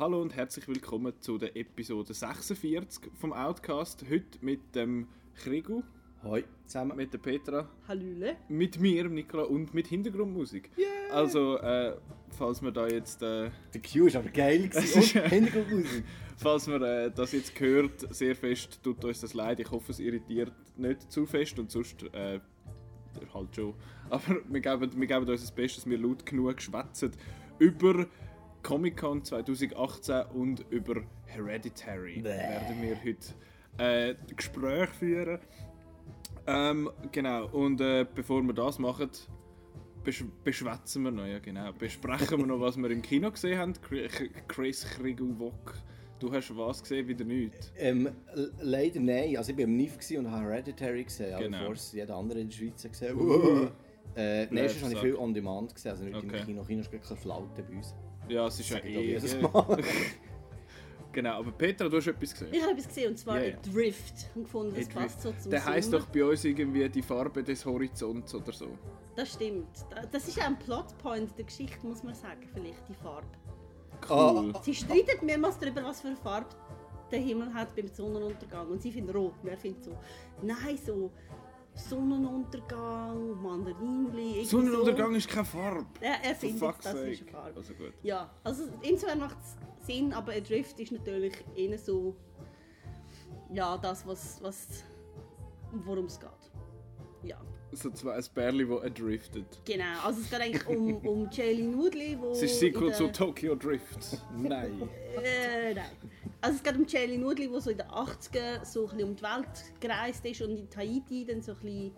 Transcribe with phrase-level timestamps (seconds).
[0.00, 4.02] Hallo und herzlich willkommen zu der Episode 46 vom Outcast.
[4.10, 5.82] Heute mit dem Krigu,
[6.24, 6.96] Hoi zusammen.
[6.96, 8.36] mit der Petra, Hallöle.
[8.48, 10.70] mit mir, Nicola und mit Hintergrundmusik.
[11.12, 11.96] Also, äh,
[12.30, 15.00] falls wir da jetzt, äh, Der Q ist aber geil gewesen.
[15.02, 16.04] ist- und Hintergrundmusik.
[16.38, 19.60] falls man äh, das jetzt hört, sehr fest, tut uns das leid.
[19.60, 22.40] Ich hoffe, es irritiert nicht zu fest und sonst äh,
[23.34, 23.74] halt schon.
[24.08, 27.12] Aber wir geben, wir geben uns das Beste, dass wir laut genug schwätzen
[27.58, 28.06] über
[28.62, 32.20] Comic-Con 2018 und über Hereditary.
[32.20, 32.28] Bäh.
[32.30, 33.34] Werden wir heute
[33.78, 35.38] äh, Gespräche führen.
[36.46, 39.10] Ähm, genau, und äh, bevor wir das machen,
[40.04, 41.72] besch beschwätzen wir noch, ja genau.
[41.72, 43.72] Besprechen wir noch, was wir im Kino gesehen haben.
[43.74, 45.74] Chri- Ch- Chris Kriguwok,
[46.18, 47.72] du hast was gesehen, wieder nichts.
[47.76, 48.08] Ähm,
[48.60, 49.36] leider nein.
[49.36, 51.58] Also ich war im NIF und habe Hereditary gesehen, Genau.
[51.58, 53.68] bevor es jeder andere in der Schweiz hat gesehen Uh.
[54.16, 56.38] äh, sonst habe ich viel on demand gesehen, also nicht Okay.
[56.40, 56.62] im Kino.
[56.64, 57.94] Kino ist wirklich ein Flaute bei uns.
[58.30, 59.12] Ja, es ist ja eh...
[59.12, 59.78] jedes Mal.
[61.12, 62.48] genau, aber Petra, du hast etwas gesehen.
[62.52, 63.54] Ich habe etwas gesehen und zwar ja.
[63.56, 64.30] Adrift.
[64.34, 67.64] Und gefunden, das passt so zum Der heisst doch bei uns irgendwie die Farbe des
[67.64, 68.68] Horizonts oder so.
[69.16, 69.68] Das stimmt.
[69.90, 73.26] Da- Das ist auch ein Plotpoint der Geschichte, muss man sagen, vielleicht die Farbe.
[74.08, 74.52] Cool.
[74.62, 76.48] Sie streiten mehrmals darüber, was für eine Farbe
[77.10, 78.68] der Himmel hat beim Sonnenuntergang.
[78.68, 79.34] Und sie finden rot.
[79.42, 79.98] Wer findet so?
[80.42, 81.10] Nein, so
[81.88, 84.44] Sonnenuntergang, Mandarinli.
[84.44, 85.86] Sonnenuntergang ist keine Farbe.
[86.00, 86.04] So.
[86.06, 87.10] Er, findet, das sake.
[87.10, 87.56] ist eine Farbe.
[87.56, 87.92] Also gut.
[88.02, 92.14] Ja, also insofern macht es Sinn, aber Adrift ist natürlich eher so,
[93.52, 94.84] ja, das, was, was
[95.72, 96.28] worum es geht.
[97.22, 97.40] Ja,
[97.72, 99.60] So zwei ein Bärli, das adriftet.
[99.64, 99.84] genau.
[100.04, 102.30] Also es geht eigentlich um, um Jailin Woodley, wo...
[102.30, 104.18] Es ist Sequel der- zu Tokyo Drift.
[104.36, 104.88] Nein.
[105.22, 105.84] Äh, nein.
[106.42, 109.80] Also es geht um Jailin Woodley, die so in den 80er so um die Welt
[109.80, 111.92] gereist ist und in Tahiti dann so ein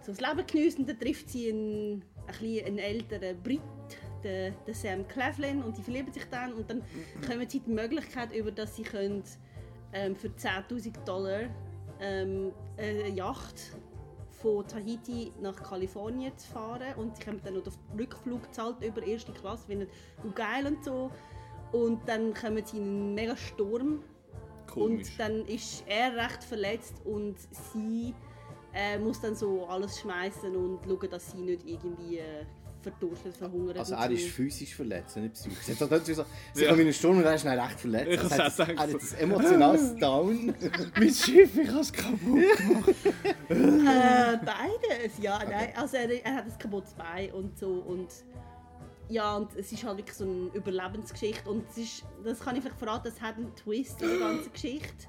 [0.00, 2.04] so das Leben genießt und dann trifft sie einen,
[2.40, 3.60] einen älteren Brit,
[4.22, 6.52] den, den Sam Cleveland und die verlieben sich dann.
[6.54, 6.82] Und dann
[7.26, 9.22] kommen sie die Möglichkeit über, dass sie können,
[9.92, 11.42] ähm, für 10'000 Dollar
[12.00, 13.72] ähm, eine Yacht
[14.30, 16.94] von Tahiti nach Kalifornien zu fahren.
[16.96, 19.88] Und sie haben dann noch den Rückflug gezahlt über erste Klasse,
[20.24, 21.10] oh, geil und so
[21.72, 24.02] und dann kommen sie in einen mega Sturm
[24.66, 25.08] Komisch.
[25.08, 27.36] und dann ist er recht verletzt und
[27.72, 28.14] sie
[28.74, 32.44] äh, muss dann so alles schmeißen und schauen, dass sie nicht irgendwie äh,
[32.82, 34.12] verdurstet, verhungert Also er so.
[34.14, 35.66] ist physisch verletzt, nicht psychisch.
[35.68, 36.24] Jetzt hat so,
[36.54, 36.68] sie Ja.
[36.68, 38.12] kommen in einen Sturm und er ist dann recht verletzt.
[38.12, 40.54] Ich Also hab's er hat ein emotionales Down.
[40.96, 42.44] mein Schiff, ich habe es kaputt.
[43.48, 45.72] Äh, beides, ja, nein.
[45.76, 48.08] Also er, er hat ein kaputtes Bein und so und
[49.08, 51.48] ja, und es ist halt wirklich so eine Überlebensgeschichte.
[51.48, 54.52] Und es ist, das kann ich vielleicht verraten, es hat einen Twist in der ganzen
[54.52, 55.08] Geschichte,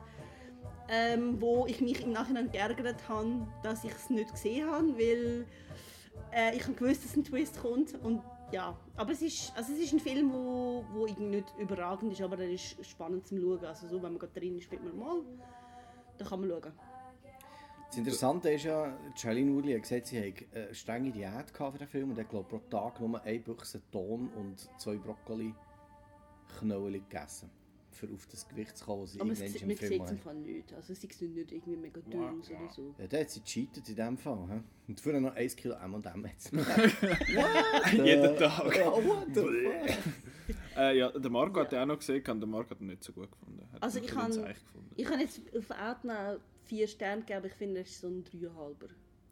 [0.87, 5.45] ähm, wo ich mich im Nachhinein geärgert habe, dass ich es nicht gesehen habe, weil
[6.31, 8.21] äh, ich habe gewusst, dass ein Twist kommt und
[8.51, 12.39] ja, aber es ist, also es ist ein Film, wo, wo nicht überragend ist, aber
[12.39, 15.21] er ist spannend zum Schauen, also so, wenn man gerade drin ist, wird man mal,
[16.17, 16.73] dann kann man schauen.
[17.89, 21.79] Das Interessante ist ja, Charlene Woodley hat gesagt, sie hat eine strenge Diät gehabt für
[21.79, 25.55] den Film und hat glaub, pro Tag nur eine Büchse Ton und zwei Brokkoli
[26.59, 27.49] Knödel gegessen.
[27.91, 30.03] Für auf das Gewicht zu kommen, das sie Aber es, irgendwann man im sieht Film
[30.03, 30.73] es im nicht.
[30.73, 32.95] Also es sieht nicht irgendwie mega dünn aus oder so.
[32.99, 34.47] Ja, da hat sie gecheatet in dem Fall.
[34.47, 34.59] He?
[34.87, 36.51] Und vorher noch 1 Kilo M&M jetzt.
[37.91, 38.79] Jeden Tag.
[38.85, 39.97] Oh, what the fuck?
[40.77, 43.11] Äh, ja, der Marco hat den auch noch gesehen, der Marco hat ihn nicht so
[43.11, 43.67] gut gefunden.
[43.73, 44.45] Hat Also ich gefunden.
[44.95, 48.87] Ich habe jetzt auf Outnow vier Sterne gegeben, ich finde, es ist so ein dreieinhalber.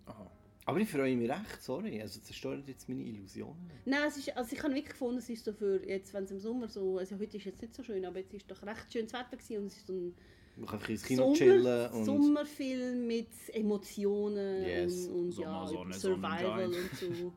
[0.07, 0.31] Aha.
[0.65, 2.01] Aber ich freue mich recht, sorry.
[2.01, 3.71] Also zerstört jetzt meine Illusionen.
[3.85, 6.31] Nein, es ist, also ich habe wirklich gefunden, es ist so für jetzt, wenn es
[6.31, 8.91] im Sommer so, also heute ist jetzt nicht so schön, aber jetzt ist doch recht
[8.91, 10.13] schönes Wetter gewesen und es ist so ein
[10.57, 12.05] Man kann ins Kino Sommer, chillen und...
[12.05, 15.07] Sommerfilm mit Emotionen Yes.
[15.07, 17.33] und, und ja, Sommer, Sonne, Survival und so.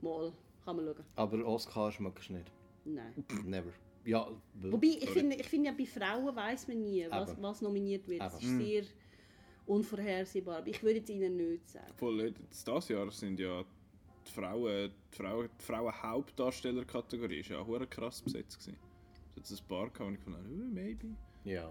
[0.00, 0.32] Mal,
[0.64, 1.04] kann man schauen.
[1.16, 2.50] Aber Oscar schmeckst du nicht.
[2.86, 3.12] Nein.
[3.44, 3.72] Never.
[4.04, 4.26] Ja,
[4.62, 7.42] Wobei, ich finde, ich finde ja, bei Frauen weiß man nie, was, Eben.
[7.42, 8.22] was nominiert wird.
[8.22, 8.60] Es Eben.
[8.60, 8.82] ist sehr
[9.66, 10.58] unvorhersehbar.
[10.58, 11.92] Aber ich würde jetzt ihnen nicht sagen.
[11.96, 13.64] Voll, jetzt dieses Jahr sind ja
[14.26, 18.78] die Frauen, die Frauen, die Frauen Hauptdarstellerkategorie ist ja auch hure krass besetzt gewesen.
[19.36, 21.08] Es hat ein paar gehabt, wo ich habe, oh, maybe.
[21.44, 21.70] ja.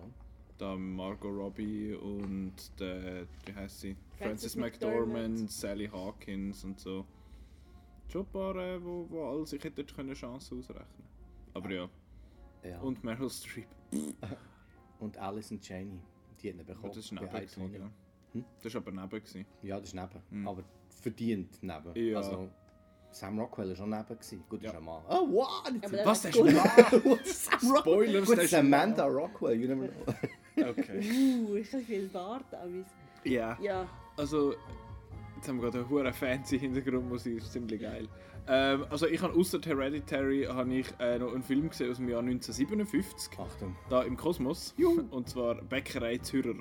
[0.57, 3.95] Da Margot Robbie und der, wie heißt sie?
[4.17, 5.51] Frances Frances McDormand, McDormand.
[5.51, 7.05] Sally Hawkins und so.
[8.09, 11.07] Schon ein paar, äh, wo, wo alle sich hätten können Chancen ausrechnen
[11.53, 11.89] Aber ja.
[12.63, 12.79] ja.
[12.81, 13.67] Und Meryl Streep.
[14.99, 16.01] Und Alice und Janie.
[16.41, 16.87] Die haben bekommen.
[16.87, 17.27] das ist neben.
[17.29, 17.89] Gewesen, ja.
[18.33, 18.45] Hm?
[18.61, 19.09] Das war aber neben.
[19.09, 19.45] Gewesen.
[19.63, 20.21] Ja, das ist neben.
[20.29, 20.47] Hm.
[20.47, 20.63] Aber
[21.01, 21.95] verdient neben.
[21.95, 22.17] Ja.
[22.17, 22.49] Also,
[23.11, 24.05] Sam Rockwell war schon neben.
[24.07, 24.43] Gewesen.
[24.49, 24.71] Gut, Ja.
[24.71, 25.03] das ist ein Mann.
[25.09, 25.43] Oh,
[25.81, 26.53] Das der Was, der ist gut.
[26.53, 27.19] Mann?
[27.79, 29.59] Spoilers, Gut, das ist ein Amanda Rockwell.
[29.59, 30.69] You never know.
[30.69, 30.99] Okay.
[31.49, 32.53] Uh, ich habe viel Bart.
[32.53, 32.69] aber-
[33.23, 33.57] Ja.
[33.61, 33.87] Ja,
[34.17, 34.53] Also,
[35.39, 38.09] Jetzt haben wir gerade eine hure fancy Hintergrundmusik, das ist ziemlich geil.
[38.45, 42.09] Ähm, also ich habe außer Hereditary habe ich äh, noch einen Film gesehen aus dem
[42.09, 43.73] Jahr 1957, Achtung.
[43.89, 44.75] da im Kosmos,
[45.11, 46.55] und zwar Bäckerei Zürcher.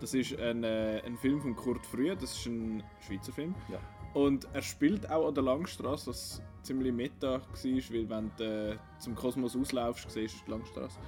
[0.00, 3.54] Das ist ein, äh, ein Film von Kurt Frühe, das ist ein Schweizer Film.
[3.70, 3.78] Ja.
[4.14, 8.76] Und er spielt auch an der Langstrasse, was ziemlich meta war, weil wenn du äh,
[8.98, 10.98] zum Kosmos auslaufst, siehst du die Langstrasse.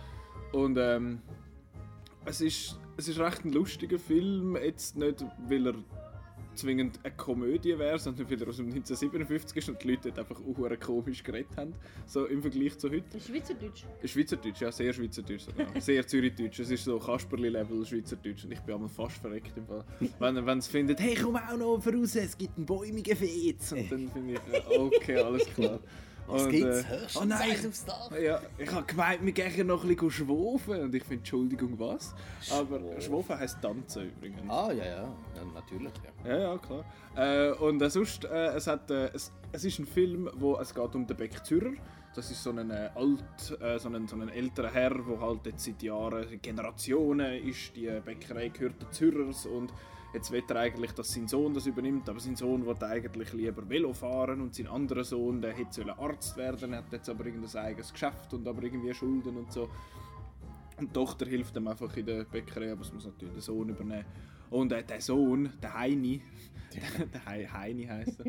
[0.52, 1.22] Und ähm,
[2.26, 5.74] es ist, es ist recht ein lustiger Film, jetzt nicht, weil er
[6.58, 10.40] zwingend eine Komödie wäre, sondern weil er aus dem 1957 ist und die Leute einfach
[10.40, 11.74] auch komisch geredet haben,
[12.06, 13.20] so im Vergleich zu heute.
[13.20, 13.84] Schweizerdeutsch.
[14.04, 15.68] Schweizerdeutsch, ja, sehr Schweizerdeutsch sogar.
[15.80, 16.60] Sehr Zürichdeutsch.
[16.60, 19.84] Es ist so Kasperli-Level Schweizerdeutsch und ich bin einmal fast verreckt im Fall.
[20.18, 23.72] Wenn, wenn sie finden, hey, komm auch noch voraus, es gibt einen bäumigen Fetz.
[23.72, 25.80] Und dann finde ich, okay, alles klar.
[26.28, 26.80] Was Und, gibt's?
[26.80, 28.10] äh, Höchstens oh nein, aufs Dach.
[28.20, 30.80] ja, ich habe gemeint, wir gehen noch ein bisschen schwofen.
[30.80, 32.14] Und ich finde, Entschuldigung, was?
[32.50, 34.48] Aber schwofen heisst tanzen übrigens.
[34.50, 35.02] Ah, ja, ja.
[35.02, 35.92] ja natürlich.
[36.24, 36.30] Ja.
[36.30, 36.84] Ja, ja, klar.
[37.16, 40.74] Äh, und äh, sonst, äh, es, hat, äh, es, es ist ein Film, wo es
[40.74, 41.72] geht um den Beck Zürcher.
[42.14, 45.46] Das ist so ein äh, alt, äh, so ein, so ein älterer Herr, der halt
[45.46, 49.72] jetzt seit Jahren, Generationen ist, die Bäckerei gehört den Zürchers und
[50.14, 53.68] jetzt will er eigentlich, dass sein Sohn das übernimmt, aber sein Sohn wollte eigentlich lieber
[53.68, 57.92] Velo fahren und sein anderer Sohn, der hätte Arzt werden, hat jetzt aber irgendein eigenes
[57.92, 59.68] Geschäft und aber irgendwie Schulden und so.
[60.78, 63.68] Und die Tochter hilft ihm einfach in der Bäckerei, aber es muss natürlich der Sohn
[63.68, 64.04] übernehmen.
[64.50, 66.22] Und äh, der Sohn, der Heini,
[66.74, 68.20] der, der Hei- Heini heisst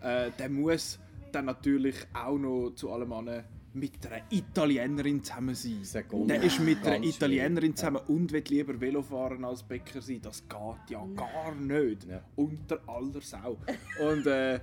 [0.00, 0.98] er, äh, der muss
[1.30, 3.44] dann natürlich auch noch zu allem anderen
[3.74, 5.82] mit einer Italienerin zusammen sein.
[6.28, 10.20] Der ist mit einer Italienerin zusammen und will lieber Velo fahren als Bäcker sein.
[10.22, 12.04] Das geht ja gar nicht.
[12.04, 12.22] Ja.
[12.36, 13.56] Unter aller Sau.
[14.06, 14.60] Und äh,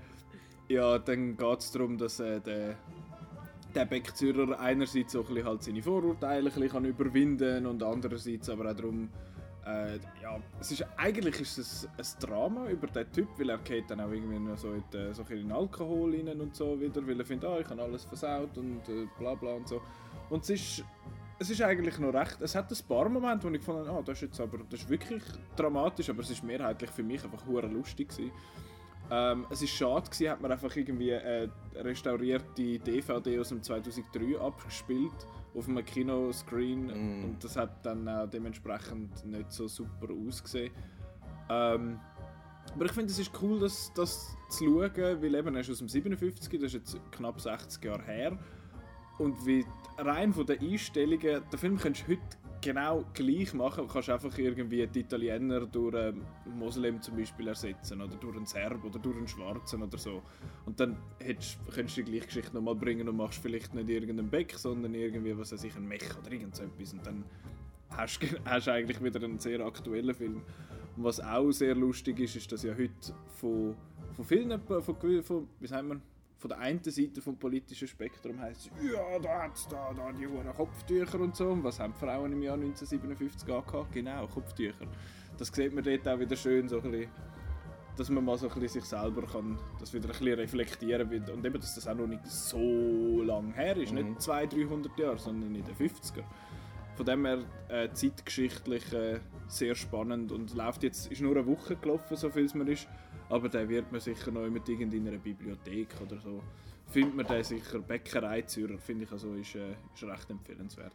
[0.68, 2.78] ja, dann geht es darum, dass äh, der
[3.76, 8.50] der Beckzürer einerseits so ein bisschen halt seine Vorurteile ein bisschen kann überwinden und andererseits
[8.50, 9.10] aber auch darum,
[9.70, 13.90] äh, ja, es ist, eigentlich ist es ein Drama über den Typ, weil er geht
[13.90, 17.20] dann auch irgendwie noch so in, den- so in Alkohol rein und so wieder, weil
[17.20, 19.82] er findet, ah, ich habe alles versaut und äh, bla bla und so.
[20.30, 20.84] Und es ist,
[21.40, 24.18] es ist eigentlich noch recht, es hat ein paar Momente, wo ich gefunden ah, das
[24.18, 25.24] ist jetzt aber, das ist wirklich
[25.56, 28.32] dramatisch, aber es ist mehrheitlich für mich einfach hure lustig gewesen.
[29.12, 34.40] Ähm, es ist schade gewesen, hat man einfach irgendwie eine restaurierte DVD aus dem 2003
[34.40, 35.12] abgespielt
[35.56, 37.24] auf einem Kinoscreen Mm.
[37.26, 40.72] und das hat dann auch dementsprechend nicht so super ausgesehen.
[41.50, 42.00] Ähm,
[42.76, 45.80] aber ich finde, es ist cool, das, das zu schauen, weil eben er ist aus
[45.80, 48.40] dem 57, das ist jetzt knapp 60 Jahre her.
[49.18, 49.66] Und wie
[49.98, 52.22] rein von den Einstellungen, den Film könntest du heute
[52.62, 53.88] genau gleich machen.
[53.88, 56.26] Du kannst einfach irgendwie die Italiener durch einen
[56.58, 60.22] Moslem zum Beispiel ersetzen oder durch einen Serb oder durch einen Schwarzen oder so.
[60.66, 64.30] Und dann hättest, könntest du die gleiche Geschichte nochmal bringen und machst vielleicht nicht irgendeinen
[64.30, 66.94] Beck, sondern irgendwie, was weiß ich, einen Mech oder irgend so etwas.
[66.94, 67.24] Und dann
[67.90, 68.22] hast
[68.68, 70.42] du eigentlich wieder einen sehr aktuellen Film.
[70.98, 73.76] Und was auch sehr lustig ist, ist, dass ja heute von,
[74.16, 76.02] von vielen, von, von, von, wie sagt man,
[76.40, 80.10] von der einen Seite vom politischen Spektrum heisst es, ja, da hat es da, da
[80.14, 81.50] die hohen Kopftücher und so.
[81.50, 83.92] Und was haben die Frauen im Jahr 1957 angehabt?
[83.92, 84.88] Genau, Kopftücher.
[85.38, 87.12] Das sieht man dort auch wieder schön, so ein bisschen,
[87.98, 91.30] dass man mal so ein bisschen sich selber kann, das wieder ein bisschen reflektieren wird.
[91.30, 95.18] Und eben, dass das auch noch nicht so lang her ist, nicht 200, 300 Jahre,
[95.18, 96.24] sondern in den 50er.
[96.96, 101.76] Von dem her äh, zeitgeschichtlich äh, sehr spannend und läuft jetzt, ist nur eine Woche
[101.76, 102.88] gelaufen, so viel es mir ist,
[103.30, 106.42] aber den wird man sicher noch mit irgendeiner Bibliothek oder so,
[106.88, 110.94] findet man den sicher, Bäckerei Zürcher, finde ich also, ist, äh, ist recht empfehlenswert.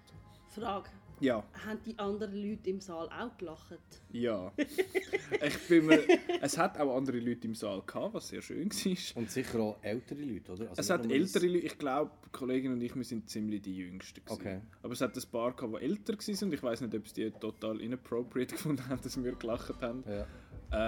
[0.48, 0.90] Frage.
[1.20, 3.78] Ja, Haben die anderen Leute im Saal auch gelacht?
[4.10, 4.52] ja.
[4.56, 6.00] ich bin mir,
[6.40, 9.16] es hat auch andere Leute im Saal gehabt, was sehr schön war.
[9.22, 10.68] Und sicher auch ältere Leute, oder?
[10.70, 13.76] Also Es hat ältere Leute, ich glaube, die Kollegin und ich, wir sind ziemlich die
[13.76, 14.24] Jüngsten.
[14.24, 14.40] gewesen.
[14.40, 14.60] Okay.
[14.82, 17.14] Aber es hat ein paar gehabt, die älter waren und ich weiß nicht, ob sie
[17.14, 20.02] die total inappropriate gefunden haben, dass wir gelacht haben.
[20.08, 20.26] Ja.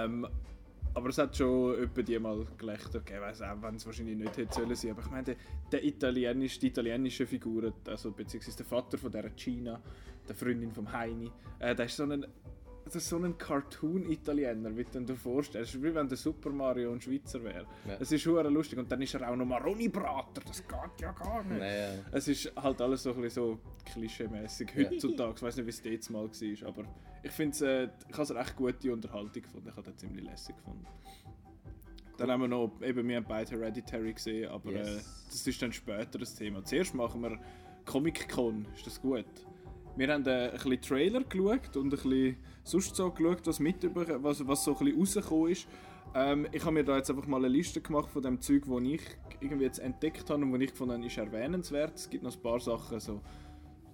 [0.03, 0.27] Ähm,
[0.97, 4.35] aber es hat schon etwa die mal Gelächter gegeben, weiss auch, wenn es wahrscheinlich nicht
[4.35, 4.91] hätte sollen sein.
[4.91, 5.35] Aber ich meine,
[5.71, 9.79] der, italienische, die italienische Figur, also beziehungsweise der Vater von der Gina,
[10.27, 12.25] der Freundin vom Heini, äh, der ist so ein,
[12.83, 15.69] das ist so ein Cartoon-Italiener, wie du dir vorstellst.
[15.69, 17.67] Es ist wie wenn der Super Mario ein Schweizer wäre.
[17.87, 17.97] Ja.
[17.99, 18.79] Es ist schon lustig.
[18.79, 21.59] Und dann ist er auch noch Maroni-Brater, das geht ja gar nicht.
[21.59, 21.89] Naja.
[22.11, 25.33] Es ist halt alles so ein bisschen so klischee-mäßig heutzutage.
[25.35, 26.85] Ich weiß nicht, wie es jetzt mal war, aber
[27.23, 29.67] ich finde äh, ich habe es eine recht gute Unterhaltung gefunden.
[29.69, 30.85] Ich habe das ziemlich lässig gefunden.
[32.17, 35.25] Dann haben wir noch, eben, wir haben beide Hereditary gesehen, aber äh, Yes.
[35.29, 36.63] das ist dann später das Thema.
[36.63, 37.39] Zuerst machen wir
[37.85, 39.25] Comic-Con, ist das gut?
[39.95, 43.83] Wir haben äh, ein bisschen Trailer geschaut und ein bisschen sonst so geschaut, was, mit
[43.83, 45.67] über, was, was so ein bisschen rausgekommen ist.
[46.15, 48.81] Ähm, ich habe mir da jetzt einfach mal eine Liste gemacht von dem Zeug, das
[48.83, 49.01] ich
[49.39, 51.95] irgendwie jetzt entdeckt habe und wo ich gefunden habe, ist erwähnenswert.
[51.95, 53.21] Es gibt noch ein paar Sachen, so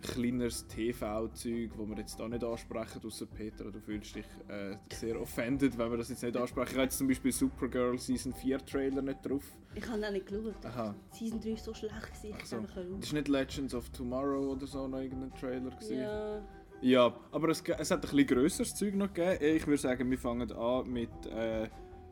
[0.04, 5.20] kleineres TV-Zeug, wo wir jetzt da nicht ansprechen, außer Peter, du fühlst dich äh, sehr
[5.20, 6.68] offended, wenn wir das jetzt nicht ansprechen.
[6.70, 9.44] Ich habe jetzt zum Beispiel Supergirl Season 4 Trailer nicht drauf.
[9.74, 10.66] Ich habe auch nicht geschaut.
[10.66, 10.94] Aha.
[11.12, 12.58] Season 3 ist so schlecht, gewesen, ich So.
[12.58, 16.00] einfach Das ist nicht Legends of Tomorrow oder so noch irgendein Trailer gewesen?
[16.00, 16.42] Ja,
[16.82, 19.38] Ja, aber es, es hat ein bisschen grösseres Zeug noch gegeben.
[19.58, 21.26] Ich würde sagen, wir fangen an mit.
[21.28, 21.70] Äh,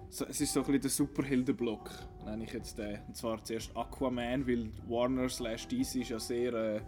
[0.10, 1.90] so, es ist so ein bisschen der Superheldenblock,
[2.26, 3.00] nenne ich jetzt den.
[3.08, 6.82] Und zwar zuerst Aquaman, weil Warner slash DC ist ja sehr, äh,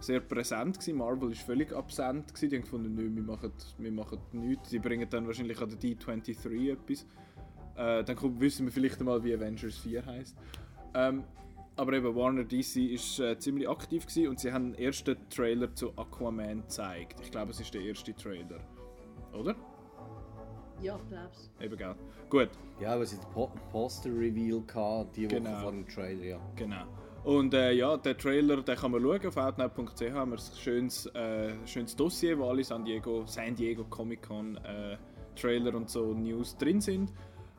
[0.00, 0.98] sehr präsent gewesen.
[0.98, 2.50] Marvel ist völlig absent gewesen.
[2.50, 4.70] Die haben gefunden, nö, wir machen, wir machen nichts.
[4.70, 7.06] Die bringen dann wahrscheinlich an der D23 etwas.
[7.76, 10.36] Äh, dann kommt, wissen wir vielleicht einmal, wie Avengers 4 heißt.
[10.94, 11.24] Ähm,
[11.76, 15.72] aber eben Warner DC ist äh, ziemlich aktiv gewesen und sie haben den ersten Trailer
[15.74, 17.20] zu Aquaman gezeigt.
[17.22, 18.58] Ich glaube, es ist der erste Trailer.
[19.32, 19.54] Oder?
[20.80, 21.50] ja, ich glaub's.
[21.60, 21.94] Eben, gell?
[22.28, 22.50] Gut,
[22.80, 25.60] Ja, weil sie den po Poster-Reveal hatten, die Woche Genau.
[25.60, 26.40] vor dem Trailer, ja.
[26.56, 26.84] genau.
[27.24, 29.26] Und äh, ja, der Trailer, den kann man schauen.
[29.26, 33.84] Auf outnow.ch haben wir ein schönes, äh, schönes Dossier, wo alle San Diego, San Diego
[33.84, 34.96] Comic Con äh,
[35.36, 37.12] Trailer und so News drin sind.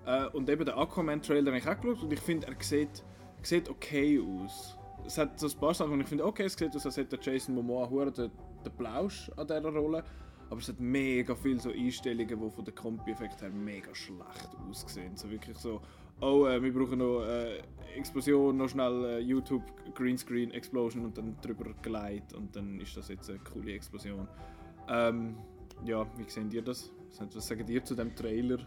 [0.05, 3.03] Äh, und eben der Aquaman-Trailer habe ich auch geschaut und ich finde, er sieht,
[3.41, 4.77] sieht okay aus.
[5.05, 7.19] Es hat so ein paar Sachen, wo ich finde, okay, es sieht aus, als hätte
[7.21, 8.31] Jason Momoa den,
[8.65, 10.03] den Plausch an dieser Rolle.
[10.49, 15.15] Aber es hat mega viele so Einstellungen, die von der Kompi-Effekt her mega schlecht aussehen.
[15.15, 15.79] So wirklich so,
[16.21, 17.59] oh, äh, wir brauchen noch äh,
[17.95, 19.63] Explosion, noch schnell äh, YouTube
[19.95, 24.27] Greenscreen Explosion und dann drüber geleitet und dann ist das jetzt eine coole Explosion.
[24.87, 25.35] Ähm,
[25.85, 26.91] ja, wie seht ihr das?
[27.33, 28.59] Was- sagt ihr zu dem Trailer?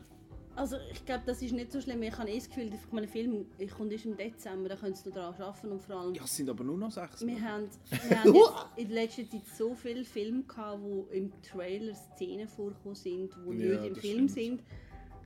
[0.54, 2.02] Also ich glaube, das ist nicht so schlimm.
[2.02, 4.94] Ich habe eh das Gefühl, ich meine, Film ich kommt erst im Dezember, da können
[4.94, 6.14] sie noch daran arbeiten und vor allem...
[6.14, 7.26] Ja, es sind aber nur noch sechs.
[7.26, 7.68] Wir haben,
[8.08, 12.94] wir haben jetzt in letzter Zeit so viele Filme gehabt, wo im Trailer Szenen vorgekommen
[12.96, 14.30] sind, die Ja, nicht im Film stimmt.
[14.30, 14.62] sind.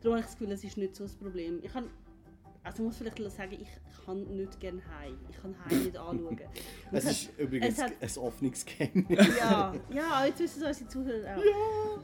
[0.00, 1.58] Darum habe ich das Gefühl, das ist nicht so das Problem.
[1.60, 1.90] Ich kann,
[2.66, 3.68] also ich muss vielleicht sagen, ich
[4.04, 5.16] kann nicht gerne heim.
[5.30, 6.40] Ich kann heim nicht anschauen.
[6.92, 9.04] Es hat- ist übrigens es hat- ein Offenungsgame.
[9.38, 11.42] Ja, ja, jetzt wissen es unsere Zuhörer auch.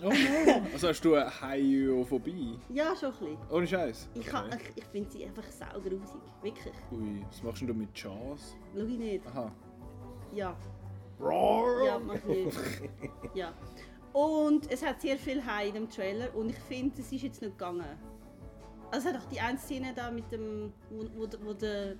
[0.04, 0.62] Oh no!
[0.72, 2.58] Also hast du eine Haiophobie?
[2.70, 3.38] Ja, schon ein bisschen.
[3.50, 4.08] Ohne Scheiß.
[4.14, 6.20] Ich, kann- ich, ich finde sie einfach saugrusig.
[6.42, 6.74] Wirklich.
[6.90, 8.56] Ui, was machst denn du mit Jaws?
[8.74, 9.26] Schau ich nicht.
[9.26, 9.52] Aha.
[10.34, 10.56] Ja.
[11.20, 12.58] Ja, mach ich nicht.
[13.34, 13.52] Ja.
[14.12, 17.40] Und es hat sehr viel Hai in dem Trailer und ich finde, es ist jetzt
[17.40, 17.84] nicht gegangen.
[18.92, 21.94] Also es hat auch die eine Szene da mit dem, wo, wo, wo der,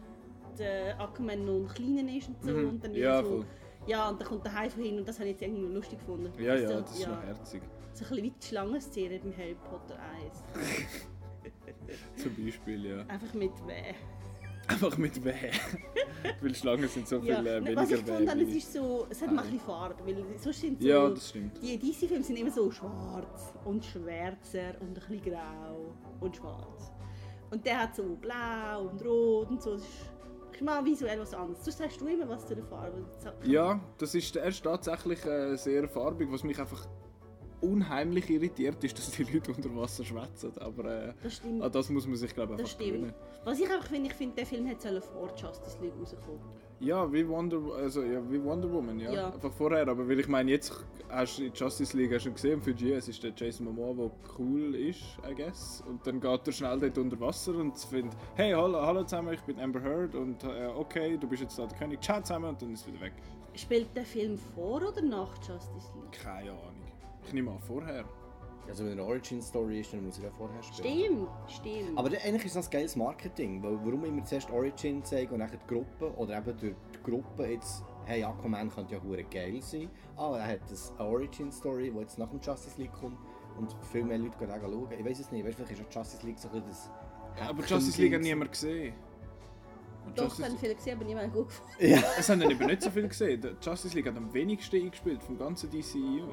[0.59, 2.69] der Aquaman noch ein kleiner ist und so Mhm.
[2.69, 3.29] und dann Ja, so...
[3.29, 3.45] voll.
[3.87, 5.99] Ja, und dann kommt der Hai von hinten und das habe ich jetzt irgendwie lustig
[5.99, 6.31] gefunden.
[6.41, 7.63] Ja, ja, so, das ist noch herzig.
[7.95, 10.45] So ein bisschen wie die Schlangenszene beim Harry Potter 1.
[12.23, 12.99] Zum Beispiel, ja.
[13.09, 13.95] Einfach mit Weh.
[14.69, 15.33] Einfach mit Weh.
[16.41, 19.07] Weil Schlangen sind so viel Ja, äh, weniger was ich gefunden habe, es ist so,
[19.11, 21.61] es hat ein bisschen Farbe, weil sonst sind so, Ja, das stimmt.
[21.61, 25.93] die DC-Filme sind immer so schwarz und schwärzer und ein bisschen grau
[26.23, 26.93] und schwarz.
[27.51, 31.65] Und der hat so blau und rot und so, das ist, mal visuell was anderes.
[31.65, 33.05] Sonst sagst du immer was zu der Farbe.
[33.45, 36.87] Ja, das ist, er ist tatsächlich äh, sehr farbig, was mich einfach
[37.61, 40.53] unheimlich irritiert, ist, dass die Leute unter Wasser schwätzen.
[40.59, 41.63] Aber äh, Das stimmt.
[41.63, 43.15] an das muss man sich, glaube ich, einfach gewöhnen.
[43.45, 46.41] Was ich einfach finde, ich finde, der Film hätte vor Justice League rauskommen.
[46.83, 49.13] Ja, wie Wonder, also, ja, wie Wonder Woman, ja.
[49.13, 49.27] Ja.
[49.33, 52.61] Einfach vorher, aber weil ich meine, jetzt hast du in Justice League hast du gesehen,
[52.61, 55.83] für GS ist der Jason Momoa, der cool ist, I guess.
[55.89, 59.43] Und dann geht er schnell dort unter Wasser und findet, hey, hallo, hallo zusammen, ich
[59.43, 62.61] bin Amber Heard und äh, okay, du bist jetzt da der König, ciao zusammen und
[62.61, 63.13] dann ist es wieder weg.
[63.55, 66.21] Spielt der Film vor oder nach Justice League?
[66.21, 66.83] Keine Ahnung.
[67.25, 68.05] Ich nehme an, vorher.
[68.69, 70.95] Also wenn eine Origin-Story ist, dann muss er ja vorher spielen.
[70.95, 71.99] Stimmt, stimmt.
[71.99, 75.51] Aber eigentlich ist das ein geiles Marketing, weil warum immer zuerst Origin zeigen und dann
[75.51, 79.91] die Gruppe oder eben durch die Gruppe jetzt, hey Aquaman könnte ja hure geil sein,
[80.17, 80.61] ah, er hat
[80.99, 83.19] eine Origin-Story, die jetzt nach dem Justice League kommt
[83.59, 84.89] und viel mehr Leute gehen auch schauen.
[84.99, 87.49] Ich weiß es nicht, weißt vielleicht ist auch Justice League so ein bisschen das...
[87.49, 88.95] Aber Justice League hat niemand gesehen.
[90.05, 91.73] Und Doch, Justice- haben viele gesehen, aber niemand gut gefunden.
[91.81, 92.03] Ja.
[92.19, 93.41] Es haben dann eben nicht so viel gesehen.
[93.41, 96.25] Der Justice League hat am wenigsten eingespielt vom ganzen DCEU.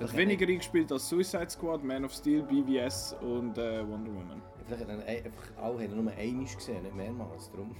[0.00, 4.42] Er hat weniger eingespielt als Suicide Squad, Man of Steel, BVS und äh, Wonder Woman.
[4.66, 7.74] Vielleicht hat er einfach alle haben nur einmal gesehen, nicht mehrmals, darum.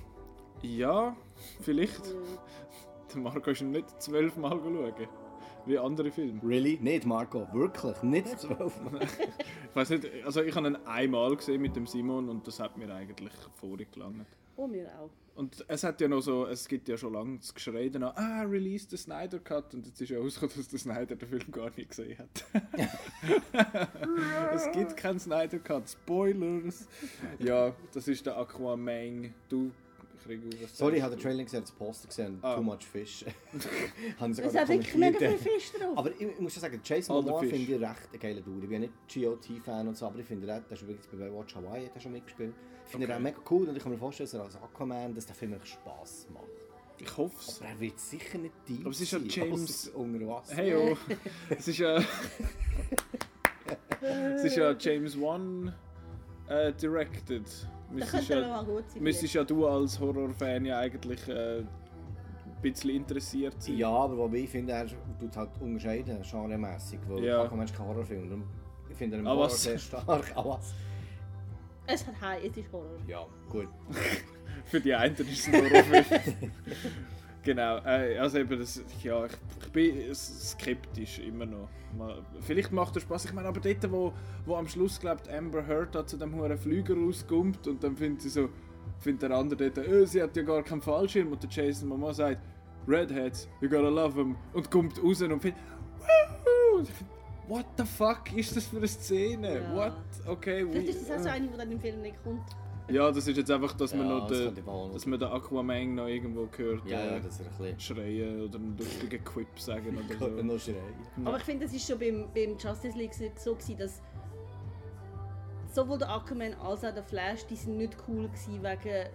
[0.63, 1.15] Ja,
[1.61, 2.03] vielleicht.
[3.13, 5.09] Der Marco ist nicht zwölfmal schauen.
[5.67, 6.41] Wie andere Filme.
[6.45, 6.79] Really?
[6.81, 9.01] Nicht, Marco, wirklich, nicht zwölfmal.
[9.71, 12.79] Ich weiß nicht, also ich habe ihn einmal gesehen mit dem Simon und das hat
[12.79, 14.25] mir eigentlich vorig gelangt.
[14.57, 15.11] Oh, mir auch.
[15.37, 18.43] Und es hat ja noch so, es gibt ja schon lange das Geschrei danach, ah,
[18.43, 19.75] release den Snyder Cut.
[19.75, 22.45] Und jetzt ist ja rausgekommen, dass der Snyder den Film gar nicht gesehen hat.
[24.55, 26.89] es gibt keinen Snyder Cut, Spoilers.
[27.39, 29.35] Ja, das ist der Aquaman.
[29.51, 29.71] Du,
[30.27, 31.23] Krieg, was Sorry, ich habe den?
[31.23, 32.55] Trailer gesehen, das Poster gesehen, Ah.
[32.57, 33.25] Too Much Fish.
[34.21, 35.39] Es hat wirklich mega viel.
[35.39, 35.97] Fisch drauf.
[35.99, 38.63] Aber ich, muss schon sagen, Jason Momoa finde ich recht ein geiler Dude.
[38.65, 41.33] Ich bin ja nicht GOT-Fan und so, aber ich finde, er, der ist übrigens bei
[41.33, 42.55] Watch Hawaii hat er schon mitgespielt.
[42.85, 43.15] Ich finde Okay.
[43.15, 45.35] ihn auch mega cool und ich kann mir vorstellen, dass er als Aquaman, dass der
[45.35, 46.45] Film echt Spass macht.
[46.99, 47.61] Ich hoffe es.
[47.61, 50.55] Aber er wird sicher nicht deep Aber es ist ja James- unter Wasser.
[50.55, 50.97] Hey, oh.
[51.51, 51.99] es ist ja.
[54.01, 55.75] es ist ja James Wan
[56.49, 57.45] äh, directed.
[57.47, 59.03] Das Müsstest könnte ja, noch mal gut sein.
[59.03, 61.69] müsstest ja du als Horrorfan ja eigentlich äh, ein
[62.63, 63.77] bisschen interessiert sein.
[63.77, 64.87] Ja, aber wobei ich finde, er
[65.21, 67.43] tut halt unterscheiden, genremässig, weil Ja.
[67.45, 68.29] Aquaman ist kein Horrorfilm.
[68.29, 68.45] Darum-
[68.91, 70.07] Ich finde ihn im Horror sehr stark.
[70.35, 70.75] Was?
[71.87, 72.99] Es hat High, es ist Horror.
[73.07, 73.69] Ja, gut.
[74.65, 76.05] Für die einen ist es ein Horrorfilm.
[77.47, 79.33] genau, äh, also eben, das, ja, ich,
[79.65, 81.69] ich bin skeptisch immer noch.
[81.97, 83.25] Mal, vielleicht macht er Spaß.
[83.25, 84.13] Ich meine, aber dort, wo,
[84.45, 88.21] wo am Schluss glaubt Amber Heard da zu dem hohen Flüger rauskommt und dann findet
[88.23, 88.51] sie so,
[88.99, 92.13] findet der andere dort, äh, sie hat ja gar keinen Fallschirm und der Jason Momoa
[92.13, 92.41] sagt,
[92.87, 95.55] Redheads, you gotta love them und kommt raus und findet, find,
[97.49, 99.61] What the fuck ist das für eine Szene?
[99.61, 99.75] Ja.
[99.75, 99.93] What?
[100.27, 102.43] Okay, Vielleicht ist das auch so we- eine, die dann im Film nicht kommt.
[102.89, 105.95] Ja, das ist jetzt einfach, dass man Ja, noch das den, dass man den Aquaman
[105.97, 106.87] noch irgendwo hört.
[106.87, 107.81] Ja, ja, äh, das ist ein bisschen...
[107.81, 110.43] schreien oder einen lustigen Quip sagen oder so.
[110.43, 110.77] noch schreien.
[111.25, 114.01] Aber ich finde, das ist schon beim, beim Justice League so gewesen, dass
[115.73, 119.09] sowohl der Aquaman als auch der Flash, die sind nicht cool gewesen wegen,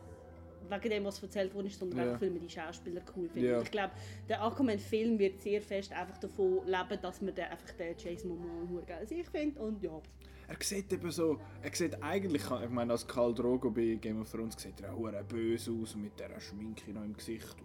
[0.70, 2.06] wegen dem, was erzählt ist, sondern Ja.
[2.08, 3.52] einfach, weil man die Schauspieler cool findet.
[3.52, 3.58] Ja.
[3.58, 3.92] Und Ich glaube,
[4.30, 8.70] der Aquaman-Film wird sehr fest einfach davon leben, dass man den, einfach den Jason Momoa
[8.70, 10.00] hure geil sich findet und ja.
[10.52, 14.30] Er sieht eben so, er sieht eigentlich, ich meine, als Khal Drogo bei Game of
[14.32, 17.56] Thrones sieht er auch böse aus mit dieser Schminke noch im Gesicht.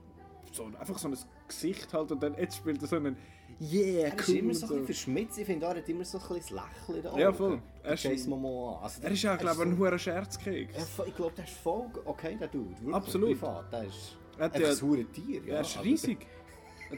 [0.52, 1.16] So, einfach so ein
[1.49, 3.16] Gesicht halt und dann jetzt spielt er so einen
[3.61, 4.35] Yeah, Er ist cool.
[4.37, 5.38] immer und so ein bisschen verschmitzt.
[5.38, 7.19] Ich finde, er hat immer so ein bisschen das Lächeln Augen.
[7.21, 7.62] Ja, voll.
[7.83, 8.81] Er Er ist- Jason Momoa.
[8.83, 11.00] Also, Er ist ja, glaube ich, ein so- hoher Scherzkeks.
[11.07, 12.71] Ich glaube, der ist voll okay, der Dude.
[12.71, 13.28] Wirklich, Absolut.
[13.40, 13.73] Privat.
[13.73, 15.43] Der ist Er hat ja- ein Tier.
[15.45, 16.26] Ja, Er ist aber- riesig.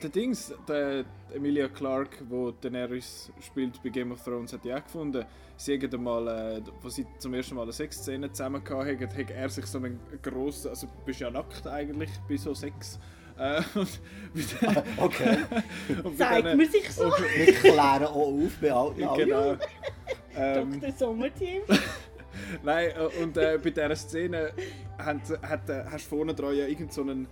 [0.03, 1.05] Der Dings, der
[1.35, 5.25] Emilia Clarke, wo Daenerys spielt bei Game of Thrones, hat ja auch gefunden,
[5.57, 6.29] sie haben einmal,
[6.59, 9.99] äh, wo sie zum ersten Mal eine Sexszene zusammen hatten, hat er sich so einen
[10.23, 12.99] grossen, also du bist ja nackt eigentlich bei so Sex.
[13.39, 15.39] Äh, bei Okay.
[16.19, 19.57] Zeigt denen- man sich so, und- Wir klären auch auf bei alten Genau.
[20.37, 20.93] Ähm, Dr.
[20.93, 21.63] Sommerteam.
[22.63, 24.53] Nein, äh, und äh, bei dieser Szene
[24.99, 27.27] hat, hat, äh, hast du vorne dran ja irgend so einen,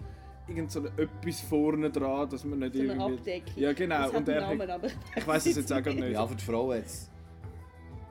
[0.49, 3.15] irgend so etwas vorne dran, dass man nicht So eine irgendwie...
[3.15, 3.53] Abdeckung.
[3.57, 5.95] Ja genau, Das hat und er hat, Namen, aber ich weiß es jetzt auch gar
[5.95, 6.11] nicht.
[6.11, 7.11] Ja, für die Frau jetzt.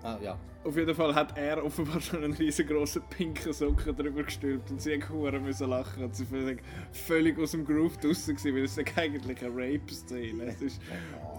[0.03, 0.37] Ah, ja.
[0.63, 4.97] Auf jeden Fall hat er offenbar schon einen riesengroßen pinken Socken drüber gestülpt und sie
[4.97, 8.97] musste müssen lachen und sie völlig, völlig aus dem Groove draussen gewesen, weil es ist
[8.97, 10.45] eigentlich eine Rape-Szene.
[10.45, 10.81] Es ist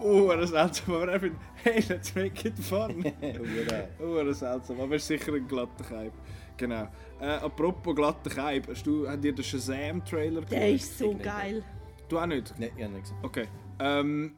[0.00, 3.04] oh, seltsam, aber er findet, hey, let's make it fun.
[3.20, 3.88] Hure.
[4.00, 6.12] oh, seltsam, aber es ist sicher ein glatter Keib.
[6.56, 6.88] Genau.
[7.20, 11.64] Äh, apropos glatter Keib, hast du, habt ihr den Shazam-Trailer der ist so geil.
[12.08, 12.54] Du auch nicht?
[12.58, 13.18] Nein, ich habe nicht gesehen.
[13.22, 13.48] Okay.
[13.80, 14.34] Ähm,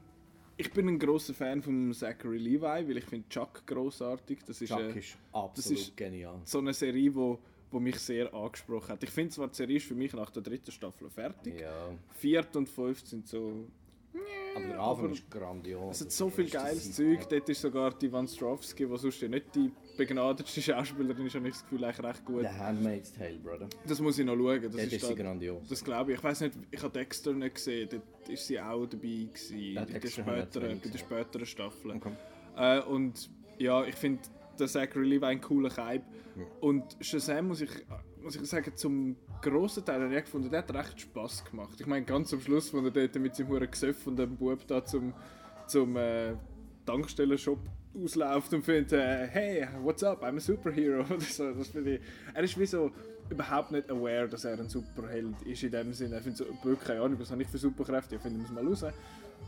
[0.56, 4.38] ich bin ein großer Fan von Zachary Levi, weil ich finde Chuck großartig.
[4.46, 6.40] Das ist, Chuck äh, ist absolut ist- genial.
[6.44, 7.38] so eine Serie, wo,
[7.70, 9.02] wo mich sehr angesprochen hat.
[9.02, 11.60] Ich finde zwar, die Serie ist für mich nach der dritten Staffel fertig.
[11.60, 11.90] Ja.
[12.10, 13.66] Viert und fünft sind so...
[14.56, 15.96] Aber der Anfang Aber ist grandios.
[15.96, 17.20] Es hat so viel Das geiles Zeug.
[17.20, 17.26] Ja.
[17.28, 21.48] Dort ist sogar die Van Strovsky, die sonst ja nicht die begnadetste Schauspielerin ist, habe
[21.48, 22.40] ich das Gefühl, eigentlich recht gut.
[22.40, 23.68] The Handmaid's Tale, Brother.
[23.86, 24.62] Das muss ich noch schauen.
[24.62, 25.68] Das Dort ist ist da, grandios.
[25.68, 26.18] das glaube ich.
[26.18, 27.88] Ich weiß nicht, ich habe Dexter nicht gesehen.
[27.90, 29.58] Dort ist sie auch dabei gewesen.
[29.60, 30.98] Ja, bei, ich späteren, bei gesehen.
[30.98, 31.96] späteren Staffeln.
[31.98, 32.12] Okay.
[32.56, 34.22] Äh, und ja, ich finde
[34.58, 36.02] der Zachary Levi ein cooler Kaib.
[36.60, 37.70] Und Shazam muss ich,
[38.22, 41.80] muss ich sagen, zum grossen Teil habe ich gefunden, der hat recht Spass gemacht.
[41.80, 44.66] Ich meine, ganz am Schluss, wo er dort mit seinem Huren Gesöff und dem Bub
[44.66, 45.12] da zum,
[45.66, 46.34] zum äh,
[46.86, 47.58] Tankstellenshop
[47.94, 51.04] ausläuft und findet, äh, hey, what's up, I'm a superhero.
[51.20, 51.52] So.
[51.52, 52.00] Das finde ich,
[52.34, 52.90] er ist wie so
[53.30, 56.16] überhaupt nicht aware, dass er ein Superheld ist in dem Sinne.
[56.16, 58.66] Er findet so, wirklich keine Ahnung, was habe ich für Superkräfte, ich finde, muss mal
[58.66, 58.84] raus.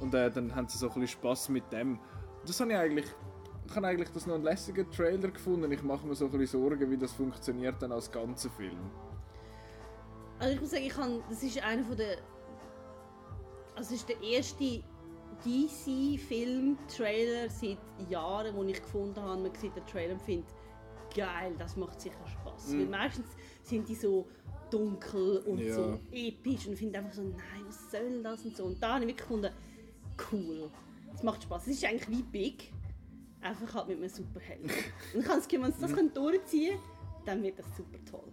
[0.01, 1.99] Und äh, dann haben sie so ein bisschen Spass mit dem.
[2.47, 3.07] Das habe ich eigentlich
[3.71, 5.71] ich habe eigentlich das noch einen lässigen Trailer gefunden.
[5.71, 8.91] Ich mache mir so ein bisschen Sorgen, wie das funktioniert dann als ganzer Film.
[10.41, 12.19] Also ich muss sagen, ich kann, das ist einer von der...
[13.77, 14.83] Also ist der erste
[15.45, 20.49] DC-Film-Trailer seit Jahren, wo ich gefunden habe, man sieht den Trailer und findet,
[21.15, 22.73] geil, das macht sicher Spaß.
[22.77, 23.27] Weil meistens
[23.63, 24.27] sind die so
[24.71, 25.75] dunkel und Ja.
[25.75, 28.65] so episch und finde einfach so, nein, was soll das und so.
[28.65, 29.51] Und da habe ich wirklich gefunden,
[30.33, 30.71] cool,
[31.11, 31.67] das macht Spaß.
[31.67, 32.73] Es ist eigentlich wie Big,
[33.41, 34.63] einfach halt mit einem Superheld.
[35.15, 37.99] und ich habe das Gefühl, wenn sie das können durchziehen können, dann wird das super
[38.11, 38.33] toll.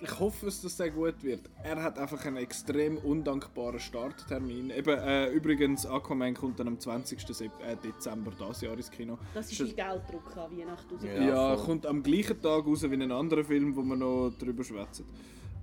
[0.00, 1.40] Ich hoffe, dass das sehr gut wird.
[1.62, 4.70] Er hat einfach einen extrem undankbaren Starttermin.
[4.70, 7.20] Eben, äh, übrigens, Aquaman kommt dann am 20.
[7.34, 9.18] Sep äh, Dezember dieses Jahr ins Kino.
[9.34, 11.04] Das ist wie Gelddruck an Weihnachten raus.
[11.04, 11.52] Ja.
[11.52, 15.04] Ja, kommt am gleichen Tag raus wie ein anderer Film, wo wir noch drüber schwätzen.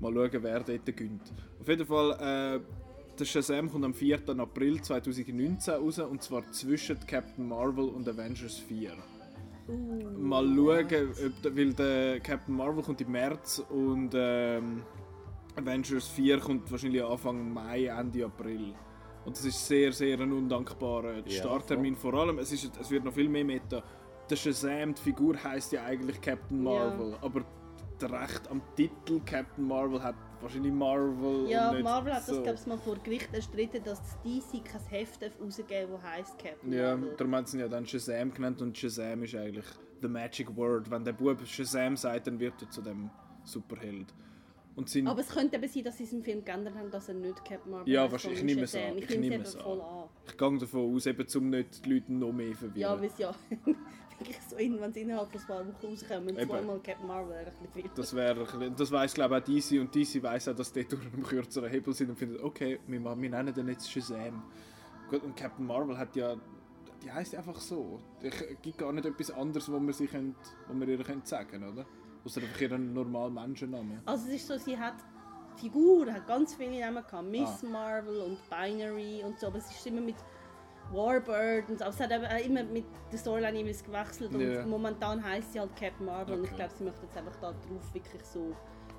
[0.01, 1.33] Mal schauen, wer dort gönnt.
[1.61, 2.59] Auf jeden Fall, äh,
[3.17, 4.27] der Shazam kommt am 4.
[4.37, 8.91] April 2019 raus und zwar zwischen Captain Marvel und Avengers 4.
[9.67, 11.09] Uh, Mal schauen,
[11.45, 14.83] ob weil der Captain Marvel kommt im März und ähm,
[15.55, 18.73] Avengers 4 kommt wahrscheinlich Anfang Mai, Ende April.
[19.25, 21.95] Und das ist sehr, sehr ein undankbarer Ja, Starttermin.
[21.95, 23.83] Vor allem, es, ist, es wird noch viel mehr Meta.
[24.29, 27.43] Der Shazam, die Figur heißt ja eigentlich Captain Marvel, aber
[27.99, 31.49] der Recht am Titel Captain Marvel hat wahrscheinlich Marvel.
[31.49, 32.41] Ja, Marvel hat das, so.
[32.41, 36.39] glaube ich, mal vor Gericht erstritten, dass das DC kein Heft rausgeben darf, das heisst
[36.39, 37.15] Captain Ja, Marvel.
[37.17, 39.65] darum haben sie ihn ja dann Shazam genannt und Shazam ist eigentlich
[40.01, 40.89] the magic word.
[40.89, 43.09] Wenn der Bub Shazam sagt, dann wird er zu dem
[43.43, 44.07] Superheld.
[44.75, 47.07] Und sind, Aber es könnte eben sein, dass sie es im Film geändert haben, dass
[47.07, 48.39] er nicht Captain Marvel Ja, wahrscheinlich.
[48.39, 48.97] Ich nehme es an.
[48.97, 49.79] Ich Ich nehme es an.
[49.79, 50.03] an.
[50.27, 52.77] ich gehe davon aus, eben, um nicht die Leute noch mehr verwirren.
[52.81, 53.17] Ja, weil es
[54.19, 56.49] ja wirklich so, wenn sie innerhalb von ein paar Wochen rauskommen, Eben.
[56.49, 57.91] zweimal Captain Marvel, wäre ein bisschen viel.
[57.95, 61.01] Das bisschen- das weiß glaube ich auch DC und DC weiß auch, dass die durch
[61.13, 64.43] einen kürzeren Hebel sind und findet, okay, wir, wir nennen den jetzt Shazam.
[65.09, 66.35] Gut, und Captain Marvel hat ja,
[67.03, 67.99] die heißt einfach so.
[68.21, 70.35] Es gibt gar nicht etwas anderes, wo wir sie könnt,
[70.67, 71.85] wo wir ihr könnt sagen, oder?
[72.23, 74.01] Außer einfach ihren normalen Menschennamen.
[74.05, 74.95] Also es ist so, sie hat
[75.57, 77.67] Figur, hat ganz viele Namen gehabt, Miss Ah.
[77.67, 80.15] Marvel und Binary und so, aber es ist immer mit
[80.91, 81.85] Warbird und so.
[81.85, 84.65] Aber es hat immer mit der Storyline jeweils gewechselt und Ja.
[84.65, 86.57] momentan heißt sie halt Captain Marvel und ich Okay.
[86.57, 88.53] glaube, sie möchte jetzt einfach da drauf wirklich so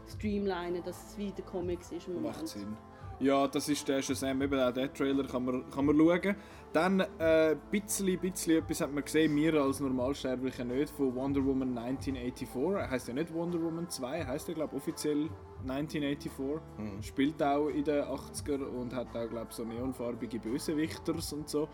[0.08, 2.08] streamlinen, dass es wie den Comics ist.
[2.08, 2.36] im Moment.
[2.36, 2.76] Macht Sinn.
[3.18, 6.36] Ja, das ist der Shazam, eben auch der Trailer kann man, kann man schauen.
[6.74, 11.42] Dann ein äh, bisschen, bisschen etwas hat man gesehen, wir als Normalsterbliche nicht, von Wonder
[11.42, 12.48] Woman 1984.
[12.74, 15.30] Er heisst ja nicht Wonder Woman 2, heisst ja glaube offiziell
[15.70, 16.60] 1984.
[17.02, 21.68] Spielt auch in den 80er und hat auch glaube so neonfarbige Bösewichters und so.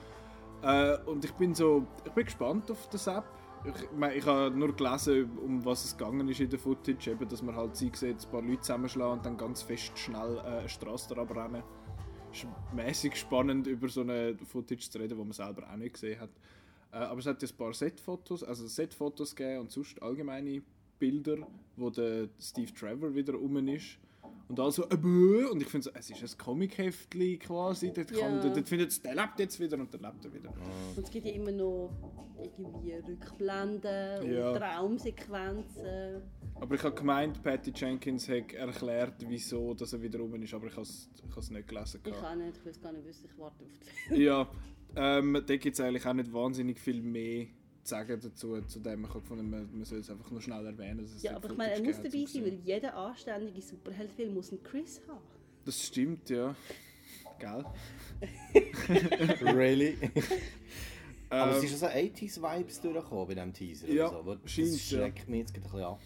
[0.63, 3.25] Äh, und ich bin so, ich bin gespannt auf das App.
[3.65, 7.29] Ich, mein, ich habe nur gelesen, um was es gegangen ist in der Footage, eben,
[7.29, 10.59] dass man halt sie sieht, ein paar Leute zusammenschlagen und dann ganz fest schnell äh,
[10.59, 11.63] eine Straße rennen.
[12.33, 16.21] Ist mäßig spannend, über so eine Footage zu reden, die man selber auch nicht gesehen
[16.21, 16.31] hat.
[16.93, 20.63] Äh, aber es hat jetzt ein paar Set-Fotos, also Set-Fotos gegeben und sonst allgemeine
[20.99, 21.39] Bilder,
[21.77, 23.99] wo der Steve Trevor wieder rum ist.
[24.49, 24.97] Und also, äh,
[25.51, 28.49] und ich finde so, es ist ein Comic-Heftli quasi, dort, kann, Ja.
[28.55, 30.51] dort findet es, der lebt jetzt wieder und der lebt er wieder.
[30.97, 31.91] Und es gibt ja immer noch
[32.43, 34.51] irgendwie Rückblenden Ja.
[34.51, 36.23] und Traumsequenzen.
[36.61, 40.67] Aber ich habe gemeint, Patty Jenkins hat erklärt, wieso dass er wieder rum ist, aber
[40.67, 42.01] ich habe es nicht gelesen.
[42.05, 43.71] Ich auch nicht, ich weiß gar nicht wissen, ich warte auf
[44.11, 44.49] die Ja,
[44.97, 47.47] ähm, da gibt es eigentlich auch nicht wahnsinnig viel mehr
[47.83, 48.61] sagen dazu.
[48.63, 49.03] Zu dem.
[49.05, 51.03] Ich habe gefunden, man, man soll es einfach nur schnell erwähnen.
[51.03, 54.51] Dass es Ja, aber ich meine, er muss dabei sein, weil jeder anständige Superheldenfilm muss
[54.51, 55.21] einen Chris haben.
[55.65, 56.55] Das stimmt, ja.
[57.39, 57.65] Gell?
[59.55, 59.97] really?
[61.29, 63.89] Aber es Ähm, ist so 80s-Vibes durchgekommen bei diesem Teaser.
[63.89, 64.35] Ja, oder so.
[64.35, 65.97] Das schreckt mich jetzt ein bisschen an.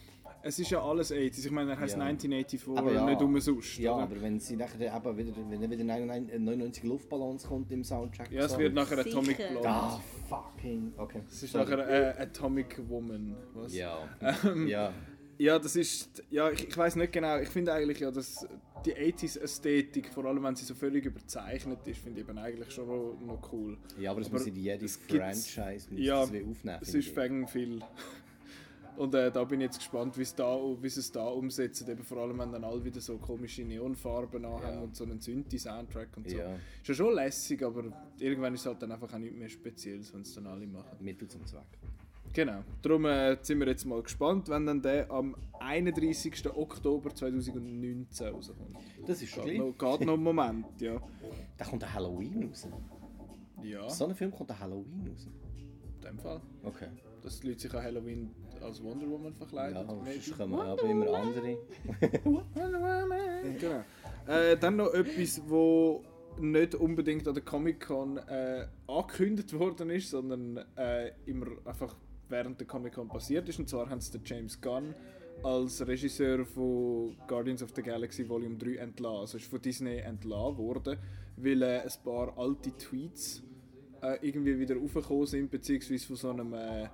[0.47, 1.45] Es ist ja alles 80s.
[1.45, 2.03] Ich meine, er heißt Ja.
[2.05, 3.05] 1984, Aber ja.
[3.05, 3.79] nicht umsonst.
[3.79, 4.03] Ja, oder?
[4.05, 8.31] aber wenn sie nachher eben wieder, wenn wieder 99 99 Luftballons kommt im Soundtrack.
[8.33, 8.59] ja, es so.
[8.59, 9.19] wird nachher Sicher.
[9.19, 9.69] Atomic Blonde.
[9.69, 10.93] Ah, fucking.
[10.97, 11.21] Okay.
[11.29, 11.65] Es ist sorry.
[11.71, 13.37] nachher äh, Atomic Woman.
[13.55, 13.75] Was?
[13.75, 14.09] Ja.
[14.45, 14.93] Ähm, ja.
[15.39, 16.23] Ja, das ist.
[16.31, 17.39] Ja, ich, ich weiß nicht genau.
[17.39, 18.47] Ich finde eigentlich ja, dass
[18.87, 22.87] die 80s-Ästhetik, vor allem wenn sie so völlig überzeichnet ist, finde ich eben eigentlich schon
[22.87, 23.77] noch, noch cool.
[23.99, 26.79] Ja, aber das Aber muss in jede es gibt's- Franchise ja, aufnehmen.
[26.81, 27.81] Es ist fängt viel.
[28.97, 31.89] Und äh, da bin ich jetzt gespannt, wie es da, wie sie es da umsetzen.
[31.91, 34.81] Eben vor allem, wenn dann alle wieder so komische Neonfarben anhaben Ja.
[34.81, 36.37] und so einen Synthi-Soundtrack und so.
[36.37, 36.55] Ja.
[36.55, 37.85] Ist ja schon lässig, aber
[38.19, 40.97] irgendwann ist es halt dann einfach auch nicht mehr Spezielles, wenn es dann alle machen.
[41.01, 41.63] Mittel zum Zweck.
[42.33, 42.63] Genau.
[42.83, 46.47] Darum äh, sind wir jetzt mal gespannt, wenn dann der am 31.
[46.55, 48.77] Oktober 2019 rauskommt.
[49.07, 51.01] Das ist schon Geht noch, geht noch einen Moment, ja.
[51.57, 52.69] Da kommt ein Halloween raus.
[53.63, 55.29] Ja, So ein Film kommt ein Halloween raus.
[55.97, 56.41] in dem Fall.
[56.63, 56.89] Okay.
[57.23, 58.31] Dass die Leute sich an Halloween
[58.67, 59.77] als Wonder Woman verkleiden.
[59.77, 61.59] Ja, sonst kommen aber immer andere.
[63.59, 63.85] Genau.
[64.27, 66.03] Äh, dann noch etwas, wo
[66.39, 71.95] nicht unbedingt an der Comic-Con äh, angekündigt worden ist, sondern äh, immer einfach
[72.29, 73.59] während der Comic-Con passiert ist.
[73.59, 74.95] Und zwar haben sie den James Gunn
[75.43, 79.21] als Regisseur von Guardians of the Galaxy Volume 3 entlassen.
[79.21, 80.99] Also ist von Disney entlassen worden,
[81.37, 83.43] weil äh, ein paar alte Tweets
[84.03, 86.89] äh, irgendwie wieder aufgekommen sind, beziehungsweise von so einem äh,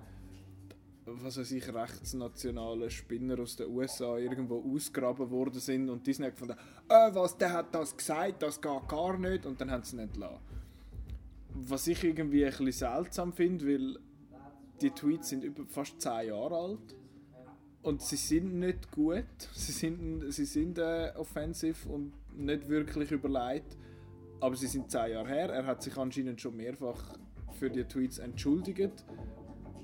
[1.04, 6.34] was weiß ich, rechtsnationalen Spinner aus den USA irgendwo ausgraben worden sind und Disney hat
[6.34, 6.56] gefunden,
[6.88, 9.46] äh, was, der hat das gesagt, das geht gar nicht.
[9.46, 10.38] Und dann haben sie ihn entlassen.
[11.54, 13.98] Was ich irgendwie ein bisschen seltsam finde, weil
[14.80, 16.96] die Tweets sind über fast 10 Jahre alt
[17.82, 23.76] und sie sind nicht gut, sie sind, sie sind äh, offensiv und nicht wirklich überlegt,
[24.40, 27.16] aber sie sind 10 Jahre her, er hat sich anscheinend schon mehrfach
[27.58, 29.04] für die Tweets entschuldigt.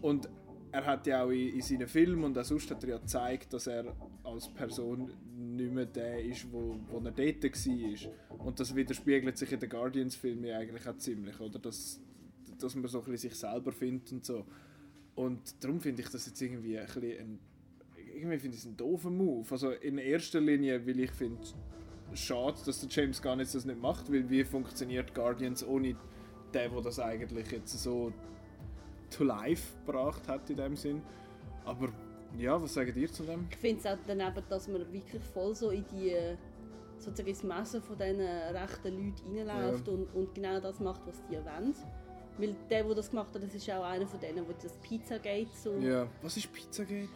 [0.00, 0.28] Und
[0.70, 3.52] er hat ja auch in, in seinen Filmen und auch sonst hat er ja gezeigt,
[3.52, 8.46] dass er als Person nicht mehr der ist, wo, wo er dort war.
[8.46, 11.58] Und das widerspiegelt sich in den Guardians-Filmen eigentlich auch ziemlich, oder?
[11.58, 12.00] Dass,
[12.58, 14.44] dass man so ein bisschen sich selber findet und so.
[15.14, 17.38] Und darum finde ich das jetzt irgendwie ein bisschen ein,
[18.14, 19.46] irgendwie finde ich es ein doofer Move.
[19.50, 21.40] Also in erster Linie, weil ich finde,
[22.14, 25.96] schade, dass der James Gunn jetzt das nicht macht, weil wie funktioniert Guardians ohne
[26.54, 28.12] den, der das eigentlich jetzt so
[29.10, 31.02] to life gebracht hat in dem Sinn.
[31.64, 31.88] Aber
[32.36, 33.46] ja, was sagt ihr zu dem?
[33.50, 36.14] Ich finde es auch daneben, dass man wirklich voll so in die
[36.98, 39.92] sozusagen ins Messer von diesen rechten Leuten reinläuft Ja.
[39.94, 41.74] und, und genau das macht, was die wollen.
[42.38, 45.48] Weil der, der das gemacht hat, das ist auch einer von denen, der das Pizzagate
[45.54, 45.72] so...
[45.78, 46.06] Ja.
[46.22, 47.08] Was ist Pizzagate?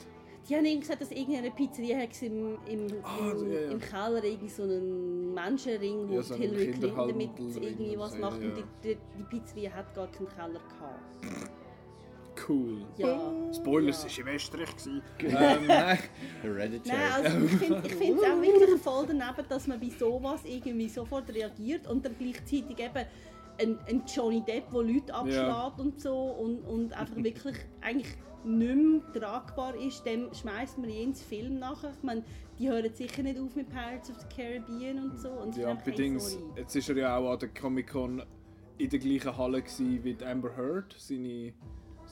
[0.48, 3.70] Die haben gesagt, dass irgendeine Pizzeria hat im, im, Ah, im, ja, ja.
[3.70, 8.40] im Keller irgendwie so einen Menschenring, wo Ja, so Hillary Clinton damit irgendwie was macht.
[8.42, 8.48] ja.
[8.48, 11.50] Und die, die, die Pizzeria hat gar keinen Keller gehabt.
[12.48, 12.84] Cool.
[12.96, 13.20] Ja.
[13.52, 14.08] Spoilers, ja.
[14.08, 14.76] es war im Österreich.
[14.76, 15.02] gewesen.
[15.20, 15.98] ähm, nein.
[16.42, 16.96] Hereditary.
[16.96, 17.44] Nein, also
[17.84, 22.04] ich finde es auch wirklich voll daneben, dass man bei sowas irgendwie sofort reagiert und
[22.04, 23.06] dann gleichzeitig eben
[23.60, 28.14] ein, ein Johnny Depp, der Leute abschlägt und so und, und einfach wirklich eigentlich
[28.44, 31.92] nicht mehr tragbar ist, dem schmeißt man jeden Film nachher.
[31.96, 32.24] Ich meine,
[32.58, 35.30] die hören sicher nicht auf mit Pirates of the Caribbean und so.
[35.30, 36.22] Und Ja, bedingt.
[36.56, 38.22] Jetzt war er ja auch an der Comic Con
[38.78, 41.52] in der gleichen Halle gewesen wie Amber Heard, seine,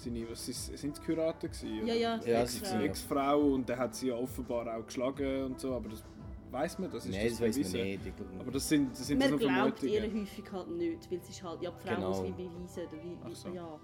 [0.00, 1.86] seine was ist, sind es Kurate gewesen?
[1.86, 2.80] Ja, ja, Ja, Ex-Frau.
[2.80, 6.02] Ex-Frau und der hat sie ja offenbar auch geschlagen und so, aber das
[6.50, 7.82] weiß man, das ist Nein, das weiß man bewiesen.
[7.82, 8.00] nicht.
[8.40, 11.42] Aber das sind, das sind Man so glaubt ihr häufig halt nicht, weil es ist
[11.42, 12.08] halt, ja, die Frau Genau.
[12.08, 12.82] muss wie beweisen.
[12.92, 13.48] Oder wie, Ach so.
[13.50, 13.80] ja.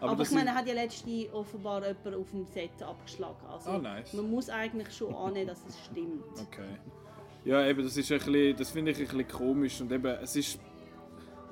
[0.00, 3.46] Aber, Aber, das ich meine, er hat ja letztens offenbar jemanden auf dem Set abgeschlagen.
[3.48, 4.12] Also Ah, nice.
[4.14, 6.22] man muss eigentlich schon annehmen, dass es stimmt.
[6.40, 6.76] Okay.
[7.44, 10.36] Ja, eben, das ist ein bisschen, das finde ich ein bisschen komisch und eben, es
[10.36, 10.58] ist,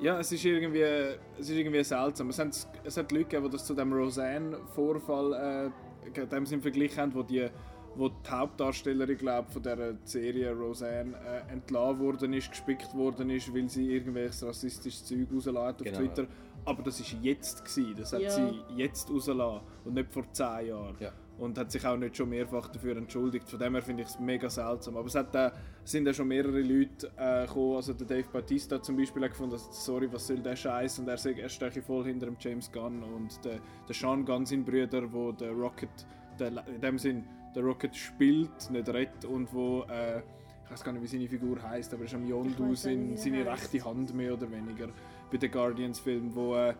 [0.01, 2.29] ja, es ist irgendwie, es ist irgendwie seltsam.
[2.31, 2.51] Es, haben,
[2.85, 5.73] es hat Leute gegeben, die das zu dem Roseanne-Vorfall,
[6.15, 7.49] äh, dem Sinn verglichen haben, wo die,
[7.95, 11.17] wo die Hauptdarstellerin, glaube von der Serie Roseanne
[11.49, 15.85] äh, entlassen worden ist, gespickt worden ist, weil sie irgendwelches rassistisches Zeug rausgelassen hat auf
[15.87, 16.27] Genau, Twitter.
[16.65, 17.95] Aber das ist jetzt gewesen.
[17.99, 18.31] Das hat Ja.
[18.31, 21.13] sie jetzt rausgelassen und nicht vor zehn Jahren Ja.
[21.39, 23.49] Und hat sich auch nicht schon mehrfach dafür entschuldigt.
[23.49, 24.97] Von dem her finde ich es mega seltsam.
[24.97, 25.51] Aber es hat, äh,
[25.85, 29.31] es sind ja schon mehrere Leute äh, gekommen, also der Dave Bautista zum Beispiel hat
[29.31, 32.37] gefunden, dass, sorry, was soll der Scheiß und er, sagt, er stehe voll hinter dem
[32.39, 35.91] James Gunn und der, der Sean Gunn, sein Brüder, wo der Rocket,
[36.39, 40.23] der, in dem Sinn, der Rocket spielt, nicht redet und wo, äh,
[40.65, 43.47] ich weiß gar nicht, wie seine Figur heißt, aber er ist am Yondu sein, seine
[43.47, 44.89] rechte Hand mehr oder weniger
[45.31, 46.75] bei den Guardians-Film, wo äh,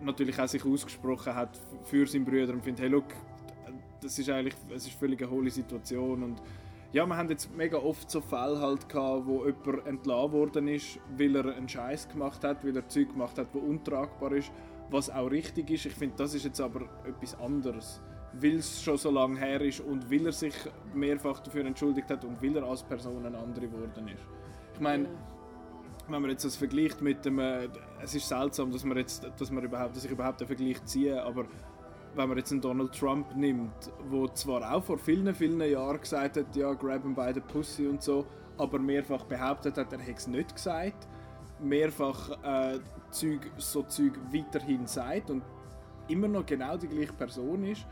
[0.00, 3.06] natürlich auch sich ausgesprochen hat für seinen Brüder und findet, hey, look,
[4.04, 6.42] das ist eigentlich es ist völlig eine hohle Situation und
[6.92, 11.00] ja, wir haben jetzt mega oft so Fälle halt gehabt, wo jemand entlassen worden ist,
[11.18, 14.52] weil er einen Scheiß gemacht hat, weil er Zeug gemacht hat, wo untragbar ist,
[14.90, 15.86] was auch richtig ist.
[15.86, 18.00] Ich finde, das ist jetzt aber etwas anderes,
[18.34, 20.54] weil es schon so lange her ist und weil er sich
[20.94, 24.22] mehrfach dafür entschuldigt hat und weil er als Person eine andere geworden ist.
[24.74, 25.08] Ich meine,
[26.08, 27.68] wenn man jetzt das vergleicht mit dem, äh,
[28.02, 31.20] es ist seltsam, dass man jetzt, dass man überhaupt, dass ich überhaupt einen Vergleich ziehe,
[31.24, 31.46] aber
[32.16, 36.36] wenn man jetzt einen Donald Trump nimmt, wo zwar auch vor vielen, vielen Jahren gesagt
[36.36, 38.26] hat, ja, grab him by the pussy und so,
[38.58, 41.08] aber mehrfach behauptet hat, er hätte es nicht gesagt,
[41.60, 42.78] mehrfach äh,
[43.10, 45.42] Zeug, so Zeug weiterhin sagt und
[46.08, 47.86] immer noch genau die gleiche Person ist,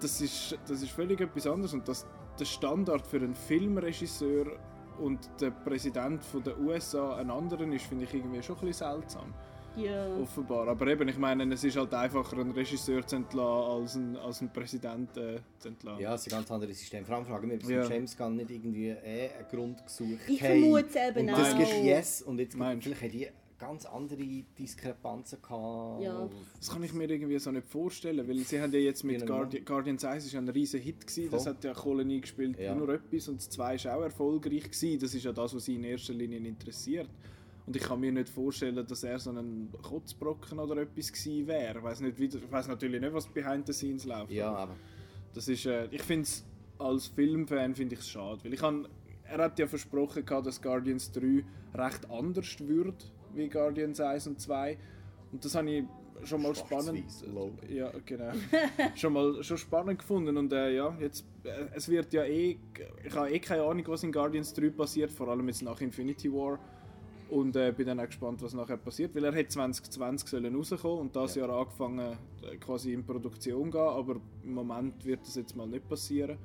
[0.00, 2.06] das ist, das ist völlig etwas anderes und das,
[2.38, 4.46] der Standard für einen Filmregisseur
[4.98, 8.90] und der Präsident von der USA ein anderen ist, finde ich irgendwie schon ein bisschen
[8.90, 9.34] seltsam.
[9.76, 10.16] Ja.
[10.16, 10.68] Offenbar.
[10.68, 14.40] Aber eben, ich meine, es ist halt einfacher, einen Regisseur zu entlassen, als einen, als
[14.40, 16.00] einen Präsident äh, zu entlassen.
[16.02, 17.04] Ja, es ist ein ganz anderes System.
[17.04, 17.84] Vor allem fragen wir, ob Ja.
[17.88, 20.60] James Gunn nicht irgendwie eh einen Grund gesucht Ich haben.
[20.60, 21.38] vermute es eben Und auch.
[21.38, 22.90] das gibt Yes und jetzt gibt, Meinst du?
[22.94, 26.02] vielleicht haben die ganz andere Diskrepanzen gehabt.
[26.02, 26.28] Ja.
[26.58, 29.60] Das kann ich mir irgendwie so nicht vorstellen, weil sie haben ja jetzt mit Guardi
[29.60, 32.74] Guardians 1 ist ja ein riesen Hit gewesen, das hat ja Kohle nie gespielt, Ja.
[32.74, 35.74] nur etwas und das 2 ist auch erfolgreich gewesen, das ist ja das, was sie
[35.76, 37.08] in erster Linie interessiert.
[37.66, 41.78] Und ich kann mir nicht vorstellen, dass er so ein Kotzbrocken oder etwas gewesen wäre.
[41.78, 41.84] Ich
[42.52, 44.30] weiß natürlich nicht, was behind the scenes läuft.
[44.30, 44.76] Ja, aber
[45.34, 46.44] Das ist, äh, ich finde es
[46.78, 48.86] als Filmfan finde ich es schade, weil ich han,
[49.24, 54.40] er hat ja versprochen gehabt, dass Guardians 3 recht anders wird wie Guardians 1 und
[54.40, 54.78] 2
[55.32, 55.84] und das habe ich
[56.24, 57.04] schon mal spannend
[57.68, 58.32] ja genau
[58.94, 62.58] schon mal schon spannend gefunden und äh, ja jetzt äh, es wird ja eh
[63.04, 66.32] ich habe eh keine Ahnung was in Guardians 3 passiert vor allem jetzt nach Infinity
[66.32, 66.58] War
[67.30, 70.98] und äh, bin dann auch gespannt, was nachher passiert, weil er hätte 2020 sollen rauskommen
[70.98, 71.46] und das Ja.
[71.46, 71.98] Jahr angefangen
[72.42, 76.36] äh, quasi in Produktion gehen, aber im Moment wird das jetzt mal nicht passieren.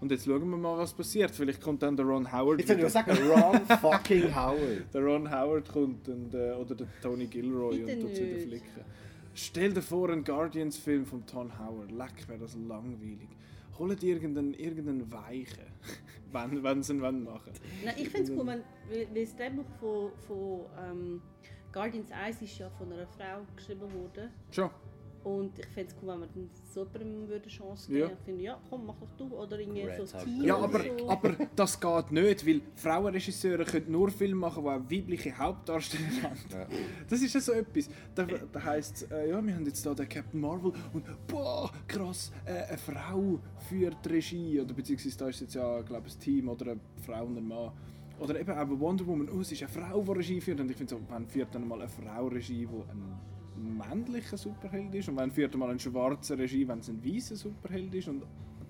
[0.00, 1.30] Und jetzt schauen wir mal, was passiert.
[1.30, 2.58] Vielleicht kommt dann der Ron Howard.
[2.58, 3.04] jetzt würde ich wieder.
[3.04, 4.92] sagen, Ron fucking Howard.
[4.92, 8.48] Der Ron Howard kommt und, äh, oder der Tony Gilroy Bitte und tut wieder nicht.
[8.48, 8.84] flicken.
[9.32, 11.90] Stell dir vor, ein Guardians-Film von Tom Howard.
[11.92, 13.28] Leck, wäre das langweilig.
[13.78, 15.66] Holt irgendeinen, irgendeinen Weichen,
[16.32, 17.52] wenn, wenn sie ihn wollen machen
[17.84, 21.22] Nein, ich finde es cool, wenn, weil weil das Drehbuch von, von ähm,
[21.72, 24.30] Guardians 1 ist ja von einer Frau geschrieben worden.
[24.50, 24.70] Schon.
[25.24, 28.04] Und ich fände es cool, wenn wir dann so jemandem eine Chance geben Ja.
[28.08, 28.16] würde.
[28.20, 29.34] Ich finde, ja, komm, mach doch du.
[29.34, 30.24] Oder irgendwie Red so ein.
[30.24, 31.08] Team Ja, oder aber, so.
[31.08, 36.38] aber das geht nicht, weil Frauenregisseure können nur Filme machen, die auch weibliche Hauptdarsteller haben.
[36.52, 36.66] Ja.
[37.08, 37.88] Das ist ja so etwas.
[38.14, 42.30] Da, da heisst äh, ja, wir haben jetzt da den Captain Marvel und boah, krass,
[42.44, 44.60] äh, eine Frau führt die Regie.
[44.60, 47.48] Oder beziehungsweise da ist jetzt ja, glaube ich, ein Team oder eine Frau und ein
[47.48, 47.72] Mann.
[48.20, 50.60] Oder eben auch bei Wonder Woman, oh, es ist eine Frau, die Regie führt.
[50.60, 53.18] Und ich finde so, wann führt dann mal eine Frau Regie, die ein
[53.56, 55.08] männlicher Superheld ist?
[55.08, 58.08] Und wann führt mal ein schwarzer Regie, wenn es ein weißer Superheld ist?
[58.08, 58.22] Und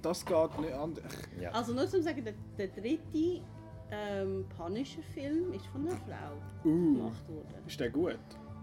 [0.02, 0.92] das geht nicht an.
[1.36, 1.50] Ich- Ja.
[1.52, 3.42] Also nur zum sagen, der, der dritte
[3.90, 7.64] ähm, Punisher-Film ist von einer Frau Uh, gemacht worden.
[7.66, 8.18] ist der gut?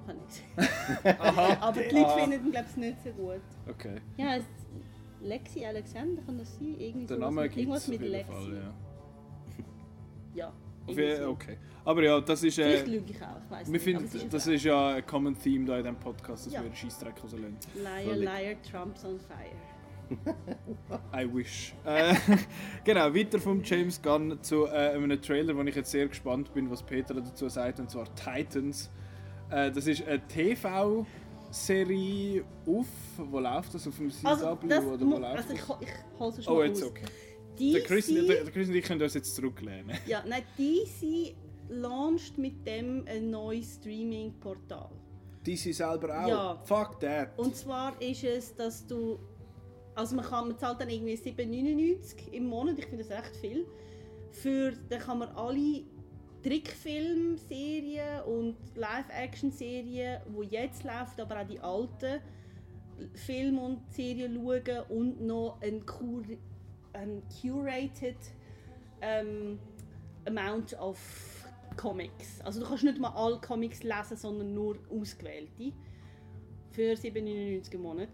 [0.05, 1.15] Kann ich sehen.
[1.61, 2.17] Aber die Leute Ah.
[2.17, 3.41] finden ihn, glaube ich, nicht so gut.
[3.69, 3.95] Okay.
[4.17, 4.43] Ja, es,
[5.21, 6.75] Lexi Alexander, kann das sein?
[6.79, 8.31] Irgendwie Der sowas Name mit, irgendwas mit Lexi.
[8.31, 8.73] Fall, ja.
[10.33, 10.53] Ja.
[10.87, 11.57] Irgendwie okay.
[11.85, 12.55] Aber ja, das ist...
[12.55, 13.81] Vielleicht Äh, lüge ich auch, ich weiß nicht.
[13.83, 16.59] finden, ist das ist ja ein Common Theme da in diesem Podcast, dass Ja.
[16.61, 17.57] wir einen Scheissdreck rauslassen.
[17.75, 19.55] Liar, liar, Trump's on fire.
[21.15, 21.73] I wish.
[21.85, 22.13] Äh,
[22.83, 26.69] genau, weiter vom James Gunn zu äh, einem Trailer, wo ich jetzt sehr gespannt bin,
[26.69, 28.91] was Peter dazu sagt, und zwar Titans.
[29.49, 30.19] Äh, das ist eine
[31.49, 33.87] TV-Serie auf, wo läuft das?
[33.87, 35.69] Auf dem CW Also, oder wo läuft also ich, das?
[35.69, 36.91] ho- ich hole es schon Oh, jetzt aus.
[37.57, 39.97] DC, Der Chris, der, der Chris und ich können uns jetzt zurücklehnen.
[40.07, 41.35] ja, nein, DC
[41.69, 44.89] launcht mit dem ein neues Streaming-Portal.
[45.45, 46.27] DC selber auch?
[46.27, 46.61] Ja.
[46.65, 47.37] Fuck that.
[47.37, 49.19] Und zwar ist es, dass du.
[49.95, 53.65] Also man, kann, man zahlt dann irgendwie 7,99 im Monat, ich finde das recht viel.
[54.31, 55.83] Für, dann kann man alle
[56.41, 62.21] Trickfilmserien und Live-Action-Serien, die jetzt laufen, aber auch die alten
[63.13, 65.83] Filme und Serien schauen und noch ein,
[66.93, 68.17] ein curated
[69.01, 69.59] ähm,
[70.25, 70.97] amount of
[71.77, 72.41] Comics.
[72.41, 75.73] Also du kannst nicht mal alle Comics lesen, sondern nur ausgewählte
[76.71, 78.09] für 7,99 im Monat.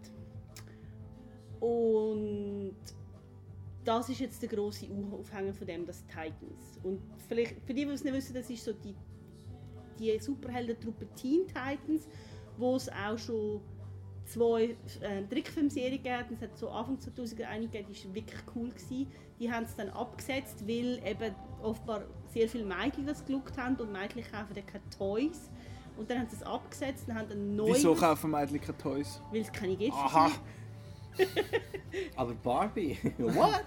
[1.60, 2.76] Und
[3.84, 6.78] das ist jetzt der grosse Aufhänger von dem, das Titans.
[6.82, 8.94] Und vielleicht, für die, die es nicht wissen, das ist so die,
[9.98, 12.06] die Superheldentruppe Teen Titans,
[12.56, 13.60] wo es auch schon
[14.28, 18.68] zwei äh, Trickfilmserien gegeben Es hat so Anfang 2000 eine gegeben, die war wirklich cool.
[18.68, 19.06] Gewesen.
[19.40, 23.92] Die haben es dann abgesetzt, weil eben offenbar sehr viele Mädchen das geschaut haben und
[23.92, 25.50] Mädchen kaufen dann keine Toys.
[25.96, 29.20] Und dann haben sie es abgesetzt und haben ein neues, Wieso kaufen Mädchen keine Toys?
[29.32, 29.94] weil es keine gibt.
[29.94, 30.30] Aha!
[32.16, 32.96] Aber Barbie?
[33.18, 33.64] What?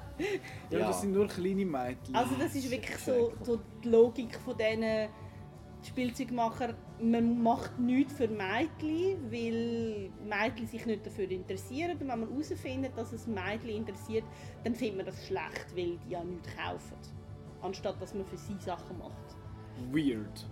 [0.70, 2.16] Ja, das sind nur kleine Mädchen.
[2.16, 5.10] Also das ist wirklich so, so die Logik von diesen
[5.88, 6.76] Spielzeugmacher.
[7.00, 11.92] Man macht nichts für Mädchen, weil Mädchen sich nicht dafür interessieren.
[11.92, 14.24] Und wenn man herausfindet, dass es Mädchen interessiert,
[14.64, 16.98] dann findet man das schlecht, weil die ja nichts kaufen.
[17.62, 19.36] Anstatt dass man für sie Sachen macht.
[19.92, 20.46] Weird.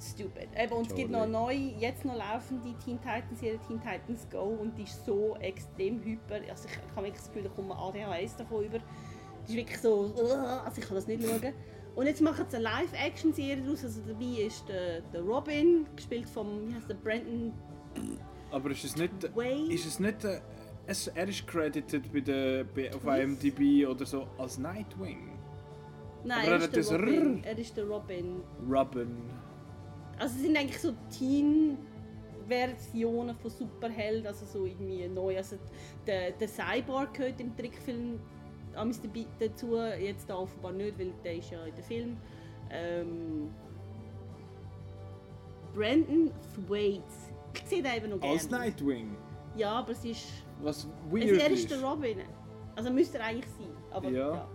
[0.00, 0.48] Stupid.
[0.56, 4.28] Eben, und es gibt noch eine neue, jetzt noch laufende Teen Titans Serie, Teen Titans
[4.30, 6.40] Go, und die ist so extrem hyper.
[6.50, 8.78] Also ich, habe wirklich das Gefühl, ich komme ADHS davon über.
[9.48, 10.12] Die ist wirklich so,
[10.64, 11.54] also ich kann das nicht schauen.
[11.96, 13.82] Und jetzt machen sie eine Live-Action-Serie daraus.
[13.82, 17.54] Also dabei ist der, der Robin, gespielt von, wie heißt der, Brandon
[18.50, 19.34] Aber ist es nicht.
[19.34, 19.72] Wayne.
[19.72, 20.22] Ist es nicht.
[20.24, 20.42] Äh,
[20.86, 25.38] es, er ist credited bei der, bei, auf IMDb oder so als Nightwing.
[26.22, 27.42] Nein, er ist der Robin.
[27.42, 28.42] Er ist der Robin.
[28.68, 29.30] Robin.
[30.18, 35.34] Also es sind eigentlich so Teen-Versionen von Superhelden, also so irgendwie neu.
[35.36, 35.56] Also
[36.06, 38.20] der, der Cyborg gehört im Trickfilm
[38.76, 42.16] dabei- dazu, jetzt da offenbar nicht, weil der ist ja in dem Film.
[42.70, 43.50] Ähm,
[45.74, 47.32] Brandon Thwaites.
[47.54, 48.34] Ich sehe den eben noch gerne.
[48.34, 49.16] Als Nightwing.
[49.56, 50.26] Ja, aber es ist...
[50.62, 51.60] Was Also weird er ist.
[51.60, 52.18] ist der Robin.
[52.74, 53.68] Also müsste er eigentlich sein.
[53.90, 54.34] Aber, Ja.
[54.34, 54.48] ja.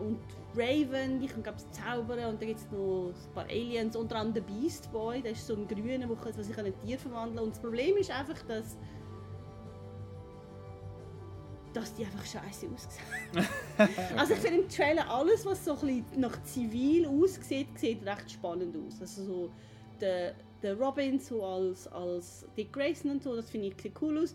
[0.00, 0.18] Und
[0.56, 4.16] Raven, die kann glaube ich zaubern und dann gibt es noch ein paar Aliens, unter
[4.16, 6.98] anderem der Beast Boy, der ist so ein grüner, der kann- sich in ein Tier
[6.98, 8.76] verwandeln Und das Problem ist einfach, dass
[11.76, 13.46] dass die einfach scheiße aussehen.
[14.16, 18.30] also ich finde im Trailer alles, was so ein bisschen nach zivil aussieht, sieht recht
[18.30, 19.00] spannend aus.
[19.00, 19.50] Also so
[20.00, 24.34] der, der Robin so als, als Dick Grayson und so, das finde ich cool aus.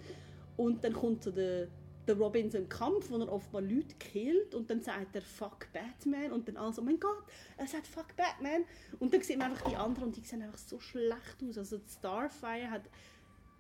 [0.56, 1.68] Und dann kommt so der,
[2.08, 5.24] der Robin so im Kampf, wo er oft mal Leute killt und dann sagt er
[5.24, 7.24] Fuck Batman und dann alle so, oh mein Gott,
[7.58, 8.66] er sagt Fuck Batman.
[9.00, 11.58] Und dann sieht man einfach die anderen und die sehen einfach so schlecht aus.
[11.58, 12.84] Also Starfire hat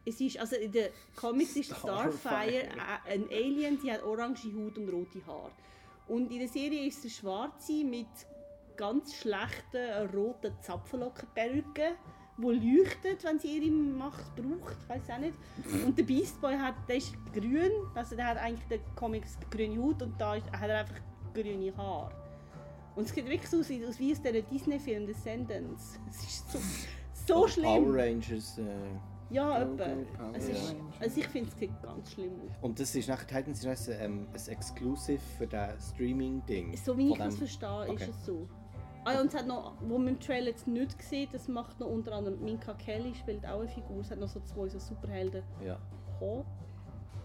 [0.05, 2.69] es ist, also in den Comics ist Starfire.
[3.05, 5.51] Ein Alien, die hat orange Haut und rote Haare.
[6.07, 8.07] Und in der Serie ist es schwarze mit
[8.75, 11.95] ganz schlechten roten Zapfenlockenperücken,
[12.37, 14.75] die leuchtet, wenn sie ihre Macht braucht.
[14.81, 15.35] Ich weiß auch nicht.
[15.85, 19.81] Und der Beast Boy hat, der ist grün, also der hat eigentlich den Comics grüne
[19.81, 20.99] Haut und da hat er einfach
[21.33, 22.11] grüne Haare.
[22.95, 25.99] Und es sieht wirklich so aus, wie aus wie aus diesem Disney-Film Descendants.
[26.09, 26.59] Es ist so,
[27.13, 27.91] so Power schlimm.
[27.91, 28.57] Rangers.
[28.57, 28.63] Äh,
[29.31, 29.85] Ja, Go, etwa.
[29.85, 30.01] go,
[30.33, 32.51] Es ist, also ich finde es sieht ganz schlimm aus.
[32.61, 36.75] Und das ist nachher Titans ist ein, ähm, ein Exclusive für das Streaming-Ding.
[36.77, 38.03] So wie ich das dem- verstehe, Okay.
[38.03, 38.47] ist es so.
[39.03, 41.79] Ah, ja, und es hat noch, wo man im Trailer jetzt nicht gesehen, das macht
[41.79, 44.01] noch unter anderem Minka Kelly, spielt auch eine Figur.
[44.01, 45.79] Es hat noch so zwei so Superhelden Ja.
[46.19, 46.43] gekommen.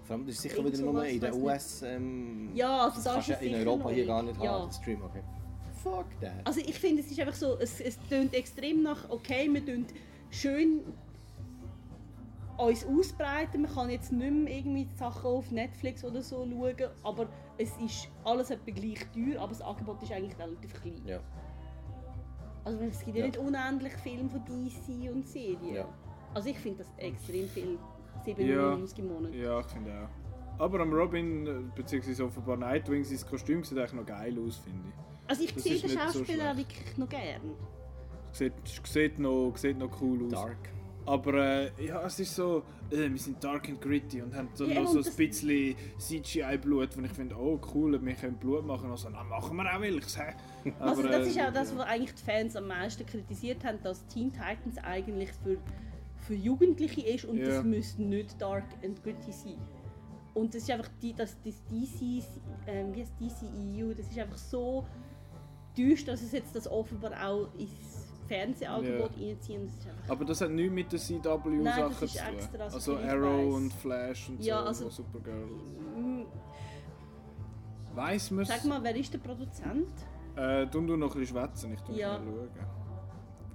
[0.04, 1.82] Vor allem, das ist sicher wieder nur in den US.
[1.82, 4.52] Ähm, Ja, also das da kannst ist du es in Europa hier gar nicht ja.
[4.52, 5.02] haben, den Stream.
[5.02, 5.22] Okay.
[5.82, 6.32] Fuck that.
[6.44, 9.84] Also ich finde, es ist einfach so, es, es tönt extrem nach, okay, wir tun
[10.30, 10.80] schön
[12.58, 17.26] uns ausbreiten, man kann jetzt nicht mehr irgendwie Sachen auf Netflix oder so schauen, aber
[17.58, 21.02] es ist alles etwa gleich teuer, aber das Angebot ist eigentlich relativ klein.
[21.06, 21.20] Ja.
[22.64, 23.26] Also es gibt ja, Ja.
[23.28, 25.74] nicht unendlich Filme von DC und Serien.
[25.74, 25.88] Ja.
[26.34, 27.78] Also ich finde das extrem viel.
[28.24, 28.72] 7 Ja.
[28.74, 29.34] Im Monat.
[29.34, 30.60] Ja, ich finde auch.
[30.60, 34.88] Aber am Robin, äh, beziehungsweise offenbar Nightwing, sein Kostüm sieht eigentlich noch geil aus, finde
[34.88, 35.28] ich.
[35.28, 36.56] Also ich Das sehe den so Schauspieler schlecht.
[36.70, 37.42] wirklich noch gern.
[38.32, 38.52] Sieht,
[38.84, 40.30] sieht, noch, sieht noch cool aus.
[40.32, 40.56] Dark.
[41.06, 44.64] Aber äh, ja, es ist so, äh, wir sind dark and gritty und haben so
[44.64, 48.90] Ja, noch so ein bisschen CGI-Blut, wo ich finde, oh cool, wir können Blut machen.
[48.90, 50.18] Also, dann machen wir auch welches.
[50.18, 50.34] hä?
[50.80, 53.78] Also Aber, das äh, ist auch das, was eigentlich die Fans am meisten kritisiert haben,
[53.82, 55.58] dass Teen Titans eigentlich für,
[56.26, 57.46] für Jugendliche ist und Ja.
[57.46, 59.58] das müsste nicht dark and gritty sein.
[60.34, 62.22] Und das ist einfach die, das, das DC,
[62.66, 64.84] ähm, wie heißt DCEU, das ist einfach so
[65.78, 67.95] düster, dass es jetzt das offenbar auch ins
[68.26, 69.66] Fernsehangebot reinziehen.
[69.66, 72.34] Das Aber das hat nichts mit den CW-Sachen zu tun.
[72.36, 73.54] extra, Also Arrow weiss.
[73.54, 75.48] und Flash und Ja, so, also- und Supergirl.
[77.94, 78.48] Weiss man's?
[78.48, 79.88] Sag mal, wer ist der Produzent?
[80.36, 82.18] Äh, du du noch ein bisschen schwätzen, ich tu Ja.
[82.18, 82.48] mal schauen.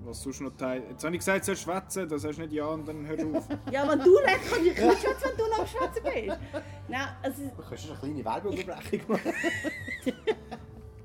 [0.04, 0.82] Was sonst noch teil.
[0.90, 3.48] Jetzt habe ich gesagt, soll schwätzen, das hast du nicht ja und dann hör auf.
[3.72, 6.40] Ja, wenn du redest, kann ich nicht schwätzen, wenn du noch Schwätzen bist.
[6.88, 9.34] Nein, also, Du kannst eine kleine Werbeunterbrechung machen.
[10.06, 10.14] ich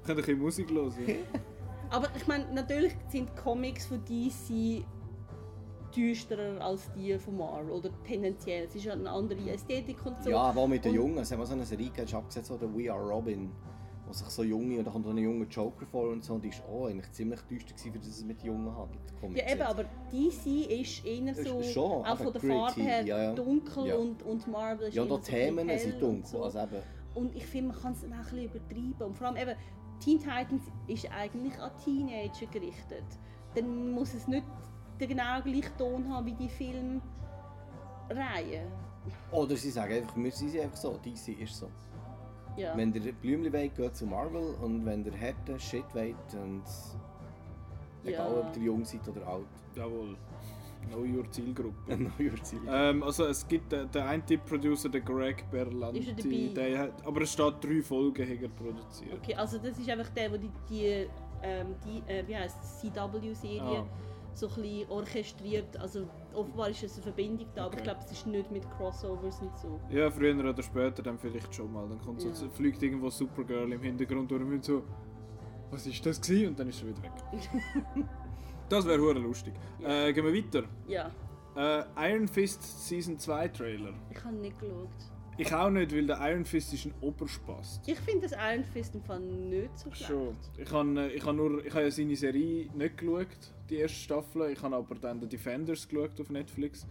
[0.06, 0.94] kann ein bisschen Musik hören.
[1.90, 4.84] aber ich meine, natürlich sind Comics von DC
[5.94, 7.70] düsterer als die von Marvel.
[7.72, 8.64] Oder tendenziell.
[8.66, 10.30] Es ist ja eine andere Ästhetik und so.
[10.30, 11.18] Ja, aber mit den Und- Jungen.
[11.18, 13.50] Es haben wir so eine Serie gehabt, ist abgesetzt worden, We Are Robin.
[14.06, 16.34] Wo sich so junge, und da kommt so ein junger Joker vor und so.
[16.34, 19.36] Und die ist auch eigentlich ziemlich düster gewesen, für das es mit Jungen handelt.
[19.36, 23.02] Ja, eben, aber DC ist eher Ist so, schon, auch von der gritty, Farbe her,
[23.04, 23.32] ja, ja.
[23.32, 23.96] dunkel Ja.
[23.96, 26.24] Und, und Marvel ist Ja, und auch so Themen sind dunkel.
[26.24, 26.42] so.
[26.44, 26.82] Also eben,
[27.14, 29.06] Und ich finde, man kann es auch ein bisschen übertreiben.
[29.08, 29.56] Und vor allem eben,
[30.00, 33.04] Teen Titans ist eigentlich an Teenager gerichtet.
[33.54, 34.46] Dann muss es nicht
[35.00, 37.02] den genau gleichen Ton haben wie die Filmreihe.
[39.32, 41.68] Oder sie sagen einfach, wir sind einfach so, DC ist so.
[42.56, 42.76] Ja.
[42.76, 46.62] Wenn der Blümchen wollt, geht zu Marvel und wenn der härte Shit wollt, und
[48.04, 48.40] egal Ja.
[48.40, 50.16] ob ihr jung seid oder alt, Jawohl.
[50.88, 51.74] Know your Zielgruppe.
[51.88, 52.60] dann euer Ziel.
[52.68, 57.06] Ähm, also es gibt den, den einen Producer, der Greg Ist Berlanti, er der hat,
[57.06, 59.14] aber es steht drei Folgen hat er produziert.
[59.22, 61.06] Okay, also das ist einfach der, der die, die,
[61.42, 63.86] ähm, die äh, wie heißt CW-Serie Ah.
[64.34, 65.76] so ein bisschen orchestriert.
[65.78, 67.76] Also offenbar ist es eine Verbindung da, aber Okay.
[67.78, 69.80] ich glaube, es ist nicht mit Crossovers und so.
[69.90, 71.88] Ja, früher oder später dann vielleicht schon mal.
[71.88, 72.34] Dann kommt so, Ja.
[72.50, 74.82] fliegt irgendwo Supergirl im Hintergrund durch und wir so,
[75.70, 76.48] was ist das gewesen?
[76.48, 77.12] Und dann ist sie wieder weg.
[78.68, 79.54] das wäre hure lustig.
[79.82, 80.68] Äh, gehen wir weiter.
[80.88, 81.10] Ja,
[81.56, 83.94] Äh, Iron Fist Season 2 Trailer.
[84.10, 84.88] ich habe nicht geschaut.
[85.38, 87.86] Ich auch nicht, weil der Iron Fist ist ein Oberspast.
[87.86, 90.08] Ich finde das Iron Fist im Fall nicht so schlecht.
[90.10, 90.36] Schon.
[90.56, 93.26] Ich habe ich hab nur, ich habe ja seine Serie nicht geschaut,
[93.68, 94.50] die erste Staffel.
[94.50, 96.86] Ich habe aber dann The Defenders geschaut auf Netflix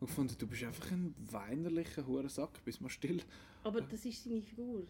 [0.00, 3.20] und gefunden, du bist einfach ein weinerlicher Hurensack, bist mal still.
[3.62, 4.82] Aber das ist seine Figur.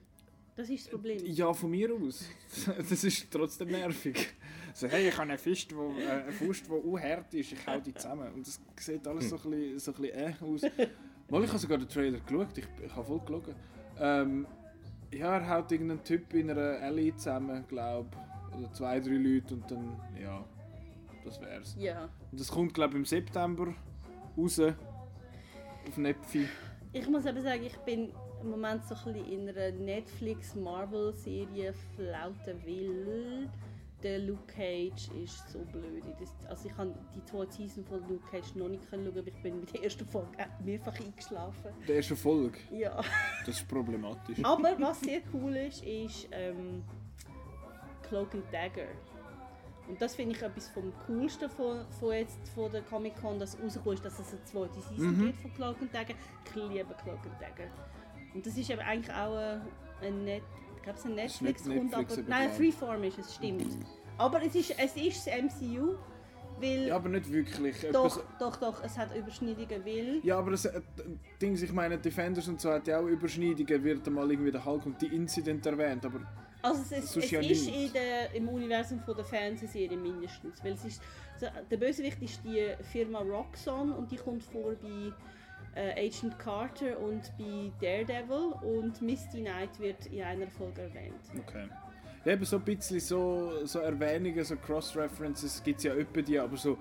[0.57, 1.21] Das ist das Problem.
[1.25, 2.25] Ja, von mir aus.
[2.77, 4.35] Das ist trotzdem nervig.
[4.73, 7.67] So, hey, ich habe eine Fist, wo, äh, eine Faust, die auch hart ist, ich
[7.67, 8.33] hau die zusammen.
[8.33, 10.63] Und das sieht alles so ein bisschen, so ein bisschen äh aus.
[11.31, 13.55] Mal, ich habe sogar den Trailer geschaut, ich, ich habe voll gelogen.
[13.99, 14.47] Ähm,
[15.13, 18.11] ja, er haut irgendeinen Typ in einer Alley zusammen, glaube
[18.57, 20.45] Oder zwei, drei Leute und dann, ja,
[21.25, 21.77] das wär's.
[21.79, 22.09] Ja.
[22.31, 23.75] Und das kommt, glaube ich, im September
[24.37, 24.61] raus.
[24.61, 26.49] Auf Netflix.
[26.93, 28.13] Ich muss aber sagen, ich bin
[28.45, 33.49] im Moment so ein bisschen in einer Netflix-Marvel-Serie flauten, weil
[34.03, 36.03] der Luke Cage ist so blöd.
[36.49, 39.61] Also ich habe die zwei Season von Luke Cage noch nicht schauen, aber ich bin
[39.61, 40.28] mit der ersten Folge
[40.62, 41.70] mehrfach eingeschlafen.
[41.88, 42.59] Der erste Folge.
[42.70, 43.03] Ja.
[43.47, 44.38] Das ist problematisch.
[44.45, 46.82] Aber was sehr cool ist, ist ähm,
[48.03, 48.88] Cloak and Dagger.
[49.88, 53.59] Und das finde ich etwas vom Coolsten von, von, jetzt, von der Comic Con, dass
[53.62, 55.26] rausgekommen ist, dass es eine zweite Season Mhm.
[55.26, 56.14] gibt von Cloak and Dagger.
[56.47, 57.68] Ich liebe Cloak and Dagger.
[58.35, 59.61] Und das ist eben eigentlich auch ein,
[60.03, 60.43] ein, Net,
[60.82, 62.51] ich ein Netflix, Netflix, aber, nein.
[62.51, 63.66] Freeform ist es, stimmt.
[64.18, 65.95] Aber es ist, es ist das MCU,
[66.61, 67.76] weil Ja, aber nicht wirklich.
[67.93, 70.80] doch, Etwas- doch, doch, es hat Überschneidungen, weil Ja, aber das, äh,
[71.41, 74.85] Dings, ich meine, Defenders und so hat ja auch Überschneidungen, wird einmal irgendwie der Hulk
[74.87, 76.20] und die Incident erwähnt, aber
[76.62, 80.62] Also es, ist, es ja ist in der, im Universum von der Fernsehserie mindestens.
[80.62, 81.03] Weil es ist,
[81.70, 85.12] der Bösewicht ist die Firma Roxxon und die kommt vor bei
[85.75, 91.20] äh, Agent Carter und bei Daredevil und Misty Knight wird in einer Folge erwähnt.
[91.47, 91.68] Okay.
[92.25, 96.39] Ja, eben so ein bisschen so, so Erwähnungen, so Cross-References gibt es ja öppe die,
[96.39, 96.79] aber so,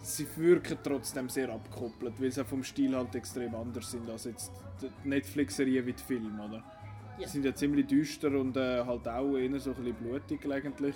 [0.00, 4.52] sie wirken trotzdem sehr abgekoppelt, weil sie vom Stil halt extrem anders sind als jetzt
[4.80, 6.62] die Netflix-Serien wie die Filme, oder?
[7.18, 7.26] Ja.
[7.26, 10.94] Sie sind ja ziemlich düster und äh, halt auch eher so ein bisschen blutig gelegentlich.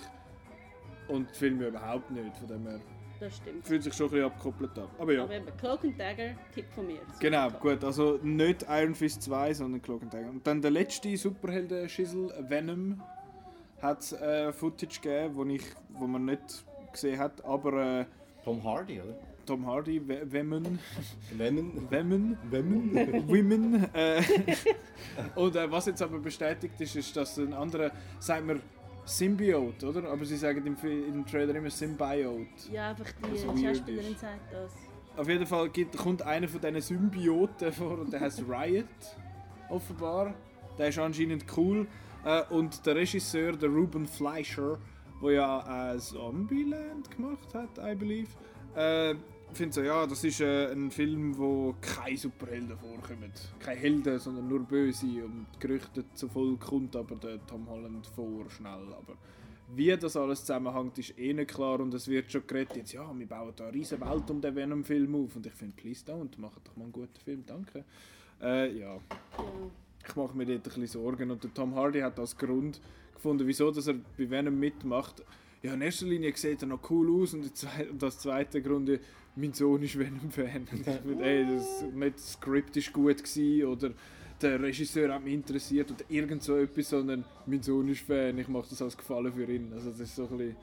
[1.07, 2.79] Und die Filme überhaupt nicht, von dem her
[3.21, 3.67] Das stimmt.
[3.67, 4.87] fühlt sich schon ein bisschen abgekoppelt an.
[4.97, 5.23] Aber ja.
[5.23, 7.01] Aber eben, Cloak and Dagger, Tipp von mir.
[7.01, 7.19] Super.
[7.19, 10.29] Genau, gut, also nicht Iron Fist 2, sondern Cloak and Dagger.
[10.29, 12.99] Und dann der letzte Superhelden-Schissel, Venom,
[13.79, 18.05] hat äh, Footage gegeben, wo, ich, wo man nicht gesehen hat, aber äh,
[18.43, 19.15] Tom Hardy, oder?
[19.45, 20.79] Tom Hardy, Venom,
[21.31, 21.87] Venom.
[21.91, 23.27] Venom, Venom.
[23.27, 23.87] Women.
[23.93, 24.23] Äh,
[25.35, 28.61] und äh, was jetzt aber bestätigt ist, ist, dass ein anderer, sagt man
[29.05, 30.09] Symbiote, oder?
[30.09, 32.71] Aber sie sagen im, im Trailer immer Symbiote.
[32.71, 34.71] Ja, einfach die Schauspielerin sagt das.
[35.17, 38.85] Auf jeden Fall gibt, kommt einer von diesen Symbioten vor und der heißt Riot,
[39.69, 40.33] offenbar.
[40.77, 41.87] Der ist anscheinend cool.
[42.23, 44.77] Äh, und der Regisseur, der Ruben Fleischer,
[45.21, 48.29] der ja äh, Zombieland gemacht hat, I believe,
[48.75, 49.15] äh,
[49.53, 53.31] findet so, ja, das ist äh, ein Film, wo keine Superhelden vorkommen.
[53.59, 55.05] Keine Helden, sondern nur Böse.
[55.23, 58.93] Und Gerüchte zu voll kommt aber der Tom Holland vor, schnell.
[58.93, 59.15] Aber
[59.75, 63.09] wie das alles zusammenhängt, ist eh nicht klar und es wird schon geredet, jetzt, ja,
[63.17, 66.37] wir bauen da eine riesen Welt um den Venom-Film auf und ich finde, please don't,
[66.37, 67.85] macht doch mal einen guten Film, danke.
[68.41, 68.97] Äh, ja,
[70.05, 72.81] ich mache mir dort ein bisschen Sorgen und der Tom Hardy hat als Grund
[73.13, 75.23] gefunden, wieso dass er bei Venom mitmacht.
[75.63, 78.89] Ja, in erster Linie sieht er noch cool aus und, zwei- und als zweiter Grund,
[79.35, 80.67] mein Sohn ist Venom-Fan.
[81.21, 83.91] Ey, das, nicht das Skript ist gut gewesen oder
[84.41, 88.47] der Regisseur hat mich interessiert oder irgend so etwas, sondern mein Sohn ist Fan, ich
[88.47, 89.71] mache das als Gefallen für ihn.
[89.73, 90.55] Also das ist so ein bisschen,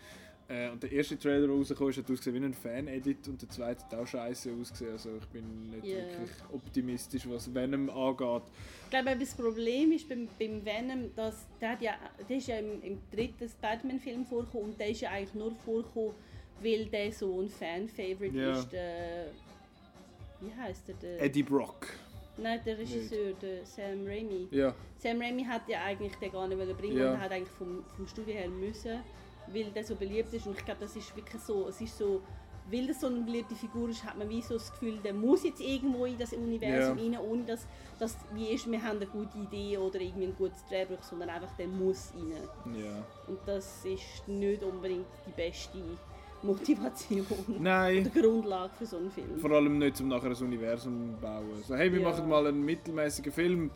[0.49, 3.49] äh, und der erste Trailer, der rausgekommen ist, hat ausgesehen wie ein Fan-Edit und der
[3.49, 4.93] zweite hat auch scheiße ausgesehen.
[4.93, 5.97] Also ich bin nicht Ja.
[5.99, 8.43] wirklich optimistisch, was Venom angeht.
[8.85, 11.93] Ich glaube, das Problem ist beim, beim Venom, dass der, ja,
[12.29, 16.14] der ist ja im, im dritten Spider-Man-Film vorgekommen und der ist ja eigentlich nur vorgekommen,
[16.63, 18.53] weil der so ein Fan-Favorite Ja.
[18.53, 18.73] ist.
[18.73, 19.27] Der,
[20.41, 20.95] wie heißt der?
[20.97, 21.87] der Eddie Brock.
[22.37, 24.47] Nein, der Regisseur, der Sam Raimi.
[24.53, 27.09] Ja, Sam Raimi hat ja eigentlich den gar nicht bringen Ja.
[27.11, 29.01] und er hat eigentlich vom, vom Studio her müssen,
[29.49, 30.47] weil der so beliebt ist.
[30.47, 32.23] Und ich glaube, das ist wirklich so, es ist so,
[32.71, 35.43] weil das so eine beliebte Figur ist, hat man wie so das Gefühl, der muss
[35.43, 37.19] jetzt irgendwo in das Universum Ja.
[37.19, 37.67] rein, ohne dass
[37.99, 41.51] das wie ist, wir haben eine gute Idee oder irgendwie ein gutes Drehbuch, sondern einfach
[41.57, 42.77] der muss rein.
[42.79, 43.05] ja.
[43.27, 45.79] Und das ist nicht unbedingt die beste
[46.43, 47.26] Motivation
[47.59, 49.39] Nein, oder Grundlage für so einen Film.
[49.39, 51.62] vor allem nicht, um nachher ein Universum zu bauen.
[51.66, 52.11] So, hey, wir Ja.
[52.11, 53.70] machen mal einen mittelmäßigen Film.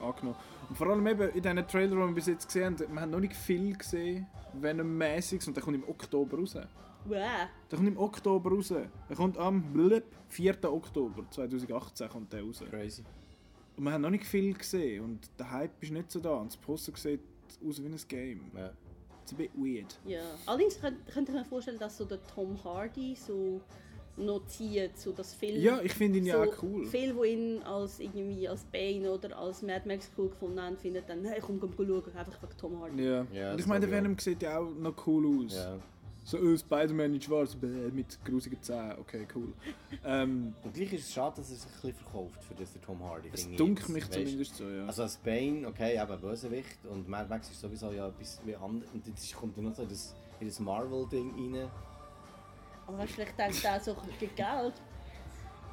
[0.00, 0.36] Angenommen.
[0.68, 3.10] Und vor allem eben in diesen Trailer, die wir bis jetzt gesehen haben, wir haben
[3.10, 6.54] noch nicht viel gesehen, Venom-mäßiges und der kommt im Oktober raus.
[7.06, 7.16] Wow.
[7.70, 8.70] Der kommt im Oktober raus.
[8.72, 10.56] Er kommt am blip, 4.
[10.64, 12.62] Oktober 2018 kommt der raus.
[12.68, 13.04] Crazy.
[13.76, 16.34] Und wir haben noch nicht viel gesehen und der Hype ist nicht so da.
[16.34, 17.20] Und das Poster sieht
[17.66, 18.40] aus wie ein Game.
[18.54, 18.70] Ja.
[19.26, 19.98] It's a bit weird.
[20.04, 23.60] Ja, allerdings könnt, könnt ihr mir vorstellen, dass so der Tom Hardy so
[24.16, 25.60] noch zieht, so das Film.
[25.60, 26.86] Ja, ich finde ihn ja so auch cool.
[26.86, 31.02] Viele, die ihn als irgendwie als Bane oder als Mad Max cool gefunden haben, finden
[31.08, 33.02] dann, hey, komm, komm, komm schauen, einfach wegen Tom Hardy.
[33.04, 33.26] Ja.
[33.32, 35.54] Ja, und ich meine, der ich Venom sieht ja auch noch cool aus.
[35.54, 35.76] Ja.
[36.26, 38.98] So, oh, Spider-Man in schwarz, bäh, mit grusigen Zähnen.
[38.98, 39.52] Okay, cool.
[40.04, 42.82] ähm, Und gleich ist es schade, dass er sich ein bisschen verkauft für das der
[42.82, 43.30] Tom Hardy.
[43.32, 44.86] es dunkelt mich zumindest so, ja.
[44.86, 48.90] Also als Bane, okay, eben Bösewicht und Mad Max ist sowieso ja etwas wie anders.
[48.92, 51.70] Und jetzt kommt er noch so in das, in das Marvel-Ding rein.
[52.88, 54.74] Aber weißt, vielleicht denkt er so, gegen Geld.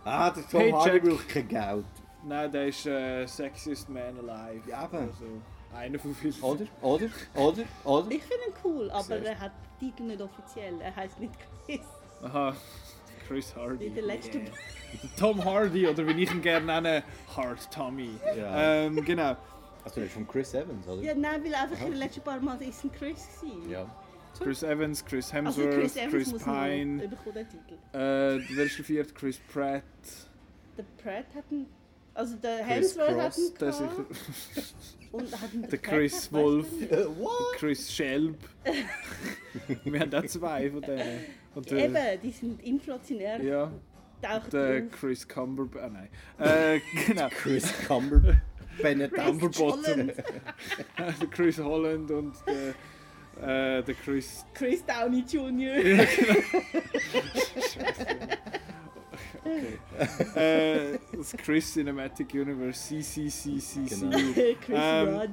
[0.06, 0.74] Ah, der Tom Paycheck.
[0.76, 1.86] Hardy braucht kein Geld.
[2.26, 4.70] Nein, der ist äh, Sexiest Man Alive.
[4.70, 4.98] Ja, eben.
[4.98, 5.26] Also,
[5.76, 6.34] einer von vielen.
[6.42, 6.66] Oder?
[6.82, 7.08] Oder?
[7.36, 7.64] Oder?
[7.84, 8.12] Oder?
[8.12, 9.26] Ich finde ihn cool, aber Sehr.
[9.26, 9.52] er hat
[9.82, 10.80] den Titel nicht offiziell.
[10.82, 11.34] Er heißt nicht
[11.66, 11.82] Chris.
[12.24, 12.56] Aha,
[13.28, 13.86] Chris Hardy.
[13.86, 14.38] Wie der letzte.
[14.40, 14.50] Yeah.
[15.18, 17.04] Tom Hardy, oder wie ich ihn gerne nenne,
[17.36, 18.12] Hard Tommy.
[18.38, 18.84] Ja.
[18.84, 19.36] Ähm, genau.
[19.84, 21.02] Also du redest von Chris Evans, oder?
[21.02, 23.70] Ja, nein, weil einfach in den letzten paar Mal ist ein Chris gewesen.
[23.70, 23.86] Ja.
[24.40, 27.08] Chris Evans, Chris Also Hemsworth, Chris Evans Chris, muss Pine.
[27.08, 27.74] den Titel.
[27.94, 29.14] Äh, wer ist der vierte?
[29.14, 29.84] Chris Pratt.
[30.78, 31.68] Der Pratt hat einen...
[32.16, 33.74] Also der Chris Hemsworth hat Cross, einen Der,
[35.14, 36.68] Und hat einen der Chris Wolf.
[36.92, 37.54] Äh, what?
[37.58, 38.36] Chris Schelb.
[39.84, 41.20] Wir haben auch zwei von denen.
[41.54, 43.42] Und Ja, der, Eben, die sind inflationär.
[43.42, 43.72] ja,
[44.52, 44.88] der.
[44.88, 45.84] Chris Cumberbatch.
[45.84, 46.10] Ah, nein.
[46.40, 47.30] Äh, genau.
[47.42, 48.42] Chris Cumber.
[48.82, 49.16] Benedict.
[49.24, 49.84] Cumberbottom.
[49.84, 50.14] Holland.
[50.98, 54.44] der Chris Holland und der, äh, der Chris.
[54.56, 56.08] Chris Downey Jr.
[60.36, 63.90] Äh, das Chris Cinematic Universe, CCCCC.
[63.90, 64.18] Genau.
[64.62, 65.30] Chris Ähm, Rudd.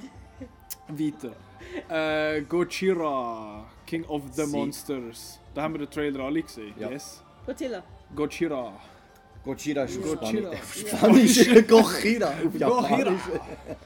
[0.88, 1.32] Weiter.
[2.36, 4.56] Äh, Gojira, King of the Sie.
[4.56, 5.40] Monsters.
[5.54, 6.74] Da haben wir den Trailer alle gesehen.
[6.78, 6.90] Ja.
[6.90, 7.22] Yes.
[7.46, 7.82] Gojira.
[8.14, 8.72] Gojira.
[9.44, 10.50] Gojira ist auf Gojira.
[10.56, 11.38] Spanisch.
[11.46, 11.66] Spanisch.
[11.68, 12.28] Gojira.
[12.46, 13.20] Auf Japanisch.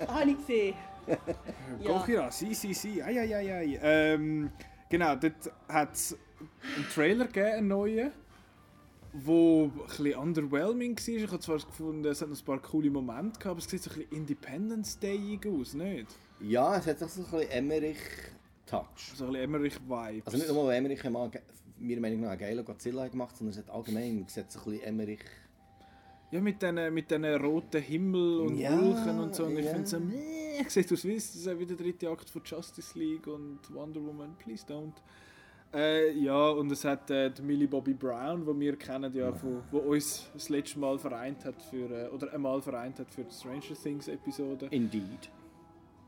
[0.06, 0.74] Ah, habe ich gesehen.
[1.80, 1.92] Ja.
[1.98, 3.02] Gojira, si, si, si.
[3.02, 3.78] Ai, ai, ai, ai.
[3.82, 4.50] Ähm,
[4.88, 5.34] genau, dort
[5.68, 6.16] hat es
[6.76, 8.12] einen Trailer gegeben, einen neuen,
[9.14, 11.08] wo ein bisschen underwhelming war.
[11.14, 13.82] Ich habe zwar gefunden, es hat noch ein paar coole Momente gehabt, aber es sieht
[13.82, 16.06] so ein bisschen Independence Day aus, nicht?
[16.40, 19.12] Ja, es hat auch so ein bisschen Emmerich-Touch.
[19.14, 20.22] So ein bisschen Emmerich-Vibe.
[20.26, 21.40] Also nicht nur, weil Emmerich mal, ge-
[21.78, 24.64] meiner Meinung nach, einen geilen Godzilla gemacht sondern es hat allgemein es hat so ein
[24.64, 25.20] bisschen Emmerich...
[26.30, 29.44] Ja, mit diesen mit den roten Himmel und Ja, Wolken und so.
[29.44, 29.72] Und ich ja.
[29.72, 33.28] finde so, meh, sieht aus wie es ist wie der dritte Akt von Justice League
[33.28, 34.94] und Wonder Woman, please don't.
[35.74, 39.60] Äh, ja, und es hat äh, die Millie Bobby Brown, die wir kennen, ja, wo,
[39.72, 43.34] wo uns das letzte Mal vereint hat für, äh, oder einmal vereint hat für die
[43.34, 44.68] Stranger Things Episode.
[44.70, 45.30] Indeed.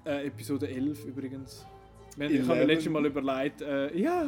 [0.05, 1.67] Äh, Episode 11 übrigens.
[2.17, 2.69] Wir- Ich habe mir Eleven.
[2.69, 4.23] letztes Mal überlegt, äh, ja,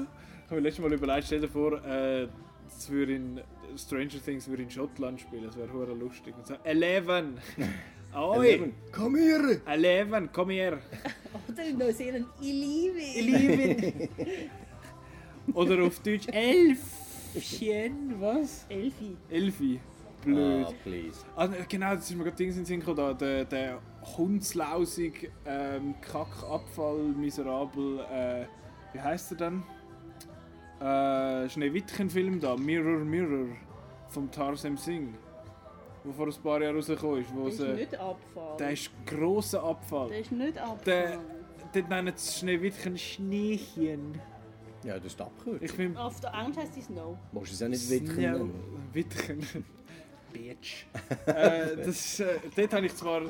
[0.44, 2.26] ich habe mir letztes Mal überlegt, stell dir vor, äh,
[2.66, 3.40] es würde in
[3.76, 6.34] Stranger Things würde in Schottland spielen, das wäre hure lustig.
[6.36, 7.38] Und so, Eleven!
[8.16, 8.48] Oi!
[8.48, 9.60] Eleven, Komm hier!
[9.66, 10.78] Eleven, komm her!
[11.48, 13.34] Oder in Neuseeland, ich liebe ihn.
[13.34, 14.08] Eleven!
[15.54, 18.66] Oder auf Deutsch Elfchen, was?
[18.68, 19.16] Elfi.
[19.30, 19.80] Elfi.
[20.24, 20.66] Blöd.
[20.68, 21.18] Ah, please.
[21.36, 23.78] Ah, genau, das ist mir gerade Dings in den Sinn gekommen, da, der, der
[24.16, 28.46] hundslausig, ähm, Kackabfall, miserabel, äh,
[28.92, 29.62] wie heißt er denn?
[30.80, 33.46] Äh, Schneewittchen-Film da, Mirror Mirror,
[34.08, 35.14] vom Tarsem Singh,
[36.04, 38.56] wo vor ein paar Jahren rausgekommen ist, wo Der ist sie, nicht Abfall.
[38.58, 40.08] der ist grosser Abfall.
[40.08, 40.78] Der ist nicht Abfall.
[40.84, 41.20] Der-
[41.74, 44.18] Dort nennen sie Schneewittchen Schneechen.
[44.88, 45.58] Ja, das ist die Abkürzung.
[45.62, 46.00] Ich finde...
[46.00, 47.18] Auf der Englisch heißt es Snow.
[47.30, 48.54] Musst du es auch nicht Wittchen Ja, nennen.
[48.92, 49.38] Wittchen.
[50.32, 50.84] Bitch.
[51.26, 53.22] äh, das, äh, dort habe ich zwar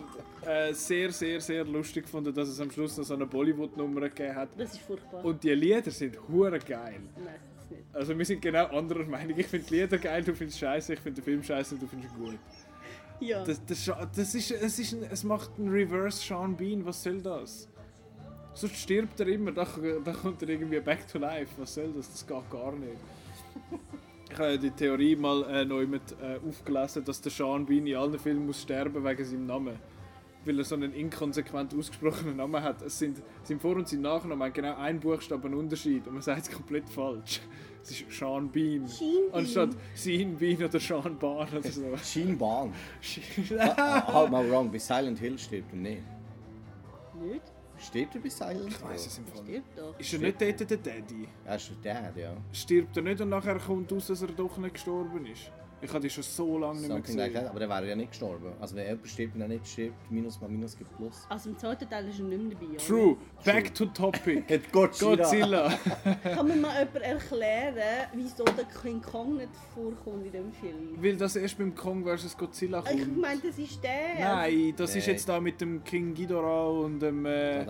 [0.46, 4.34] äh, sehr, sehr, sehr lustig gefunden, dass es am Schluss noch so eine Bollywood-Nummer gegeben
[4.36, 4.48] hat.
[4.56, 5.24] Das ist furchtbar.
[5.24, 7.00] Und die Lieder sind hure geil.
[7.16, 7.82] Nein, das ist nicht.
[7.92, 9.36] Also wir sind genau anderer Meinung.
[9.36, 11.86] Ich finde die Lieder geil, du findest scheiße, ich finde den Film scheiße und du
[11.86, 12.38] findest ihn gut.
[13.20, 13.44] Ja.
[13.44, 17.20] Das, das, das ist, es, ist ein, es macht einen Reverse Sean Bean, was soll
[17.20, 17.68] das?
[18.58, 19.64] Sonst stirbt er immer, da,
[20.04, 21.52] da kommt er irgendwie back to life.
[21.58, 22.10] Was soll das?
[22.10, 22.98] Das geht gar nicht.
[24.28, 27.86] Ich habe ja die Theorie mal äh, neu mit äh, aufgelesen, dass der Sean Bean
[27.86, 29.78] in allen Filmen muss sterben wegen seinem Namen.
[30.44, 32.82] Weil er so einen inkonsequent ausgesprochenen Namen hat.
[32.82, 36.42] Es sind sein Vor- und sein Nachname haben genau einen Buchstaben Unterschied und man sagt
[36.42, 37.40] es komplett falsch.
[37.80, 38.88] Es ist Sean Bean.
[38.88, 39.34] Sean Bean.
[39.34, 41.96] Anstatt Sean Bean oder Sean Bahn oder so.
[42.02, 42.72] Schienbahn.
[43.56, 46.02] ah, halt mal wrong, bei Silent Hill stirbt er nicht.
[47.22, 47.52] Nicht?
[47.80, 49.42] Stirbt er bei Silent Ich weiß es im Fall.
[49.44, 49.98] Stirbt doch.
[49.98, 51.28] Ist er nicht dort der Daddy?
[51.44, 52.36] Er ist der Dad, ja.
[52.52, 55.50] Stirbt er nicht und nachher kommt raus, dass er doch nicht gestorben ist?
[55.80, 57.44] Ich habe die schon so lange nicht mehr Something like gesehen.
[57.46, 57.50] that.
[57.54, 58.52] Aber er wäre ja nicht gestorben.
[58.60, 61.24] Also wenn jemand stirbt und er nicht stirbt, Minus mal Minus gibt Plus.
[61.28, 62.66] Also im zweiten Teil ist er nicht mehr dabei.
[62.74, 62.78] oder?
[62.78, 63.16] True.
[63.44, 64.44] Back to topic.
[64.52, 65.16] Hat Godzilla.
[65.16, 65.68] Godzilla.
[66.34, 70.96] Kann mir mal jemand erklären, wieso der King Kong nicht vorkommt in dem Film?
[71.00, 72.36] Weil das erst beim Kong vs.
[72.36, 73.20] Godzilla Ich kommt.
[73.20, 74.18] meine, das ist der.
[74.18, 77.64] Nein, das ist jetzt da mit dem King Ghidorah und dem, äh,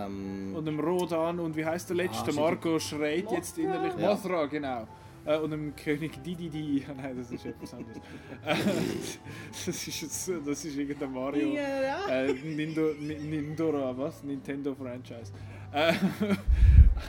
[0.55, 2.31] und dem Rodan und wie heißt der letzte?
[2.31, 2.35] Ah.
[2.35, 3.37] Marco schreit Mothra.
[3.37, 3.93] jetzt innerlich.
[3.99, 4.15] Ja.
[4.15, 4.87] Mothra, genau.
[5.29, 6.87] Äh, und dem König Dididi.
[6.97, 7.99] Nein, das ist etwas anderes.
[8.47, 8.55] Äh,
[9.67, 11.53] das, ist jetzt, das ist irgendein Mario.
[11.53, 12.09] Ja.
[12.09, 14.23] Äh, Nindo, Ni- Nindora, was?
[14.25, 15.31] Nintendo Franchise.
[15.73, 15.93] Äh,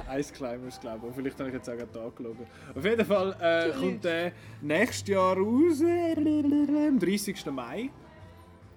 [0.20, 1.15] Ice Climbers, glaube ich.
[1.15, 2.45] Vielleicht habe ich jetzt auch gerade angelogen.
[2.76, 7.45] Auf jeden Fall äh, kommt der nächstes Jahr raus, am 30.
[7.45, 7.89] Mai.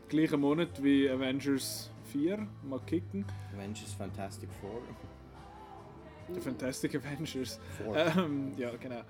[0.08, 2.46] Gleicher Monat wie Avengers 4.
[2.62, 3.24] Mal kicken.
[3.56, 4.82] Avengers Fantastic Four.
[6.32, 7.58] The Fantastic Avengers.
[7.76, 7.96] Four.
[7.96, 9.02] Ähm, ja, genau.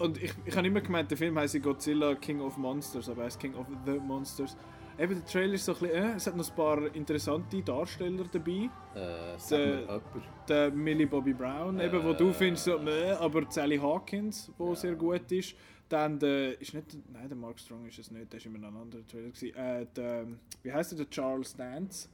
[0.00, 3.26] Und ich, ich habe immer gemeint, der Film heißt Godzilla King of Monsters, aber er
[3.26, 4.56] heißt King of the Monsters.
[4.98, 8.24] Eben, der Trailer ist so ein bisschen, äh, es hat noch ein paar interessante Darsteller
[8.30, 8.68] dabei.
[8.94, 10.00] Äh, Der-.
[10.48, 12.32] Der Millie Bobby Brown, eben, wo du Äh.
[12.34, 14.74] findest, so, meh, aber Sally Hawkins, wo Ja.
[14.74, 15.54] sehr gut ist.
[15.88, 18.64] Dann der, ist nicht, nein, der Mark Strong ist es nicht, der ist immer in
[18.64, 19.54] einem anderen Trailer gewesen.
[19.56, 20.26] Äh, der,
[20.62, 22.08] wie heißt er, der Charles Dance.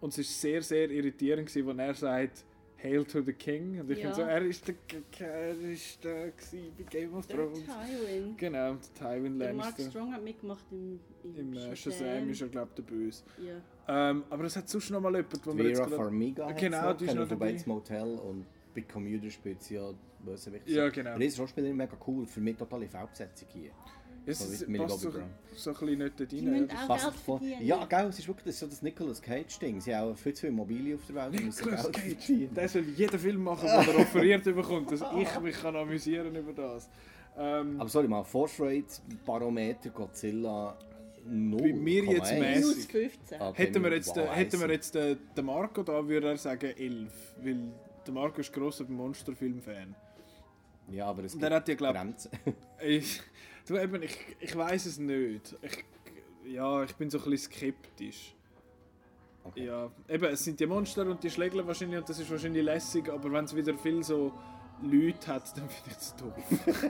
[0.00, 2.44] Und es ist sehr, sehr irritierend gewesen, wenn er sagt,
[2.84, 3.80] Hail to the King.
[3.80, 4.12] Und ich Ja.
[4.12, 4.74] finde so, er ist der,
[5.20, 6.32] er ist der
[6.76, 7.60] bei Game of Der Thrones.
[7.60, 8.36] Tywin.
[8.36, 9.80] Genau, der Tywin Der Mark.
[9.80, 13.24] Strong hat mitgemacht im, im, Im äh, Shazam ist er, glaube ich, der Böse.
[13.42, 14.10] Ja.
[14.10, 16.02] Ähm, aber es hat sonst noch mal jemand, wo wir jetzt Vera gerade...
[16.04, 17.46] Farmiga Genau, die ist noch von dabei.
[17.52, 19.90] Bates Motel und bei Commuter spielt sie ja
[20.24, 20.68] Bösewicht.
[20.68, 21.10] Ja, genau.
[21.10, 23.70] Aber diese Schauspielerin mega cool, für mich totale V-Besetzung hier.
[24.26, 25.30] Ja, So es wie Millie passt so, Bobby Brown.
[25.54, 26.68] so ein bisschen nicht Die rein.
[26.68, 27.38] das- auch Passt Geld voll.
[27.40, 27.66] verdienen.
[27.66, 29.80] Ja, gell, es ist wirklich das, ist so das Nicolas Cage-Ding.
[29.80, 32.54] Sie haben auch viel zu viel Immobilien auf der Welt Nicolas Geld Cage, verdienen.
[32.54, 36.52] der soll jeden Film machen, den er offeriert bekommt, dass ich mich kann amüsieren über
[36.52, 36.88] das.
[37.36, 38.84] Ähm, Aber sorry mal, Force Rate,
[39.26, 40.78] Barometer, Godzilla
[41.26, 41.60] Null.
[41.60, 42.40] Bei mir jetzt mäßig.
[42.64, 43.40] Minus 15.
[43.40, 46.36] Okay, Hätten wir jetzt, wow, den, hätten wir jetzt den, den Marco da, würde er
[46.36, 47.12] sagen 11.
[47.42, 47.58] Weil
[48.06, 49.94] der Marco ist grosser Monsterfilm-Fan.
[50.92, 52.30] Ja, aber es Der gibt hat ja, glaub- Grenzen.
[53.66, 55.56] Du, eben, ich, ich weiß es nicht.
[55.62, 55.84] Ich,
[56.52, 58.34] ja, ich bin so ein bisschen skeptisch.
[59.42, 59.66] Okay.
[59.66, 63.10] Ja, eben, es sind die Monster und die Schlägler wahrscheinlich und das ist wahrscheinlich lässig,
[63.10, 64.32] aber wenn es wieder viel so
[64.82, 66.32] Leute hat, dann finde ich es doof.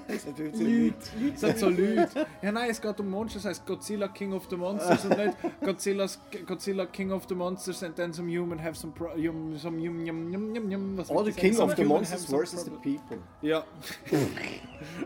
[0.08, 0.94] Es hat zu Leute,
[1.34, 2.26] Es hat so Leute.
[2.42, 5.36] Ja, nein, es geht um Monster, es heißt Godzilla King of the Monsters und nicht
[5.60, 9.78] Godzilla's, Godzilla King of the Monsters and then some human have some, pro, yum, some
[9.78, 10.98] yum, yum, yum, yum, yum.
[10.98, 13.18] Was Or the King of the Monsters versus the People.
[13.42, 13.64] Ja.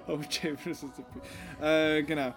[0.07, 0.85] oh, James ist
[1.61, 2.33] äh, Genau.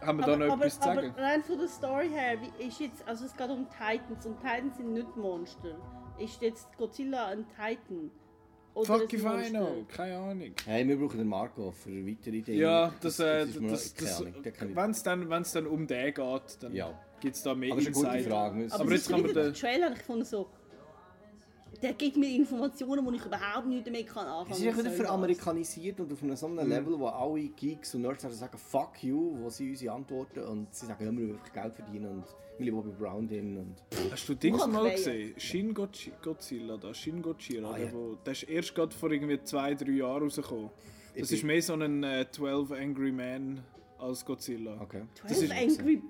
[0.00, 1.12] Haben wir da aber, noch aber, etwas zu sagen?
[1.16, 4.36] aber rein von der Story her, wie ist jetzt, also es geht um Titans und
[4.40, 5.76] Titans sind nicht Monster.
[6.18, 8.10] Ist jetzt Godzilla ein Titan?
[8.78, 10.52] Oder Fuck if I know, keine Ahnung.
[10.64, 12.58] Hey, wir brauchen den Marco für weitere Ideen.
[12.60, 13.94] Ja, das, äh, das, keine das,
[14.52, 16.98] kann ich- wenn es dann, wenn's dann um den geht, dann Ja.
[17.20, 18.26] gibt es da mehr Aber das.
[18.28, 18.68] Frage.
[18.70, 20.48] Aber, jetzt kann man den- der Trailer, ich fand so,
[21.82, 24.90] der gibt mir Informationen, die ich überhaupt nicht damit kann anfangen Es ist ja wieder
[24.90, 26.58] veramerikanisiert und auf einem so Mhm.
[26.58, 30.74] einem Level, wo alle Geeks und Nerds sagen «Fuck you», wo sie unsere antworten und
[30.74, 32.24] sie sagen, ja, wir wollen Geld verdienen und
[32.58, 33.76] wir lieben Bobby Brown drin und...
[34.12, 34.96] Hast du Dings mal wählen.
[34.96, 35.34] gesehen?
[35.38, 37.92] Shin Godzilla, da, Shin Godzilla, Ah, der, ja.
[37.92, 40.70] wo, der ist erst gerade vor irgendwie zwei, drei Jahren rausgekommen.
[41.16, 43.62] Das Ich ist mehr so ein äh, 12 Angry Man
[43.98, 44.80] als Godzilla.
[44.80, 45.02] Okay.
[45.22, 46.02] Das 12 ist- Angry...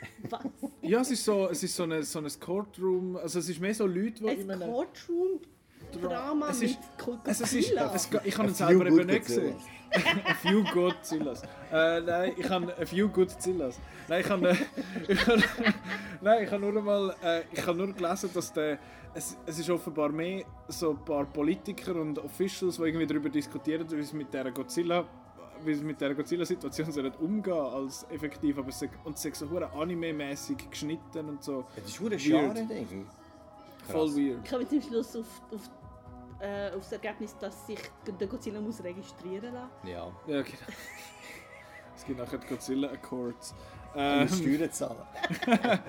[0.30, 0.40] Was?
[0.82, 3.74] Ja, es ist so, es ist so ein so ein Courtroom, also es ist mehr
[3.74, 4.72] so Leute, die in Ein einem...
[4.72, 7.20] Courtroom-Drama Es mit ist- Godzilla?
[7.24, 9.54] Also es ist, es, ich habe ihn selber good eben nicht gesehen.
[10.24, 11.42] A few Godzillas.
[11.72, 13.80] Äh, nein, ich habe a few Godzillas.
[14.08, 14.56] Nein, ich habe,
[15.08, 15.42] ich habe,
[16.20, 18.78] nein, ich habe nur einmal, äh, ich habe nur gelesen, dass der,
[19.14, 23.84] es, es ist offenbar mehr so ein paar Politiker und Officials, die irgendwie darüber diskutieren,
[23.90, 25.04] wie sie mit der Godzilla
[25.64, 29.48] wie sie mit der Godzilla-Situation sollen umgehen als effektiv, aber es, und es ist so
[29.50, 31.64] hure anime-mäßig geschnitten und so.
[31.76, 32.20] Das ist ein Weird.
[32.20, 33.06] Genre-Ding.
[33.88, 34.44] Voll weird.
[34.44, 35.70] Ich komme zum Schluss auf, auf,
[36.40, 37.78] äh, auf das Ergebnis, dass sich
[38.18, 40.10] der Godzilla muss registrieren lassen Ja.
[40.26, 40.56] Ja, genau.
[41.96, 43.54] Es gibt nachher die Godzilla Accords.
[43.94, 45.02] Ähm, Steuern zahlen.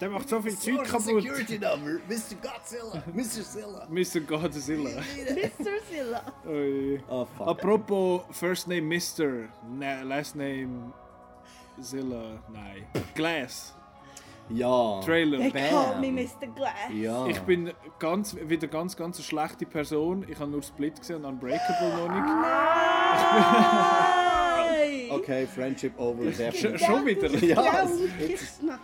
[0.00, 1.22] der macht so viel Zeug kaputt.
[1.22, 2.36] Security number, Mr.
[2.40, 3.44] Godzilla, Mr.
[3.44, 3.86] Zilla.
[3.88, 4.20] Mr.
[4.20, 4.90] Godzilla.
[5.00, 5.70] Mr.
[5.90, 6.22] Zilla.
[6.46, 7.02] Ui.
[7.08, 7.48] Oh fuck.
[7.48, 9.48] Apropos First Name Mr.
[9.68, 10.92] Na, last Name
[11.80, 12.42] Zilla.
[12.52, 12.86] Nein.
[13.14, 13.74] Glass.
[14.48, 15.00] Ja.
[15.04, 15.38] Trailer.
[15.38, 16.48] They call me Mr.
[16.54, 16.74] Glass.
[16.92, 17.26] Ja.
[17.26, 20.26] Ich bin ganz, wieder ganz, ganz eine schlechte Person.
[20.28, 22.26] Ich habe nur Split gesehen und Unbreakable noch nicht.
[22.26, 24.06] Nein!
[25.20, 26.78] Okay, Friendship over Sch definitely.
[26.78, 27.28] schon wieder?
[27.44, 28.00] Ja, Ja, es-
[28.30, 28.40] ich,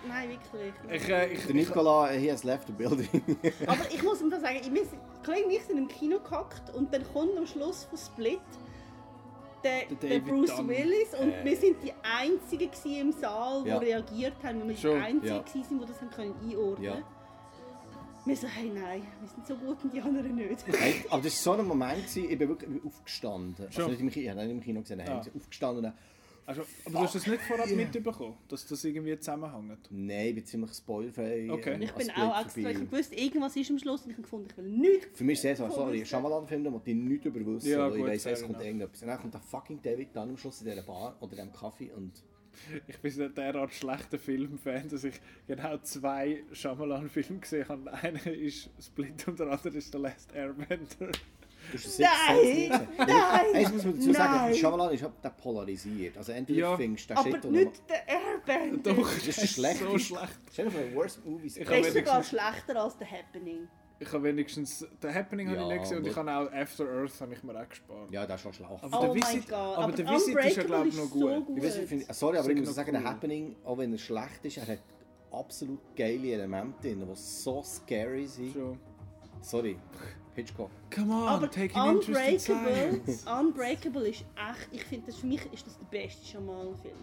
[0.09, 0.73] nein, wirklich.
[1.03, 3.09] Ich, äh, ich, Der Nicola, he has left the building.
[3.67, 6.73] Aber ich muss ihm sagen, ich, wir sind- Kollege und ich sind im Kino gehockt
[6.75, 8.39] und dann kommt am Schluss von Split
[9.65, 10.69] der, Der der Bruce Dunn.
[10.69, 11.45] Willis und Äh.
[11.45, 12.71] wir sind die Einzigen
[13.01, 13.79] im Saal, die Ja.
[13.79, 15.65] reagiert haben, weil wir Schon, die Einzigen ja.
[15.65, 16.97] sind, die das haben können einordnen Ja.
[18.25, 20.65] Wir so, hey nein, wir sind so gut und die anderen nicht.
[20.79, 23.67] Hey, aber das war so ein Moment, ich bin wirklich aufgestanden.
[23.67, 23.91] Also Schon.
[23.93, 25.95] nicht im Kino, ich habe nicht im Kino gesehen, ich bin aufgestanden und dann,
[26.47, 27.77] also, aber du hast das nicht vorab Yeah.
[27.77, 29.89] mitbekommen, dass das irgendwie zusammenhängt?
[29.91, 31.49] nein, ich bin ziemlich spoilerfrei.
[31.51, 31.75] Okay.
[31.75, 32.91] ähm, Ich bin auch extra, ich vorbei.
[32.91, 35.19] gewusst, irgendwas ist am Schluss und ich habe gefunden, ich will nichts.
[35.19, 36.07] Für mich ist es so, sorry, Wissen.
[36.07, 37.69] Shyamalan-Film, da muss ich nichts über wissen.
[37.69, 39.03] Ja, weil ich gut, weiss, es kommt irgendetwas.
[39.03, 41.53] Und dann kommt der fucking David dann am Schluss in dieser Bar oder in diesem
[41.53, 42.13] Kaffee und...
[42.89, 47.93] Ich bin so derart schlechter Filmfan, dass ich genau zwei Shyamalan-Filme gesehen habe.
[47.93, 51.11] Einer ist Split und der andere ist The Last Airbender.
[51.73, 52.89] Du hast es Nein!
[52.99, 53.09] Nein!
[53.55, 54.55] Eins muss man dazu sagen, Nein!
[54.55, 56.17] Shyamalan ist halt polarisiert.
[56.19, 56.77] Also entweder Ja.
[56.77, 57.51] findest du den Aber Shit oder...
[57.51, 58.95] nicht der Airbender.
[58.95, 59.79] Doch, Das ist schlecht.
[59.81, 60.41] so schlecht.
[60.53, 61.57] Stell dir vor, worst movies.
[61.57, 63.69] Ich Der ist habe sogar schlechter als The Happening.
[63.99, 66.53] Ich habe wenigstens The Happening habe Ja, ich nicht gesehen und ich aber- habe auch
[66.55, 68.11] After Earth habe ich mir auch gespart.
[68.13, 68.71] Ja, das ist schon schlecht.
[68.85, 69.79] Aber oh der Visit- Gott.
[69.79, 71.47] aber der Visit ist ja, Unbreakable glaub ich, noch so gut.
[71.47, 71.57] gut.
[71.59, 73.01] Ich weiß, ich finde, sorry, aber ich muss sagen, cool.
[73.03, 74.79] der Happening, auch wenn er schlecht ist, er hat
[75.33, 78.53] absolut geile Elemente drin, die so scary sind.
[78.53, 78.79] Schon.
[79.41, 79.79] Sorry,
[80.37, 80.71] Hitchcock.
[80.95, 83.01] Come on, Aber take an Unbreakable.
[83.41, 86.95] Unbreakable ist echt, ich finde, das für mich ist das der beste Shyamalan-Film.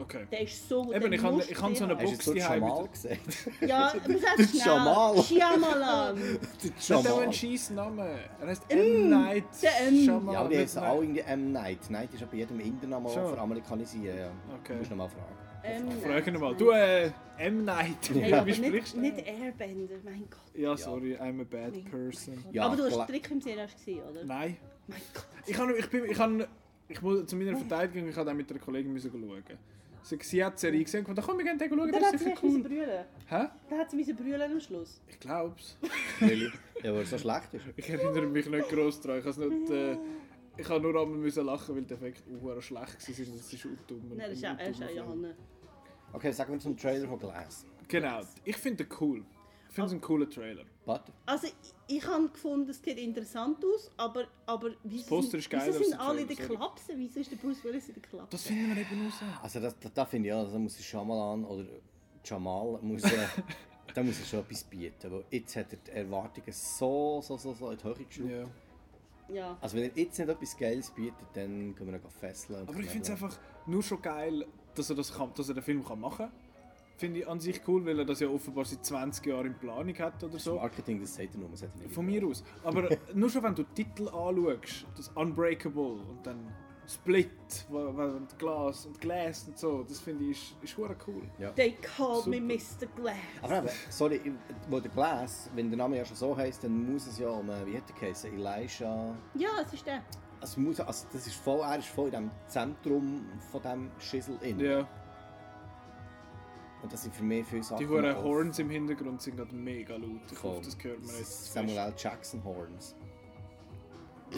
[0.00, 0.26] Okay.
[0.30, 0.94] Der ist so gut.
[0.94, 3.18] Eben, ich habe- ich so eine Box so die mit- gesagt?
[3.60, 4.66] Ja, man sagt schnell.
[4.66, 5.22] Jamal.
[5.24, 6.16] Shyamalan.
[6.88, 7.22] Der hat auch Jamal.
[7.24, 7.98] einen scheiß Namen.
[8.40, 9.10] Er heißt M.
[9.10, 9.94] Night der M.
[10.04, 10.32] Shyamalan.
[10.34, 11.52] Ja, aber die heißen auch irgendwie M.
[11.52, 11.90] Night.
[11.90, 13.26] Night ist ja bei jedem Internamen Schon.
[13.28, 14.18] veramerikanisieren.
[14.18, 14.30] Ja.
[14.60, 14.72] Okay.
[14.74, 15.47] Du musst nochmal fragen.
[16.38, 16.54] Mal.
[16.56, 17.64] Du, äh, M.
[17.64, 18.10] Night.
[18.12, 19.20] Hey, Wie aber sprichst nicht, du?
[19.20, 20.40] nicht Airbender, mein Gott.
[20.54, 22.44] Ja, sorry, I'm a bad person.
[22.52, 24.24] Ja, aber du hast Trick im erst gesehen, oder?
[24.24, 24.56] Nein.
[24.86, 25.26] Mein Gott.
[25.46, 26.44] Ich kann, ich bin, ich kann,
[26.88, 29.58] ich muss zu meiner Verteidigung, ich habe auch mit einer Kollegin müssen schauen.
[30.02, 32.14] Sie, sie hat die Serie gesehen und dachte, komm, wir gehen den schauen, das hat
[32.14, 32.62] ist sie sicher cool.
[32.62, 33.04] brüllen.
[33.26, 33.46] Hä?
[33.68, 35.00] Dann hat sie müssen brüllen am Schluss.
[35.06, 35.76] Ich glaub's.
[36.20, 37.64] Ja, weil er so schlecht ist.
[37.76, 39.18] Ich erinnere mich nicht gross daran.
[39.18, 39.96] Ich, nicht, äh,
[40.56, 43.36] ich habe nur einmal müssen lachen, weil die Effekte uh, schlecht waren.
[43.36, 44.02] Das ist auch dumm.
[44.10, 45.34] Nein, das ist auch, er ist auch Johanna.
[46.12, 47.66] Okay, sagen wir zum Trailer von Glass.
[47.86, 49.24] Genau, ich finde den cool.
[49.68, 50.64] Ich finde es ein cooler Trailer.
[50.86, 51.12] Warte.
[51.26, 55.50] Also ich, ich habe gefunden, es sieht interessant aus, aber, aber wieso, Poster sind, ist
[55.50, 56.58] geiler wieso sind alle in der Trailer, sorry.
[56.58, 56.92] Klapse?
[56.96, 58.28] Wieso ist der Bruce Willis in der Klapse?
[58.30, 59.14] Das finden wir eben raus.
[59.42, 61.66] Also das, das, das finde ich ja, da muss Shyamalan oder
[62.24, 63.10] Jamal muss, äh,
[63.94, 67.52] da muss er schon etwas bieten, weil jetzt hat er die Erwartungen so, so, so,
[67.52, 68.30] so in die Höhe geschraubt.
[68.30, 68.46] Ja.
[69.28, 69.58] Ja.
[69.60, 72.62] Also wenn er jetzt nicht etwas Geiles bietet, dann können wir ihn fesseln.
[72.62, 74.46] und Aber ich finde es einfach nur schon geil,
[74.78, 76.32] dass er, das kann, dass er den Film kann machen kann.
[76.96, 79.96] Finde ich an sich cool, weil er das ja offenbar seit 20 Jahren in Planung
[79.98, 80.56] hat oder Das so.
[80.56, 81.94] Marketing, das sagt er nur, man sagt er nicht.
[81.94, 82.42] Von mir aus.
[82.64, 86.52] Aber nur schon, wenn du Titel anschaust, das Unbreakable und dann
[86.88, 87.28] Split,
[87.70, 91.22] und Glas und Glass und so, das finde ich ist, ist cool.
[91.38, 91.50] Ja.
[91.50, 92.86] They call me Super.
[92.88, 93.00] Mr.
[93.00, 93.16] Glass.
[93.42, 94.32] Aber eben, sorry,
[94.70, 97.48] wo der Glass, wenn der Name ja schon so heisst, dann muss es ja um,
[97.50, 99.14] äh, wie hat der geheißen, Elijah...
[99.34, 100.02] Ja, es ist der.
[100.40, 104.38] Also, muss, also das ist voll, er ist voll in dem Zentrum von dem Schissel
[104.42, 104.60] in.
[104.60, 104.86] Ja,
[106.82, 107.88] Und das sind für mich viele Sachen.
[107.88, 110.20] die auf- Horns im Hintergrund sind gerade mega laut.
[110.30, 111.52] Ich hoffe, das hört man jetzt.
[111.52, 111.94] Samuel L.
[111.96, 112.94] Jackson Horns.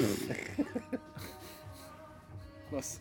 [2.71, 3.01] Was?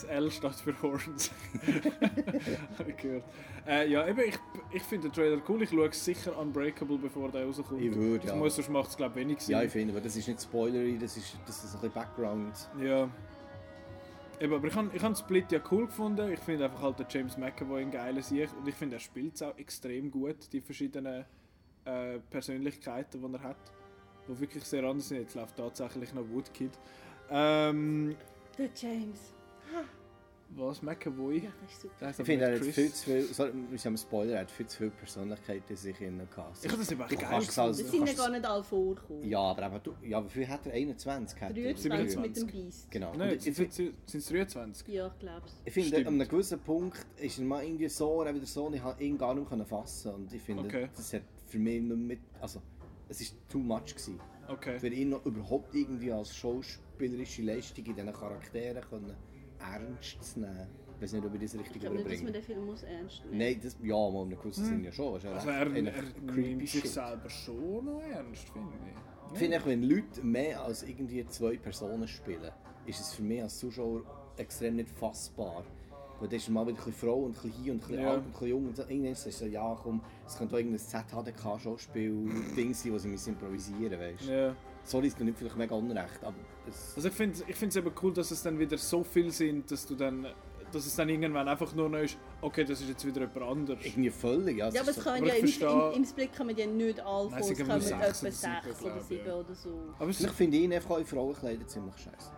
[0.00, 1.32] Das L steht für Horns.
[2.78, 3.24] Habe ich gehört.
[3.66, 4.38] Äh, ja, eben, ich,
[4.72, 5.62] ich finde den Trailer cool.
[5.62, 7.82] Ich schaue sicher Unbreakable, bevor der rauskommt.
[7.82, 8.36] Ich würde, Das ja.
[8.36, 9.54] muss, sonst macht es, glaube ich, wenig Sinn.
[9.54, 12.70] Ja, ich finde, aber das ist nicht spoilery, das ist, das ist ein bisschen Background.
[12.80, 13.08] Ja.
[14.40, 16.30] Eben, aber ich habe ich hab Split ja cool gefunden.
[16.32, 18.50] Ich finde einfach halt den James McAvoy ein geiler Sieg.
[18.56, 21.24] Und ich finde, er spielt es auch extrem gut, die verschiedenen
[21.84, 23.72] äh, Persönlichkeiten, die er hat.
[24.28, 25.18] Die wirklich sehr anders sind.
[25.18, 26.70] Jetzt läuft tatsächlich noch Woodkid.
[27.30, 28.14] Ähm,
[28.56, 29.34] Der James.
[30.50, 30.82] Was?
[30.82, 31.38] McAvoy?
[31.44, 31.94] Ja, das ist super.
[32.00, 32.74] Der heißt Ich aber finde, er nicht hat Chris.
[32.74, 36.00] viel zu viel, sorry, wir haben Spoiler, er hat viel zu viele Persönlichkeiten in sich
[36.00, 36.58] in gehabt.
[36.64, 38.64] Ich habe das eben Du geil kannst es als- Das sind ja gar nicht alle
[38.64, 39.28] vorgekommen.
[39.28, 40.72] Ja, aber eben, du, ja, wie viel hat er?
[40.72, 41.40] 21?
[41.40, 42.20] Hat er, 23 27.
[42.22, 42.90] mit dem Beast.
[42.90, 43.12] Genau.
[43.14, 44.88] Nein, Und sind es sind es 23?
[44.88, 45.52] Ja, ich glaube es.
[45.66, 46.06] ich finde, Stimmt.
[46.06, 49.18] an einem gewissen Punkt ist er mal irgendwie so, er wieder so, ich habe ihn
[49.18, 50.88] gar nicht mehr fassen Und ich finde, Okay.
[50.96, 52.62] das hat für mich nicht mit, also,
[53.10, 54.18] es war too much gewesen.
[54.48, 54.78] Okay.
[54.78, 59.14] Für ihn noch überhaupt irgendwie als schauspielerische Leistung in diesen Charakteren können
[59.60, 60.66] ernst zu nehmen.
[60.96, 62.32] Ich weiß nicht, ob ich das Ich richtig glaube nicht, dass man überbringe.
[62.32, 65.16] den Film muss ernst nehmen Nein, das, ja, mal in einem gewissen Sinn ja schon.
[65.16, 66.02] Es ist ja Also recht er, er
[66.34, 66.86] nimmt sich shit.
[66.88, 69.32] selber schon noch ernst, finde ich.
[69.32, 72.50] Ich finde, wenn Leute mehr als irgendwie zwei Personen spielen,
[72.86, 74.02] ist es für mich als Zuschauer
[74.38, 75.64] extrem nicht fassbar.
[76.18, 78.02] Weil dann ist mal wieder ein bisschen Frau und ein bisschen hier und ein bisschen
[78.02, 78.10] Ja.
[78.10, 78.66] alt und ein bisschen jung.
[78.66, 78.82] Und so.
[78.82, 83.34] irgendwann ist es so, ja komm, es könnte auch irgendein ZHDK-Schauspiel-Ding sein, das sie müssen
[83.34, 84.32] improvisieren weißt du.
[84.32, 84.56] Ja.
[84.84, 86.34] Sorry, ist nicht vielleicht mega unrecht, aber
[86.68, 89.70] es, Also ich finde ich es eben cool, dass es dann wieder so viel sind,
[89.70, 90.26] dass du dann
[90.72, 93.84] dass es dann irgendwann einfach nur noch ist, okay, das ist jetzt wieder jemand anderes.
[93.84, 94.58] irgendwie völlig.
[94.58, 97.30] Ja, Ja, aber es kann ja ich im, im, im Split kommen ja nicht alle
[97.30, 99.34] vor, es kommen etwa sechs oder sieben, oder sieben ja.
[99.34, 99.70] oder so.
[99.98, 102.30] Aber Ich finde ihn einfach in Frauenkleider ziemlich scheiße.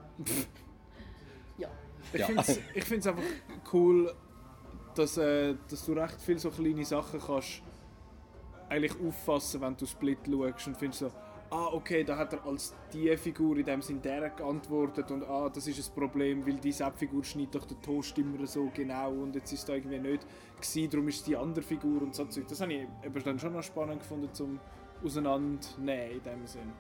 [1.59, 1.69] Ja.
[2.13, 2.27] ich Ja.
[2.27, 3.23] finde es einfach
[3.73, 4.15] cool,
[4.95, 7.63] dass, äh, dass du recht viele so kleine Sachen kannst
[8.69, 11.13] eigentlich auffassen, wenn du Split schaust und findest so,
[11.51, 15.49] ah okay, da hat er als die Figur in dem Sinn der geantwortet und ah,
[15.49, 19.35] das ist ein Problem, weil die Figur schneidet doch den Toast immer so genau und
[19.35, 20.27] jetzt ist da irgendwie nicht
[20.61, 22.47] gewesen, darum ist es die andere Figur und so Zeug.
[22.49, 24.61] Das habe ich eben dann schon noch spannend gefunden zum
[25.05, 26.73] auseinandernehmen in dem Sinn.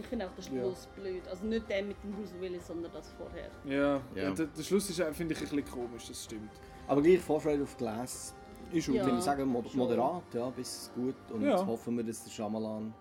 [0.00, 1.26] Ich finde auch den Schluss blöd.
[1.28, 3.50] Also nicht der mit dem Bruce Willis, sondern das vorher.
[3.64, 4.22] Ja, Ja.
[4.28, 4.30] ja.
[4.30, 6.50] Der, der Schluss ist, finde ich, ein bisschen komisch, das stimmt.
[6.86, 8.34] Aber gleich Vorfreude auf Glas,
[8.70, 8.94] Ist Ja.
[9.00, 11.14] ich würde sagen, moderat, ja, bis gut.
[11.32, 11.64] Und Ja.
[11.66, 12.92] hoffen wir, dass der Schamalan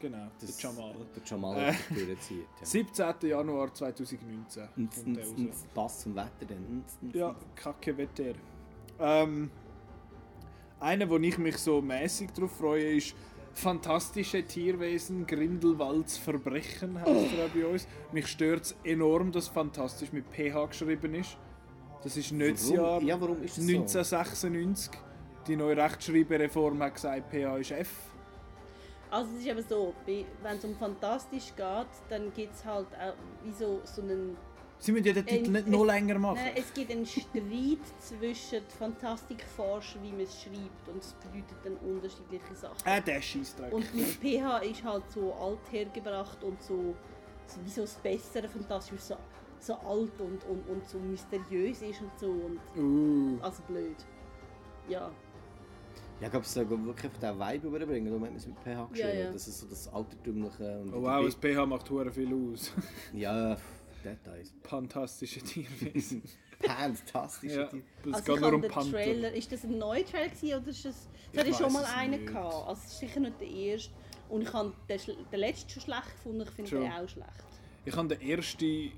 [0.00, 0.94] Genau, das, der Jamal.
[1.16, 1.74] der Jamal Äh.
[2.06, 2.46] durchzieht.
[2.60, 2.66] Ja.
[2.66, 3.14] 17.
[3.28, 5.34] Januar 2019 Und kommt der und- raus.
[5.36, 6.84] und passt zum Wetter dann.
[7.02, 8.34] Und- Ja, kacke Wetter.
[9.00, 9.50] Ähm,
[10.80, 13.14] einer, wo ich mich so mäßig drauf freue, ist
[13.54, 17.88] Fantastische Tierwesen, Grindelwalds Verbrechen, heißt er auch bei uns.
[18.12, 21.36] Mich stört es enorm, dass fantastisch mit PH geschrieben ist.
[22.04, 22.70] Das ist nicht das?
[22.70, 23.70] Jahr Ja, warum ist das so?
[23.72, 24.92] 1996.
[25.48, 28.07] Die neue Rechtschreibereform hat gesagt, PH ist F.
[29.10, 33.14] Also es ist eben so, wenn es um Fantastisch geht, dann gibt es halt auch
[33.44, 34.36] wie so, so einen...
[34.80, 36.36] Sie müssen ja den Titel nicht noch es- länger machen.
[36.40, 41.76] Nein, es gibt einen Streit zwischen Fantastikforschern, wie man es schreibt und es bedeutet dann
[41.78, 42.76] unterschiedliche Sachen.
[42.86, 43.72] Äh, der Scheissdreck.
[43.72, 46.94] Und mit PH ist halt so alt hergebracht und so,
[47.46, 49.16] so wie so das bessere Fantastisch, so,
[49.58, 52.30] so alt und, und, und so mysteriös ist und so.
[52.30, 53.42] Und, Uh.
[53.42, 53.96] also blöd.
[54.88, 55.10] Ja.
[56.20, 58.86] Ja, ich glaube, es soll wirklich den Vibe überbringen, darum hat man es mit PH
[58.90, 59.18] geschrieben.
[59.20, 59.32] ja.
[59.32, 60.80] Das ist so das Altertümliche.
[60.80, 62.72] Und Oh wow, das PH macht hure viel aus.
[63.12, 63.56] Ja,
[64.04, 64.52] Details.
[64.62, 66.22] Fantastische Tierwesen.
[66.60, 67.52] Fantastisch.
[67.54, 68.90] ja, die- es Also geht ich nur um Panther.
[68.90, 71.08] Trailer, ist das ein neuer Trailer gewesen, oder ist das...
[71.32, 72.26] Ich Es hatte schon weiss mal einen nicht.
[72.26, 73.92] gehabt, also es ist sicher nicht der erste.
[74.28, 76.80] Und ich habe den, letzten schon schlecht gefunden, ich finde Schon.
[76.80, 77.44] den auch schlecht.
[77.84, 78.92] Ich habe den ersten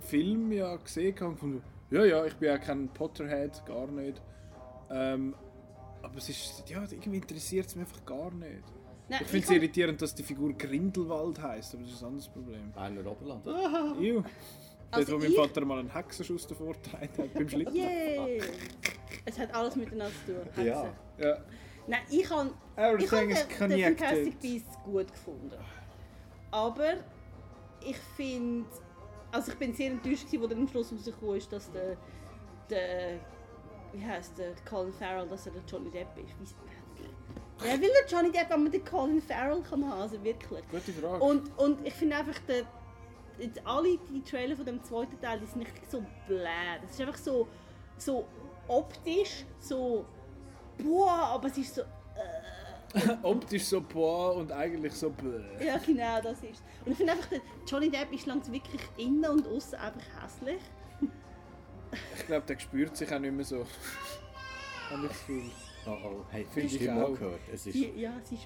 [0.00, 4.22] Film ja gesehen und gefunden, ja, ja, ich bin ja kein Potterhead, gar nicht.
[4.90, 5.34] Ähm,
[6.02, 8.62] aber es ist, ja, irgendwie interessiert es mich einfach gar nicht.
[9.08, 12.28] Nein, Ich finde es irritierend, dass die Figur Grindelwald heißt, aber das ist ein anderes
[12.28, 12.70] Problem.
[12.72, 13.44] Berner Oberland.
[13.46, 14.22] Ew.
[14.92, 17.74] Also Dort, wo mein ich- Vater mal einen Hexenschuss davor getragen hat beim Schlitten.
[17.76, 18.40] Yay!
[19.24, 20.64] Es hat alles miteinander zu tun.
[20.64, 20.82] Ja.
[20.82, 20.90] Hexen.
[21.18, 21.36] Ja.
[21.86, 22.50] Nein, ich habe
[22.98, 23.96] ich is den, den.
[23.96, 25.56] Fantastic Beasts gut gefunden.
[26.50, 26.94] Aber
[27.84, 28.66] ich finde,
[29.32, 31.96] also ich bin sehr enttäuscht, gewesen, wo dann am Schluss rausgekommen ist, dass der,
[32.68, 33.18] der
[33.92, 36.54] wie heißt der Colin Farrell, dass er der Johnny Depp ist.
[36.96, 37.04] Wie,
[37.60, 40.00] wer will der Johnny Depp, wenn man den Colin Farrell kann haben?
[40.00, 40.62] Also wirklich.
[40.70, 41.24] Gute Frage.
[41.24, 42.64] Und, und ich finde einfach, der,
[43.38, 46.78] jetzt alle die Trailer von dem zweiten Teil, die sind nicht so bläh.
[46.82, 47.48] Das ist einfach so,
[47.98, 48.26] so
[48.68, 50.04] optisch, so
[50.78, 51.82] boah, aber es ist so,
[53.22, 55.64] Optisch so boah und eigentlich so bläh.
[55.64, 56.62] ja genau, das ist.
[56.84, 60.60] Und ich finde einfach, der Johnny Depp ist langsam wirklich innen und außen einfach hässlich.
[62.16, 63.66] Ich glaube, der spürt sich auch nicht mehr so.
[64.90, 65.42] Habe ich das Gefühl.
[65.86, 67.12] Oh oh, hey, Finde ich mal auch.
[67.12, 67.40] gehört?
[67.52, 67.72] Es ist...
[67.72, 68.38] Sie, ja, sie,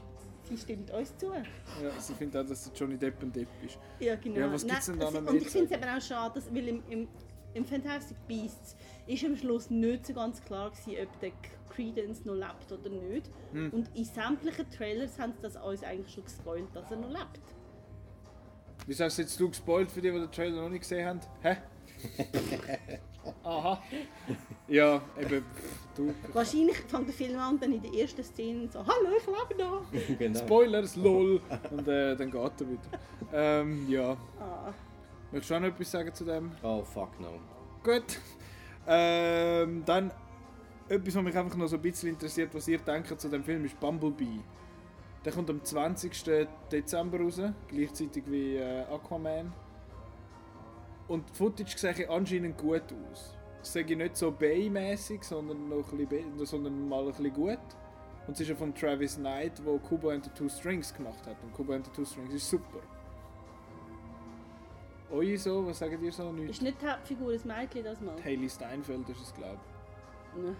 [0.48, 1.32] sie stimmt uns zu.
[1.32, 3.78] Ja, sie findet auch, dass der Johnny Depp ein Depp ist.
[3.98, 4.40] Ja, genau.
[4.40, 6.68] Ja, was gibt's denn da noch Und ich finde es eben auch schade, dass, weil
[6.68, 7.08] im, im,
[7.54, 8.76] im Fantastic Beasts
[9.06, 11.32] ist am Schluss nicht so ganz klar gewesen, ob der
[11.70, 13.30] Credence noch lebt oder nicht.
[13.52, 13.70] Hm.
[13.70, 17.40] Und in sämtlichen Trailers haben sie das uns eigentlich schon gespoilt, dass er noch lebt.
[18.86, 21.20] Wieso hast du jetzt du gespoilt für die, die den Trailer noch nicht gesehen haben?
[21.42, 21.56] Hä?
[23.42, 23.82] Aha.
[24.66, 25.44] Ja, eben,
[25.94, 26.14] du.
[26.32, 29.62] Wahrscheinlich fängt der Film an und dann in der ersten Szene so «Hallo, ich lebe
[29.62, 29.82] noch!»
[30.18, 30.38] genau.
[30.38, 31.38] Spoilers, lol.
[31.70, 32.80] Und äh, dann geht er wieder.
[33.34, 34.16] Ähm, ja.
[34.40, 34.72] ah.
[35.30, 36.52] Möchtest du auch noch etwas sagen zu dem?
[36.62, 37.40] Oh fuck no.
[37.82, 38.18] Gut.
[38.86, 40.10] Ähm, dann
[40.88, 43.64] etwas, was mich einfach noch so ein bisschen interessiert, was ihr denkt zu dem Film,
[43.64, 44.40] ist Bumblebee.
[45.24, 46.46] Der kommt am 20.
[46.70, 49.52] Dezember raus, gleichzeitig wie äh, Aquaman.
[51.08, 53.36] Und die Footage sieht anscheinend gut aus.
[53.62, 57.58] Es sehe nicht so Bay-mäßig, sondern, noch ein bisschen sondern mal ein bisschen gut.
[58.26, 61.36] Und es ist ja von Travis Knight, der Kubo and the Two Strings gemacht hat.
[61.42, 62.80] Und Kubo and the Two Strings ist super.
[65.10, 66.32] Euch so, was sagt ihr so?
[66.32, 66.50] Nicht?
[66.50, 68.16] Ist nicht die Hauptfigur ein Mädchen das mal?
[68.24, 69.60] Hayley Steinfeld ist es, glaube
[70.34, 70.56] Nein.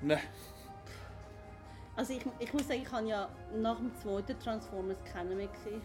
[0.00, 0.06] ich.
[0.06, 0.18] Nein.
[1.94, 5.80] Also ich, ich muss sagen, ich habe ja nach dem zweiten Transformers keinen mehr gesehen.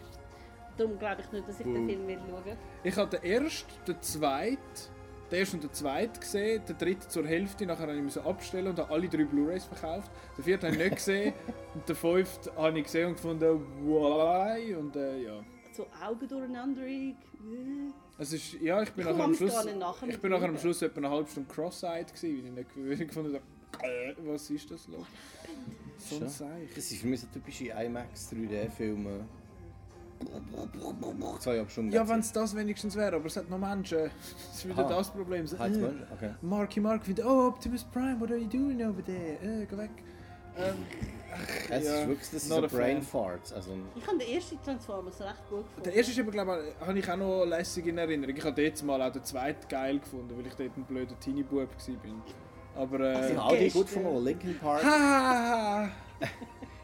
[0.76, 1.86] Darum glaube ich nicht, dass ich den.
[1.86, 4.58] Film will schauen Ich habe den ersten, den zweiten,
[5.30, 8.68] den ersten und den zweiten gesehen, den dritten zur Hälfte, nachher habe ich müssen abstellen
[8.68, 10.10] und habe alle drei Blu-Rays verkauft.
[10.36, 11.34] Den vierten habe ich nicht gesehen
[11.74, 14.74] und den fünften habe ich gesehen und gefunden, why?
[14.74, 15.40] Und äh, ja.
[15.72, 16.82] So Augen durcheinander.
[18.18, 20.58] Es ist, ja, ich bin Ich nachher am Schluss, nachher ich bin nachher am.
[20.58, 24.14] Schluss etwa eine halbe Stunde cross-eyed gewesen, weil ich nicht weil ich gefunden habe, äh,
[24.18, 25.06] was ist das los?
[25.96, 26.28] So ein.
[26.28, 26.74] Seich.
[26.74, 29.24] Das sind für mich so typische IMAX 3D-Filme.
[31.40, 31.92] Zwei Stunden.
[31.92, 33.98] Ja, wenn es das wenigstens wäre, aber es hat noch Menschen.
[33.98, 34.96] Das ist wieder Aha.
[34.96, 35.46] das Problem.
[35.46, 35.60] So, äh?
[36.14, 36.30] Okay.
[36.42, 39.62] Marky Mark findet, oh Optimus Prime, what are you doing over there?
[39.62, 39.90] Äh, geh weg.
[40.56, 40.74] Ähm,
[41.70, 42.68] Es ja, ist wirklich das fan.
[42.68, 43.52] Brain Farts.
[43.52, 45.82] Also, Ich habe den ersten Transformers recht gut gefunden.
[45.84, 48.36] Der erste ist aber, glaube ich, habe ich auch noch lässig in Erinnerung.
[48.36, 51.68] Ich habe jetzt mal auch den zweiten geil gefunden, weil ich dort ein blöder Teenie-Bub
[51.68, 52.82] war.
[52.82, 54.82] Aber äh, ich habe all die gut gefunden, Linkin Park.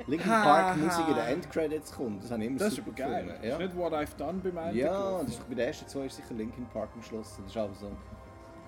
[0.09, 0.77] Linkin Ha, Park ha.
[0.77, 2.25] Musik in den Endcredits kommt.
[2.25, 3.25] Das habe ich immer das ist super aber geil.
[3.25, 3.43] gefunden.
[3.43, 4.79] Das ist nicht What I've Done beim Ende.
[4.81, 5.27] Ja, gelaufen.
[5.27, 7.37] das ist, bei den ersten zwei ist sicher Linkin Park am Schluss.
[7.37, 7.91] Das ist aber so.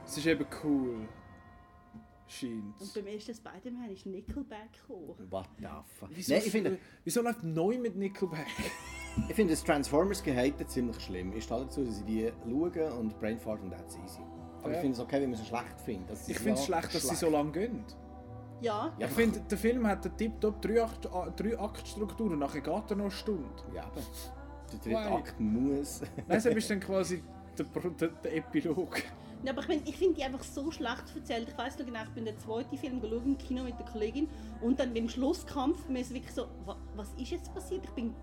[0.06, 0.90] Es ist eben cool.
[0.94, 1.08] Und
[2.32, 2.94] Scheint.
[2.94, 5.14] beim ersten Spider-Man ist Nickelback gekommen.
[5.30, 5.66] What the
[5.98, 6.10] fuck?
[6.12, 8.46] Wieso, Nein, ich finde, wieso läuft neu mit Nickelback?
[9.28, 11.32] ich finde das Transformers gehatet ziemlich schlimm.
[11.36, 14.20] Ich stehe dazu, dass sie die schauen und Brainfart und that's easy.
[14.60, 14.74] Aber Ja.
[14.76, 16.18] ich finde es okay, wenn man sie schlecht findet.
[16.22, 17.84] Ich ist finde es ja schlecht, dass sie so lange gehen.
[18.60, 23.04] Ja, Ja, Ich finde, der Film hat eine tiptop 3-Akt-Struktur und nachher geht er noch
[23.04, 23.48] eine Stunde.
[23.74, 24.00] Ja, aber
[24.72, 25.14] der dritte Why?
[25.14, 26.02] Akt muss.
[26.28, 27.22] Nein, so bist dann quasi
[27.58, 29.02] der, der, der Epilog.
[29.42, 31.48] Ja, aber ich, mein, ich finde die einfach so schlecht erzählt.
[31.48, 34.28] Ich weiß noch genau, ich bin den zweiten Film geschaut im Kino mit der Kollegin
[34.60, 37.82] und dann beim Schlusskampf, mir ist wirklich so, wa, was ist jetzt passiert?
[37.84, 38.14] Ich bin,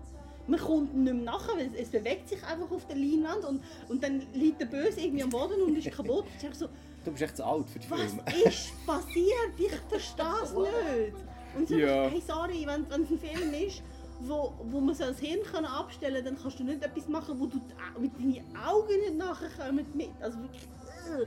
[0.46, 3.62] man kommt nicht mehr nachher, weil es, es bewegt sich einfach auf der Leinwand und,
[3.88, 6.24] und dann liegt der Böse irgendwie am Boden und ist kaputt.
[6.40, 6.68] Ich so,
[7.08, 8.22] Du bist echt zu alt für die was Filme.
[8.46, 9.52] ist passiert?
[9.58, 11.14] Ich verstehe es nicht.
[11.56, 12.08] Und so, Ja.
[12.08, 13.82] hey, sorry, wenn wenn es ein Film ist,
[14.20, 17.38] wo, wo man so das Hirn kann abstellen kann, dann kannst du nicht etwas machen,
[17.38, 17.60] wo du
[18.00, 20.10] mit deinen Augen nicht nachher kommen mit.
[20.20, 20.62] Also wirklich.
[20.62, 21.26] äh.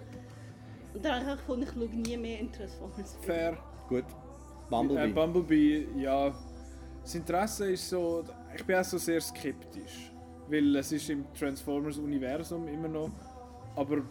[0.94, 3.18] Und dann habe ich gefunden, ich schaue nie mehr in Transformers.
[3.22, 3.58] Fair.
[3.88, 4.04] Gut.
[4.04, 5.14] Äh, Bumblebee.
[5.14, 6.34] Bumblebee, ja.
[7.02, 8.24] Das Interesse ist so.
[8.56, 10.12] Ich bin auch so sehr skeptisch.
[10.50, 13.10] Weil es ist im Transformers-Universum immer noch.
[13.76, 14.02] Aber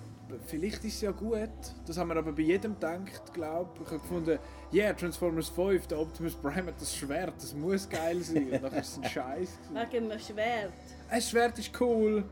[0.47, 1.51] vielleicht ist es ja gut.
[1.87, 3.83] Das haben wir aber bei jedem gedacht, glaube ich.
[3.83, 4.39] Ich habe gefunden,
[4.72, 8.51] yeah, Transformers 5, der Optimus Prime hat das Schwert, das muss geil sein.
[8.51, 9.59] Und dann ist es ein Scheiß.
[9.72, 10.72] Wegen einem Schwert.
[11.09, 12.24] Ein Schwert ist cool.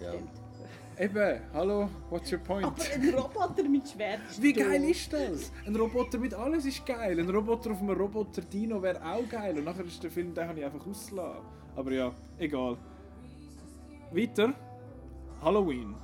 [0.00, 0.12] ja.
[0.98, 2.66] Eben, hallo, what's your point?
[2.66, 4.20] Aber ein Roboter mit Schwert.
[4.38, 5.50] Wie geil ist das?
[5.66, 7.18] Ein Roboter mit alles ist geil.
[7.18, 9.56] Ein Roboter auf einem Roboter-Dino wäre auch geil.
[9.56, 11.40] Und nachher ist der Film, den habe ich einfach ausgelassen.
[11.74, 12.76] Aber ja, egal.
[14.12, 14.52] Weiter.
[15.40, 15.94] Halloween.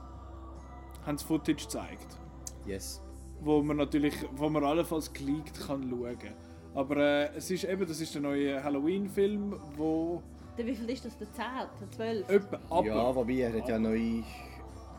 [1.07, 2.19] Haben sie Footage gezeigt.
[2.67, 3.01] Yes.
[3.41, 6.35] Wo man natürlich, wo man allenfalls geleakt kann schauen.
[6.75, 10.23] Aber äh, es ist eben, das ist der neue Halloween-Film, wo
[10.59, 11.17] Der, wie viel ist das?
[11.17, 11.45] Der 10?
[11.81, 12.29] Der 12?
[12.29, 14.23] etwa aber Ja, wobei er hat ja neu.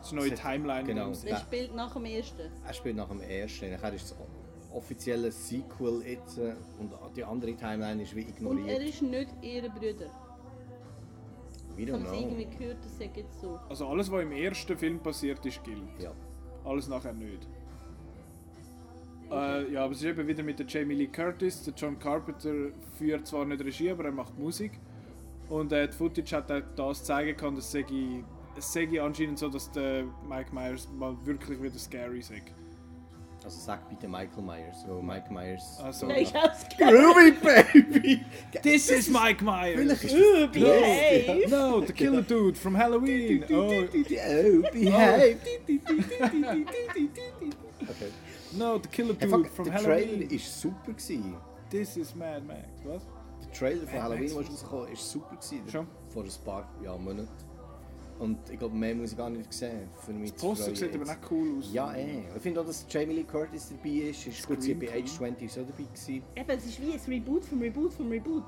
[0.00, 1.12] das neue Timeline Genau.
[1.12, 2.50] Der spielt nach dem ersten.
[2.66, 3.70] Er spielt nach dem ersten.
[3.70, 4.18] Nachher ist das
[4.72, 8.82] offizielle Sequel jetzt äh, und die andere Timeline ist wie Und er ignoriert.
[8.82, 10.06] ist nicht ihre Brüder.
[11.78, 12.12] We don't know.
[12.12, 13.58] irgendwie gehört, das sagt jetzt so.
[13.68, 15.82] Also alles, was im ersten Film passiert ist, gilt.
[16.00, 16.12] Ja.
[16.64, 17.46] Alles nachher nicht.
[19.30, 21.62] Äh, ja, aber es ist eben wieder mit der Jamie Lee Curtis.
[21.62, 24.72] Der John Carpenter führt zwar nicht Regie, aber er macht Musik.
[25.48, 28.24] Und äh, die Footage hat auch das zeigen können, dass es sei-
[28.56, 32.22] es sei anscheinend so, dass der Mike Myers mal wirklich wieder scary
[33.50, 33.56] sei.
[33.56, 34.82] Also sag bitte Michael Myers.
[34.86, 35.78] So Mike Myers.
[35.82, 36.92] Also- Nein, ich habe es gehört.
[36.94, 38.24] Groovy Baby!
[38.62, 39.74] This is Mike Myers!
[39.80, 41.48] Vielleicht ist Uh, behave!
[41.48, 43.44] No, the killer dude from Halloween!
[43.50, 45.38] Oh, Oh, behave!
[47.88, 48.12] Okay.
[48.56, 50.30] no, the killer Hey, dude fuck, from der Trailer Halloween!
[50.30, 50.92] war super.
[50.92, 51.36] Gewesen.
[51.70, 52.60] This is Mad Max.
[52.84, 53.02] Was?
[53.44, 54.32] Der Trailer von Mad Halloween, Max.
[54.34, 55.36] der ist rausgekommen ist super.
[55.36, 55.86] Gewesen, Schon?
[56.08, 57.28] Vor ein paar ja, Monaten.
[58.18, 59.88] Und ich glaube, mehr muss ich gar nicht sehen.
[60.04, 61.20] Für mich Das Poster zu sieht freuen aber jetzt.
[61.20, 61.72] nicht cool aus.
[61.72, 62.24] Ja, eh.
[62.34, 64.26] Ich finde auch, dass Jamie Lee Curtis dabei ist.
[64.26, 65.84] ist gut, sie war bei Age 20 so dabei.
[65.84, 66.22] Gewesen.
[66.34, 68.42] Eben, es ist wie ein Reboot vom Reboot vom Reboot.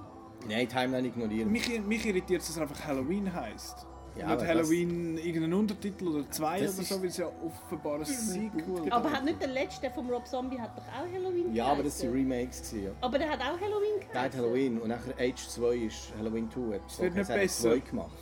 [0.49, 1.53] Nein, Timeline ignorieren.
[1.53, 3.87] Mich, mich irritiert, dass es einfach Halloween heisst.
[4.16, 7.27] Ja, Nicht aber Halloween irgendeinen Untertitel oder zwei Das oder ist- so, weil es ja
[7.47, 8.51] offenbar ein Sequel
[8.81, 8.93] gibt.
[8.93, 12.03] Aber hat nicht der letzte vom Rob Zombie hat doch auch Halloween Ja, aber das
[12.03, 12.33] waren geheißen?
[12.33, 12.71] Remakes.
[12.71, 12.91] Gewesen, ja.
[13.03, 14.41] Aber der hat auch Halloween Der hat geheißen.
[14.41, 16.75] Halloween und nachher Age 2 ist Halloween 2.
[16.75, 17.71] Hat so wird nicht besser.
[17.71, 18.16] 2 gemacht.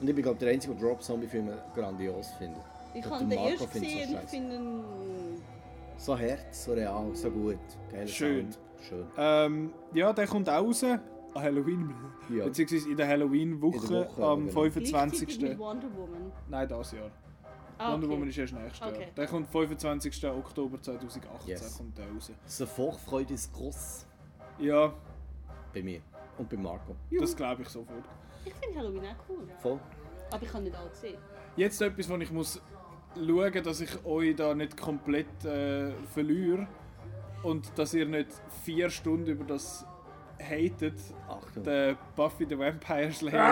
[0.00, 2.62] Und ich bin glaube der einzige, der Drop Zombie Filme grandios findet.
[2.94, 4.84] Ich habe den ersten findet's so gesehen und finde ihn...
[5.98, 7.58] So Herz, so real, so gut.
[7.90, 8.52] Geiler Schön.
[8.52, 8.58] Sound.
[8.86, 9.06] Schön.
[9.16, 10.84] Ähm, ja, der kommt auch raus.
[10.84, 11.00] An
[11.34, 11.94] Halloween.
[12.30, 12.44] Ja.
[12.44, 14.60] Beziehungsweise in der Halloween-Woche In der Woche, am genau.
[14.62, 15.40] Gleichzeitig 25.
[15.40, 16.32] mit Wonder Woman.
[16.48, 17.10] Nein, das Jahr.
[17.78, 18.16] Ah, Wonder okay.
[18.16, 18.90] Woman ist erst nächstes Jahr.
[18.90, 19.06] Okay.
[19.16, 20.26] Der kommt 25.
[20.26, 21.76] Oktober 2018 Yes.
[21.76, 22.30] kommt der raus.
[22.58, 24.06] Die Vorfreude ist groß
[24.58, 24.92] Ja,
[25.74, 26.00] bei mir
[26.38, 26.94] und bei Marco.
[27.20, 28.04] das glaube ich sofort.
[28.44, 29.48] Ich finde Halloween auch cool.
[29.60, 29.80] Voll.
[30.30, 31.18] Aber ich habe nicht alle gesehen.
[31.56, 32.60] Jetzt etwas, wo ich muss
[33.14, 36.68] schauen, dass ich euch da nicht komplett äh, verliere
[37.42, 38.28] und dass ihr nicht
[38.64, 39.86] vier Stunden über das
[40.38, 40.98] hatet.
[41.28, 41.62] Achtung.
[41.64, 43.42] Der Buffy the Vampire Slayer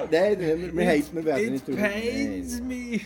[0.00, 0.12] Reboot.
[0.12, 2.68] Nein, wir, wir, haten, wir werden It nicht drüber pains Nein.
[2.68, 3.00] me.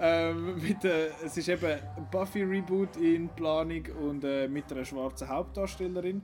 [0.00, 4.84] Ähm, mit, äh, es ist eben ein Buffy Reboot in Planung und äh, mit einer
[4.84, 6.22] schwarzen Hauptdarstellerin.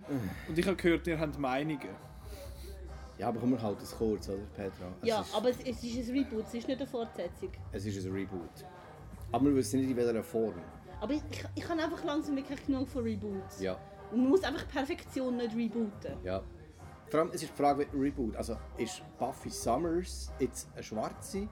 [0.49, 1.89] Und ich habe gehört, ihr habt Meinungen.
[3.19, 4.87] Ja, aber komm, wir halten es kurz, oder Petra?
[5.03, 7.51] Es Ja, ist, aber es, es ist ein Reboot, es ist nicht eine Fortsetzung.
[7.71, 8.65] Es ist ein Reboot.
[9.31, 10.55] Aber wir wissen nicht in welcher Form.
[11.01, 13.61] Aber ich, ich, ich habe einfach langsam wirklich genug von Reboots.
[13.61, 13.77] Ja,
[14.11, 16.17] Und man muss einfach Perfektion nicht rebooten.
[16.25, 16.43] ja.
[17.11, 18.35] Vor allem, es ist die Frage, Reboot.
[18.37, 21.47] Also, ist Buffy Summers jetzt eine Schwarze?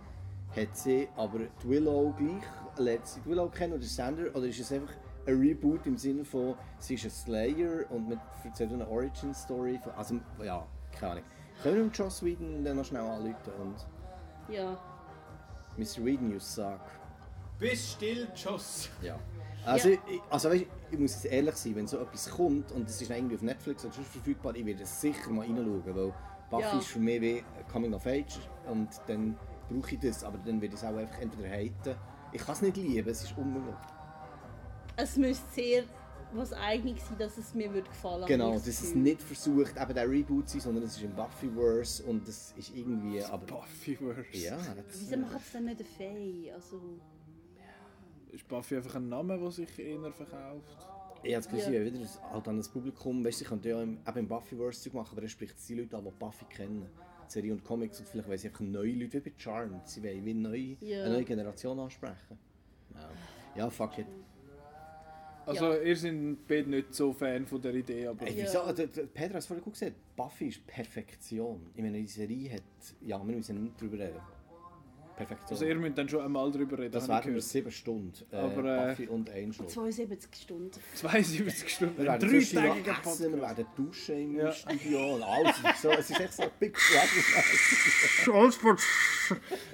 [0.57, 2.43] Hat sie aber die Willow gleich?
[2.79, 4.35] Lernt sie die Willow kennen oder Sander?
[4.35, 4.93] Oder ist es einfach
[5.27, 9.79] ein Reboot im Sinne von, sie ist ein Slayer und man erzählt eine Origin-Story?
[9.83, 10.67] von- Also, ja,
[10.99, 11.25] keine Ahnung.
[11.63, 14.79] Können wir Joss Whedon dann noch schnell anrufen und Ja.
[15.77, 16.05] Mr.
[16.05, 16.81] Whedon, you suck.
[17.59, 18.89] Bist still, Joss.
[19.03, 19.19] Ja.
[19.67, 19.99] Also, Ja.
[20.09, 23.11] Ich, also weißt, ich muss jetzt ehrlich sein, wenn so etwas kommt und es ist
[23.11, 26.13] irgendwie auf Netflix oder sonst verfügbar, ich werde sicher mal reinschauen, weil
[26.49, 26.79] Buffy Ja.
[26.79, 29.37] ist für mich wie Coming of Age und dann
[29.71, 31.97] brauche ich das, aber dann werde ich es auch einfach entweder haten.
[32.33, 33.75] Ich kann es nicht lieben, es ist unmöglich.
[34.97, 35.85] Es müsste sehr
[36.33, 39.03] was eigenes sein, dass es mir würde gefallen Genau, das ist Gefühl.
[39.03, 42.73] nicht versucht, eben der Reboot zu sein, sondern es ist im Buffyverse und das ist
[42.75, 43.45] irgendwie, aber...
[43.47, 44.27] Buffyverse.
[44.33, 46.53] Ja, das, Wieso macht es dann nicht eine Fee?
[46.53, 46.81] Also,
[48.31, 50.87] Ist Buffy einfach ein Name, der sich eher verkauft?
[51.23, 51.85] Ich habe das Gefühl, Ja.
[51.85, 55.11] wieder halt an das Publikum, weißt du, sie könnten ja im, eben im Buffyverse machen,
[55.13, 56.88] aber er spricht die Leute an, die Buffy kennen.
[57.31, 59.87] Die Serie und Comics und vielleicht wollen sie einfach neue Leute, wie bei Charmed.
[59.89, 61.05] Sie wollen wie neue, Ja.
[61.05, 62.37] eine neue Generation ansprechen.
[62.93, 63.11] Ja,
[63.57, 64.07] ja fuck it.
[65.47, 65.81] Also, Ja.
[65.81, 66.15] ihr seid
[66.49, 68.27] beide nicht so Fan von der Idee, aber...
[68.27, 68.45] Ey, Ja.
[68.45, 68.73] wieso?
[68.73, 69.95] Der, der Pedro hat es vorhin gut gesagt.
[70.17, 71.71] Buffy ist Perfektion.
[71.75, 72.63] Ich meine, die Serie hat.
[73.01, 74.21] Ja, wir müssen nicht drüber reden.
[75.26, 75.51] Perfektion.
[75.51, 76.92] Also, ihr müsst dann schon einmal drüber reden.
[76.92, 77.42] das wir gehört.
[77.42, 78.13] sieben Stunden.
[78.33, 79.67] Äh, Aber, äh, Buffy und Angel.
[79.67, 80.71] 72 Stunden.
[80.95, 81.99] 72 Stunden.
[81.99, 83.59] Wir werden dreitägiger noch essen, wir Podcast.
[83.59, 84.53] werden duschen im Ja.
[84.53, 85.57] Studio und alles.
[85.83, 88.76] So, es ist echt so ein Big Brother.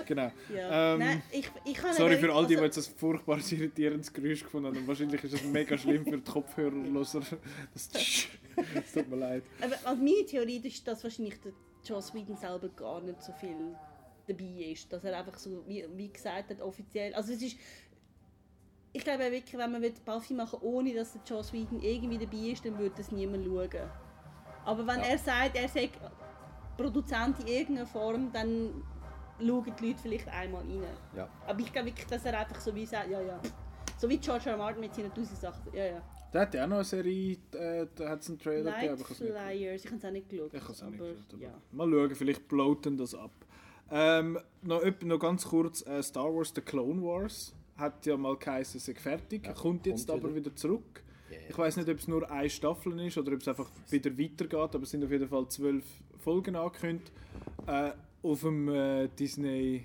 [0.07, 0.33] Genau.
[0.55, 0.93] Ja.
[0.95, 4.13] Ähm, Nein, ich, ich kann Sorry für all die, die also, jetzt ein furchtbares irritierendes
[4.13, 4.77] Geräusch gefunden haben.
[4.79, 7.21] Und wahrscheinlich ist es mega schlimm für die Kopfhörerloser.
[7.73, 9.45] Das, das tut mir leid.
[9.61, 11.53] Aber also meine Theorie ist, dass wahrscheinlich der
[11.85, 13.55] Joss Whedon selber gar nicht so viel
[14.27, 14.93] dabei ist.
[14.93, 17.15] Dass er einfach so, wie, wie gesagt hat, offiziell.
[17.15, 17.57] Also es ist.
[18.93, 22.17] Ich glaube auch wirklich, wenn man Buffy machen will, ohne dass der Joss Whedon irgendwie
[22.17, 23.91] dabei ist, dann würde das niemand schauen.
[24.65, 25.07] Aber wenn Ja.
[25.07, 25.91] er sagt, er sei
[26.79, 28.83] Produzent in irgendeiner Form, dann
[29.39, 30.83] schauen die Leute vielleicht einmal rein.
[31.15, 31.29] Ja.
[31.47, 33.41] Aber ich glaube wirklich, dass er einfach so wie sagt, ja, ja.
[33.99, 34.53] So wie George R.
[34.53, 34.59] R.
[34.59, 35.75] Martin mit seinen tausend Sachen.
[35.75, 36.03] Ja, ja.
[36.33, 38.99] Der hat ja auch noch eine Serie, äh, da hat es einen Trailer gegeben, Night
[38.99, 40.55] nicht Flyers, ich habe es auch nicht geschaut.
[40.55, 41.61] Ich habe es auch nicht geschaut, aber ja.
[41.71, 43.31] mal schauen, vielleicht bloaten das ab.
[43.91, 48.81] Ähm, noch, noch ganz kurz, äh, Star Wars The Clone Wars hat ja mal geheißen,
[48.81, 50.47] sei fertig, Ja, kommt jetzt kommt aber wieder.
[50.47, 51.03] wieder zurück.
[51.31, 51.41] Yeah.
[51.51, 54.55] Ich weiß nicht, ob es nur eine Staffel ist oder ob es einfach wieder weitergeht,
[54.55, 55.85] aber es sind auf jeden Fall zwölf
[56.19, 57.13] Folgen angekündigt.
[57.67, 57.93] Äh,
[58.23, 59.85] auf dem äh, Disney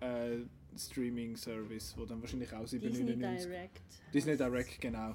[0.00, 0.38] äh,
[0.76, 3.80] Streaming Service, wo dann wahrscheinlich auch 7,99 Disney Direct.
[4.14, 5.14] Disney Direct, genau.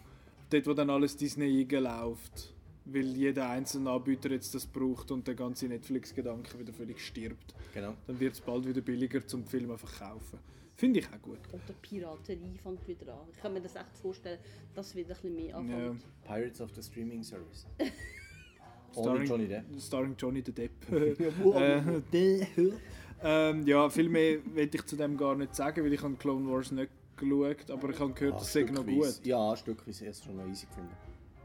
[0.49, 2.53] Dort, wo dann alles Disney einläuft.
[2.85, 7.53] Weil jeder einzelne Anbieter jetzt das braucht und der ganze Netflix-Gedanke wieder völlig stirbt.
[7.73, 7.93] Genau.
[8.07, 10.39] Dann wird es bald wieder billiger zum Film einfach kaufen.
[10.75, 11.37] Finde ich auch gut.
[11.53, 13.27] Oder Piraterie fängt wieder an.
[13.31, 14.39] Ich kann mir das echt vorstellen,
[14.75, 15.57] dass wieder ein bisschen mehr Ja.
[15.57, 16.03] anfängt.
[16.25, 17.65] Pirates of the Streaming Service.
[18.91, 19.63] Starring- Johnny Depp.
[19.79, 20.71] Starring Johnny the Depp.
[20.91, 22.45] äh,
[23.23, 26.51] ähm, ja, viel mehr will ich zu dem gar nicht sagen, weil ich habe Clone
[26.51, 29.25] Wars nicht geschaut, aber ich habe gehört, Ah, das sei noch gut.
[29.25, 30.91] Ja, stückweise erst schon noch easy gefunden.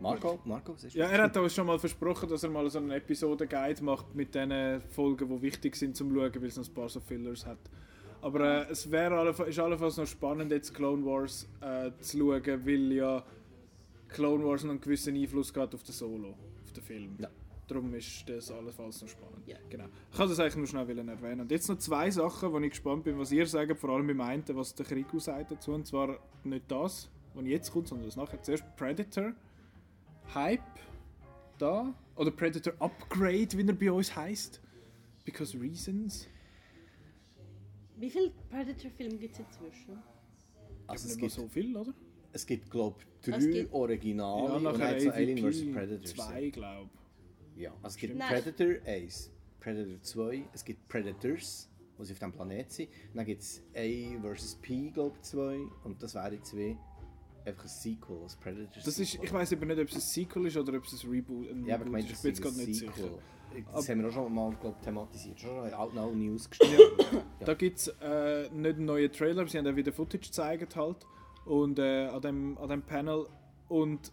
[0.00, 2.78] Marco, Marco, was ist Ja, er hat uns schon mal versprochen, dass er mal so
[2.78, 6.74] einen Episoden-Guide macht mit den Folgen, die wichtig sind zum Schauen, weil es noch ein
[6.74, 7.58] paar so Fillers hat.
[8.20, 12.92] Aber äh, es wäre ist allenfalls noch spannend, jetzt Clone Wars äh, zu schauen, weil
[12.92, 13.24] ja
[14.08, 16.34] Clone Wars noch einen gewissen Einfluss hat auf den Solo,
[16.64, 17.16] auf den Film.
[17.18, 17.28] Ja.
[17.68, 19.46] Darum ist das allenfalls noch spannend.
[19.46, 19.56] Ja.
[19.68, 19.84] Genau.
[20.10, 21.42] Ich kann das eigentlich nur schnell erwähnen.
[21.42, 24.20] Und jetzt noch zwei Sachen, wo ich gespannt bin, was ihr sagt, vor allem beim
[24.22, 25.72] einen, was der Krieg sagt dazu.
[25.72, 28.42] Und zwar nicht das, was jetzt kommt, sondern das nachher.
[28.42, 29.34] Zuerst Predator.
[30.34, 30.62] Hype
[31.58, 31.94] da.
[32.16, 34.60] Oder Predator Upgrade, wie er bei uns heißt.
[35.24, 36.26] Because Reasons.
[37.96, 39.98] Wie viele Predator-Filme gibt es inzwischen?
[40.86, 41.92] Also es gibt, so viel, oder?
[42.32, 45.72] es gibt glaube ich, Es drei gibt- Originale und nachher so Alien vs.
[45.72, 46.04] Predator.
[46.04, 46.90] Zwei, glaube
[47.56, 48.28] Ja, also es gibt Nein.
[48.42, 49.30] Predator 1,
[49.60, 52.88] Predator 2, es gibt Predators, wo sie auf dem Planet sind.
[53.12, 54.54] Dann gibt es A vs.
[54.62, 56.76] P, glaube ich, 2 und das wäre zwei
[57.44, 60.46] einfach ein Sequel, ein Predator Das ist, ich weiß aber nicht, ob es ein Sequel
[60.46, 62.12] ist oder ob es ein Reboot ein Ja, aber ich Reboot meine, ist.
[62.12, 63.04] das Ich bin jetzt ist gerade nicht Sequel.
[63.04, 63.18] sicher.
[63.72, 66.80] Das haben wir auch schon mal glaub, thematisiert, schon in alten News gestellt.
[67.40, 67.46] Ja.
[67.46, 71.06] Da gibt es äh, nicht einen neuen Trailer, sie haben auch wieder Footage gezeigt halt.
[71.46, 73.26] Und äh, an, dem, an dem Panel.
[73.68, 74.12] Und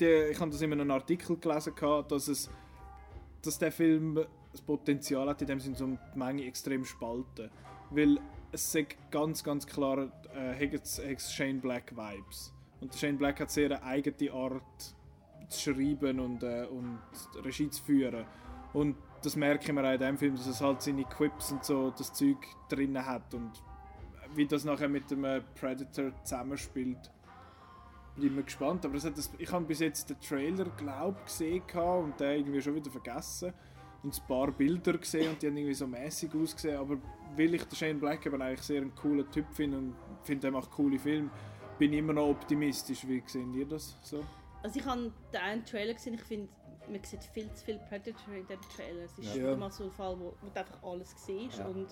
[0.00, 2.50] die, ich habe das in einem Artikel gelesen, gehabt, dass, es,
[3.42, 7.50] dass der Film das Potenzial hat, in dem Sinne, um die Menge extrem spalten.
[7.90, 8.18] Weil
[8.50, 12.53] es sagt ganz, ganz klar, äh, Shane Black Vibes.
[12.84, 14.94] Und Shane Black hat sehr eine eigene Art
[15.48, 16.98] zu schreiben und, äh, und
[17.42, 18.26] Regie zu führen.
[18.74, 21.64] Und das merke ich mir auch in dem Film, dass es halt seine Quips und
[21.64, 22.36] so das Zeug
[22.68, 23.52] drin hat und
[24.34, 27.10] wie das nachher mit dem äh, Predator zusammenspielt.
[28.16, 32.40] Bin ich gespannt, aber das, ich habe bis jetzt den Trailer glaub gesehen und den
[32.40, 33.54] irgendwie schon wieder vergessen
[34.02, 36.98] und ein paar Bilder gesehen und die haben irgendwie so mäßig ausgesehen, aber
[37.34, 40.52] weil ich den Shane Black eben eigentlich sehr einen coolen Typ finde und finde, er
[40.52, 41.30] macht coole Filme,
[41.78, 43.06] bin immer noch optimistisch.
[43.06, 44.24] Wie sehen ihr das so?
[44.62, 46.48] Also ich habe den einen Trailer gesehen, ich finde,
[46.88, 49.02] man sieht viel zu viel Predator in diesem Trailer.
[49.04, 49.56] Es ist Ja.
[49.56, 51.66] mal so ein Fall, wo, wo du einfach alles siehst Ja.
[51.66, 51.86] und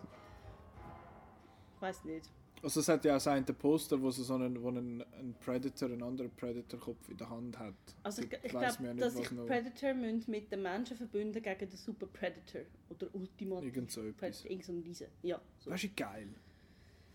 [1.74, 2.30] ich weiß nicht.
[2.62, 6.02] Also es hat ja auch einen Poster, wo so einen, wo einen, ein Predator, einen
[6.02, 7.74] anderen Predator-Kopf in der Hand hat.
[8.04, 12.06] Also ich, ich glaube, dass sich Predator müssen mit den Menschen verbinden gegen den Super
[12.06, 14.02] Predator oder Ultimate Irgend so.
[14.16, 15.09] Predator, irgend so diese.
[15.22, 15.70] Ja, so.
[15.70, 16.28] Das ist geil.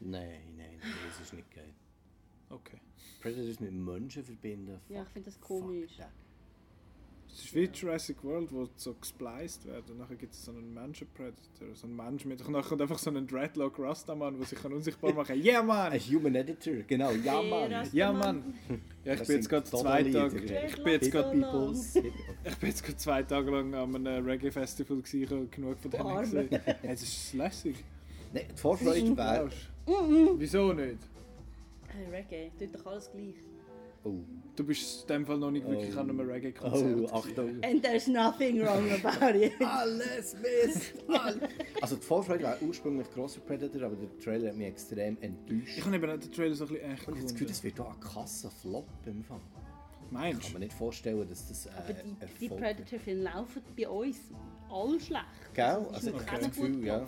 [0.02, 1.74] Nein, nein, nein, das ist nicht geil.
[2.50, 2.78] Okay.
[3.22, 4.80] Predators mit Menschen verbinden.
[4.90, 5.92] Ja, ich finde das komisch.
[7.30, 9.84] Es ist wie Jurassic World, wo so gespliced werden.
[9.92, 12.42] Und nachher gibt es so einen Menschen-Predator, so einen Mensch mit...
[12.42, 15.44] Und nachher kommt einfach so einen Dreadlock Rastaman, der sich unsichtbar machen kann.
[15.44, 15.92] Yeah, Mann!
[15.92, 17.74] Ein Human Editor, genau, ja Hey, Mann.
[17.74, 18.54] Rast- Ja, Mann!
[19.04, 20.04] Ja, ich Das bin jetzt gerade zwei.
[20.04, 20.38] Tage...
[20.68, 21.38] Ich bin jetzt gerade...
[22.44, 25.92] Ich bin jetzt gerade zwei Tage lang an einem Reggae-Festival gewesen, ich habe genug von
[25.92, 26.48] denen gesehen.
[26.50, 27.76] Ja, Es ist lässig.
[28.34, 29.50] Nein, die Vorfreude wäre...
[30.40, 30.98] Wieso nicht?
[31.98, 33.36] Hey, Reggae, tut doch alles gleich.
[34.04, 34.14] Oh,
[34.56, 36.00] Du bist in dem Fall noch nicht wirklich Oh.
[36.00, 37.12] an einem Reggae-Konzert.
[37.12, 37.50] oh, Achtung.
[37.64, 39.54] And there's nothing wrong about it.
[39.62, 40.94] Alles Mist!
[41.08, 41.38] Alles.
[41.82, 45.78] Also die Vorfreude war ursprünglich grosser Predator, aber der Trailer hat mich extrem enttäuscht.
[45.78, 47.64] Ich habe eben den Trailer so ein bisschen echt Und ich habe das Gefühl, das
[47.64, 49.40] wird auch ein Kassenflop im Fall.
[50.06, 50.60] Ich Meinst kann du?
[50.60, 52.50] mir nicht vorstellen, dass das äh, Aber die, die.
[52.50, 54.18] Predator-Filme laufen bei uns
[54.70, 55.26] all schlecht.
[55.54, 55.86] Gell?
[55.92, 57.08] Also, ich habe das Gefühl, ja.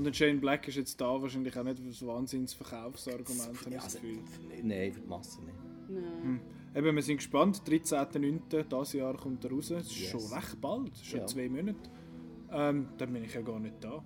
[0.00, 3.84] Und der Shane Black ist jetzt da wahrscheinlich auch nicht ein Wahnsinns-Verkaufsargument, habe ich das
[3.84, 4.18] also, Gefühl.
[4.62, 5.58] nein, für die Masse nicht.
[5.90, 6.40] Nein.
[6.74, 7.62] Eben, wir sind gespannt.
[7.66, 8.64] 13.09.
[8.64, 9.68] dieses Jahr kommt er raus.
[9.68, 10.10] Das ist Yes.
[10.10, 10.90] schon recht bald.
[10.92, 11.26] Das schon Ja.
[11.26, 11.76] zwei Monate.
[12.50, 14.02] Ähm, dann bin ich ja gar nicht da.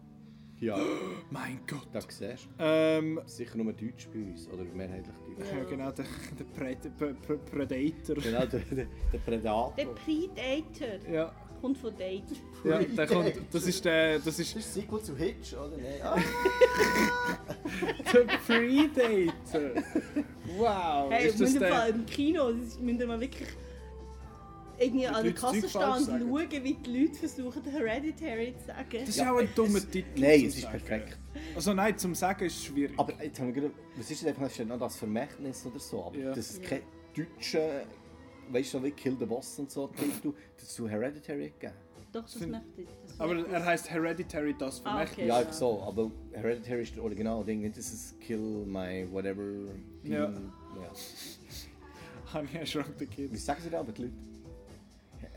[0.58, 0.78] Ja,
[1.30, 1.86] Mein Gott.
[1.92, 2.36] da siehst du.
[2.58, 5.48] Ähm, Sicher nur Deutsch bei uns, oder mehrheitlich Deutsch.
[5.52, 6.04] ja, genau, der,
[6.38, 8.16] der Pred Pre Pre Predator.
[8.16, 9.74] Genau, der, der, der Predator.
[9.76, 11.32] Der Predator Ja,
[11.64, 12.24] kommt von Date.
[12.62, 15.76] ja der kommt, das ist der, das ist Das ist Sequel zu Hitch, oder?
[15.78, 16.00] Nein.
[16.02, 16.16] Ah.
[18.12, 19.82] der Predator.
[20.58, 21.88] Wow, Hey, ist wir das der...
[21.88, 23.48] im Kino, das ist- müssen wir mal wirklich
[24.78, 26.28] irgendwie an der Leute Zeug Kasse stehen falsch und sagen.
[26.28, 28.86] schauen, wie die Leute versuchen, Hereditary zu sagen.
[29.00, 30.20] Das ist Ja, auch ein es- dummer Titel.
[30.20, 30.78] Nein, es ist Sagen.
[30.80, 31.18] perfekt.
[31.54, 32.98] Also nein, zum Sagen ist es schwierig.
[32.98, 36.04] Aber jetzt haben wir gerade, was ist denn einfach noch das Vermächtnis oder so?
[36.04, 36.34] Aber Ja.
[36.34, 36.68] das ist Ja.
[36.68, 36.82] kein
[37.16, 37.82] deutscher,
[38.50, 41.74] weißt du, wie Kill the Boss und so Titel dazu Hereditary gegeben.
[42.12, 42.88] Doch, das Find- möchte ich.
[43.08, 43.54] Das Aber möchte ich.
[43.54, 45.18] er heißt Hereditary, das Ah, Vermächtnis.
[45.18, 45.26] okay.
[45.28, 45.52] Ja, Ja.
[45.52, 49.42] so, aber Hereditary ist das Original-Ding, nicht das ist Kill my whatever.
[50.04, 50.30] Ja.
[50.30, 50.92] Ja.
[52.32, 53.44] Honey, I Shrunk the Wie Kids.
[53.44, 54.14] sagen sie da aber die Leute?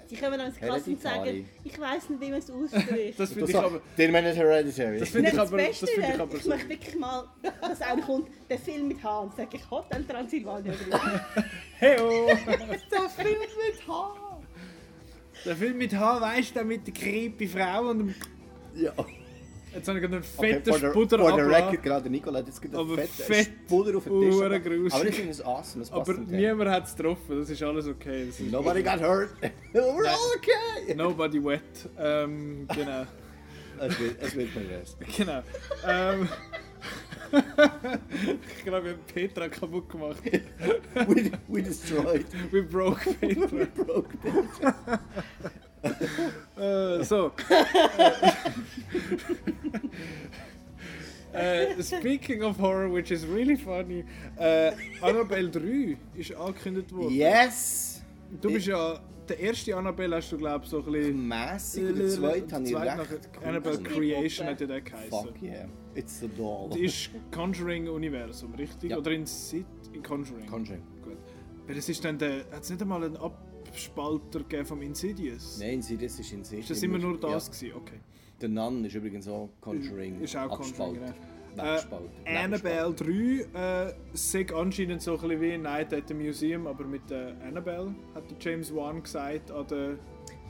[0.07, 3.19] Sie kommen ans Kasse und sagen, ich weiss nicht, wie man es ausspricht.
[3.19, 3.81] Das finde ich aber...
[3.97, 4.99] Den meinen Hereditary.
[4.99, 5.57] Das finde ich aber...
[5.57, 7.25] das Beste ich aber ich möchte wirklich mal,
[7.61, 10.73] dass einer kommt, der Film mit Hans, sage ich Hotel Transylvania.
[11.79, 12.27] Heyo!
[12.37, 14.41] der Film mit Haar!
[15.45, 18.15] Der Film mit H, weißt du, mit der creepy Frau und dem...
[18.75, 18.93] Ja.
[19.77, 21.65] Jetzt habe ich einen Okay, fetten the, Spuder the abgelassen.
[21.67, 24.41] record, gerade der Nicola hat jetzt Aber einen fetten fett Spuder auf den Tisch.
[24.41, 27.87] Aber ich finde es awesome, es passt Aber niemand hat es getroffen, das ist alles
[27.87, 28.29] okay.
[28.29, 29.29] Ist Nobody got hurt.
[29.73, 30.95] We're all okay.
[30.95, 31.61] Nobody wet.
[31.99, 33.05] Ähm, genau.
[33.79, 34.49] Es wird, es wird
[35.15, 35.43] genau.
[35.87, 36.27] Ähm,
[38.57, 40.17] ich glaube, wir haben Petra kaputt gemacht.
[41.07, 42.25] We, we destroyed.
[42.51, 43.51] We broke Petra.
[43.51, 44.99] We broke Petra.
[46.57, 47.31] Äh, so.
[51.33, 54.03] Äh, speaking of horror, which is really funny,
[54.39, 54.71] äh,
[55.01, 57.13] Annabelle 3 ist angekündigt worden.
[57.13, 58.01] Yes!
[58.41, 58.99] Du bist ja,
[59.29, 61.27] der erste Annabelle hast du glaube ich so ein bisschen...
[61.27, 63.83] Mässig und der zweite habe ich recht cool Annabelle.
[63.83, 65.09] Creation hat ja der geheißen.
[65.09, 65.67] Fuck yeah.
[65.93, 66.69] It's the doll.
[66.69, 68.91] Das ist Conjuring-Universum, richtig?
[68.91, 68.97] Ja.
[68.97, 70.47] Oder in Sid in Conjuring?
[70.47, 70.81] Conjuring.
[71.03, 71.17] Gut.
[71.67, 72.45] Weil es ist dann der...
[72.51, 73.17] Hat es nicht einmal einen
[73.81, 75.59] Abspalter vom Insidious?
[75.59, 76.63] Nein, Insidious ist Insidious.
[76.63, 77.75] Ist das immer nur das gewesen?
[77.75, 77.99] Okay.
[78.41, 80.19] Der Nun ist übrigens auch Conjuring.
[80.21, 81.03] Ist auch Conjuring, abgespalten.
[81.57, 82.09] Äh, Weggespalten.
[82.25, 87.07] Annabelle 3 äh, sagt anscheinend so ein bisschen wie Night at the Museum, aber mit
[87.09, 89.97] der Annabelle, hat der James Wan gesagt an der...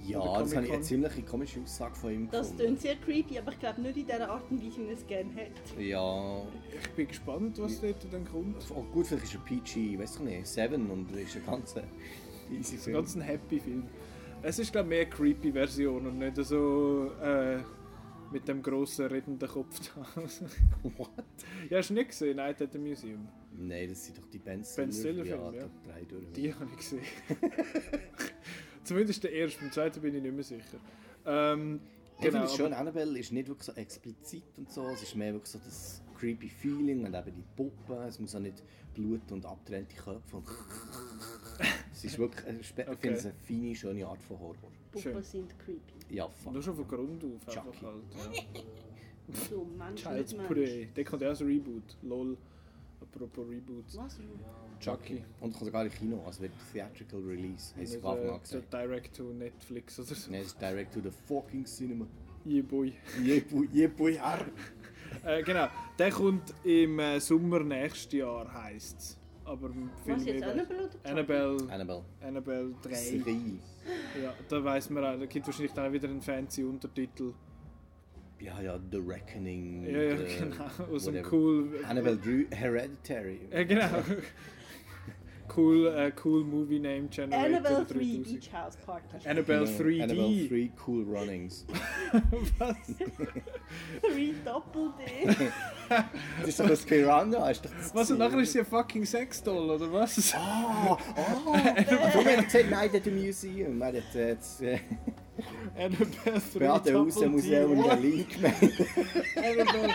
[0.05, 3.51] Ja, das habe ich eine ziemlich komische Aussage von ihm Das klingt sehr creepy, aber
[3.51, 5.79] ich glaube nicht in der Art und Weise, wie man es gerne hat.
[5.81, 6.43] Ja,
[6.81, 8.55] Ich bin gespannt, was dort dann kommt.
[8.73, 11.75] oh, gut, vielleicht ist er PG, weiß ich nicht, 7 und ist ein ganz
[12.51, 12.95] easy Film.
[12.97, 13.83] ganz ein happy Film.
[14.41, 17.57] Es ist glaube ich mehr eine creepy Version und nicht so äh,
[18.31, 20.05] mit dem grossen redenden Kopf da.
[20.97, 21.09] What?
[21.69, 23.27] ja, hast du nicht gesehen, Night at the Museum?
[23.53, 25.23] Nein, das sind doch die Ben Ben Stiller.
[25.23, 25.69] Stiller-Filme, ja.
[26.07, 26.31] durch.
[26.33, 27.03] Die habe ich gesehen.
[28.83, 30.77] Zumindest der erste, beim zweiten bin ich nicht mehr sicher.
[31.25, 31.79] Ähm,
[32.17, 35.15] Ich finde genau, es schön, Annabelle ist nicht wirklich so explizit und so, es ist
[35.15, 38.63] mehr wirklich so das creepy Feeling und eben die Puppen, es muss auch nicht
[38.97, 40.45] Blut und abgetrennte Köpfe und
[41.93, 42.95] es ist wirklich, ich Okay.
[42.99, 44.55] finde es eine feine, schöne Art von Horror.
[44.91, 46.15] Puppen sind creepy.
[46.15, 46.53] Ja, fuck.
[46.53, 47.85] Nur schon von Grund auf Chucky.
[47.85, 48.03] halt.
[48.55, 48.63] Ja.
[49.49, 50.33] So, Mensch, Child's.
[50.33, 50.87] Play.
[50.95, 51.97] Der kommt ja als Reboot.
[52.01, 52.37] Lol.
[53.01, 53.97] Apropos Reboots.
[53.97, 54.17] Was?
[54.79, 55.21] Chucky.
[55.41, 58.73] Und kommt sogar in Kino, also wird Theatrical Release, haben sie äh, an so gesagt.
[58.73, 60.31] direct to Netflix oder so.
[60.31, 62.07] Nein, es ist direct to the fucking cinema.
[62.45, 62.93] Yeah, boy.
[63.21, 64.45] Je boy, je boy, Herr.
[65.25, 65.67] Äh, genau.
[65.97, 69.19] Der kommt im äh, Sommer nächstes Jahr, heisst es.
[69.45, 71.09] Aber im Film Was jetzt, Annabelle oder?
[71.09, 72.05] Annabelle, Annabelle.
[72.21, 72.93] Annabelle 3.
[72.93, 73.59] Serie.
[74.21, 75.17] Ja, da weiß man auch.
[75.19, 77.33] Da gibt wahrscheinlich dann auch wieder einen fancy Untertitel.
[78.39, 79.85] Ja, ja, The Reckoning.
[79.89, 80.93] Ja, ja, the- genau.
[80.93, 81.33] Aus einem whatever.
[81.33, 81.79] cool.
[81.87, 83.39] Annabelle 3, Hereditary.
[83.51, 83.85] Ja, genau.
[85.55, 88.23] Cool, äh, cool Movie Name Generator Annabelle 3 3000.
[88.23, 89.27] Beach House Party.
[89.27, 90.03] Annabelle Genau, 3D.
[90.03, 91.65] Annabelle 3 Cool Runnings.
[92.57, 92.75] Was?
[94.01, 95.33] 3 Doppel-D.
[96.41, 98.11] Das ist doch das Piranha, ist doch das Was?
[98.11, 100.33] Und nachher ist sie ein fucking Sexdoll, oder was?
[100.35, 103.81] Ah, ah, du hast gesagt, nein, at the Museum.
[103.81, 104.79] Hat jetzt äh,
[105.77, 107.87] Annabelle 3 Beate Double Hause Museum in D.
[107.87, 108.73] Berlin gemeint.
[109.37, 109.93] Annabelle,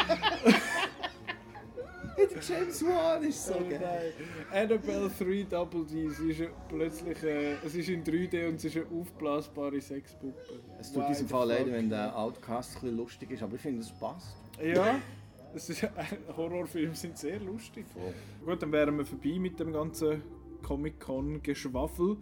[2.49, 4.13] James Wan ist so oh geil.
[4.51, 4.65] nein.
[4.71, 6.09] Annabelle 3 Double D.
[6.11, 10.61] Sie ist plötzlich, äh, es ist in 3D und es ist eine aufblasbare Sexpuppe.
[10.79, 13.81] Es tut diesem Fall leid, wenn der Outcast ein bisschen lustig ist, aber ich finde,
[13.81, 14.37] es passt.
[14.63, 15.01] Ja,
[15.55, 15.89] es ist,
[16.37, 17.87] Horrorfilme sind sehr lustig.
[17.93, 18.13] Voll.
[18.45, 20.23] Gut, dann wären wir vorbei mit dem ganzen
[20.63, 22.17] Comic-Con-Geschwafel.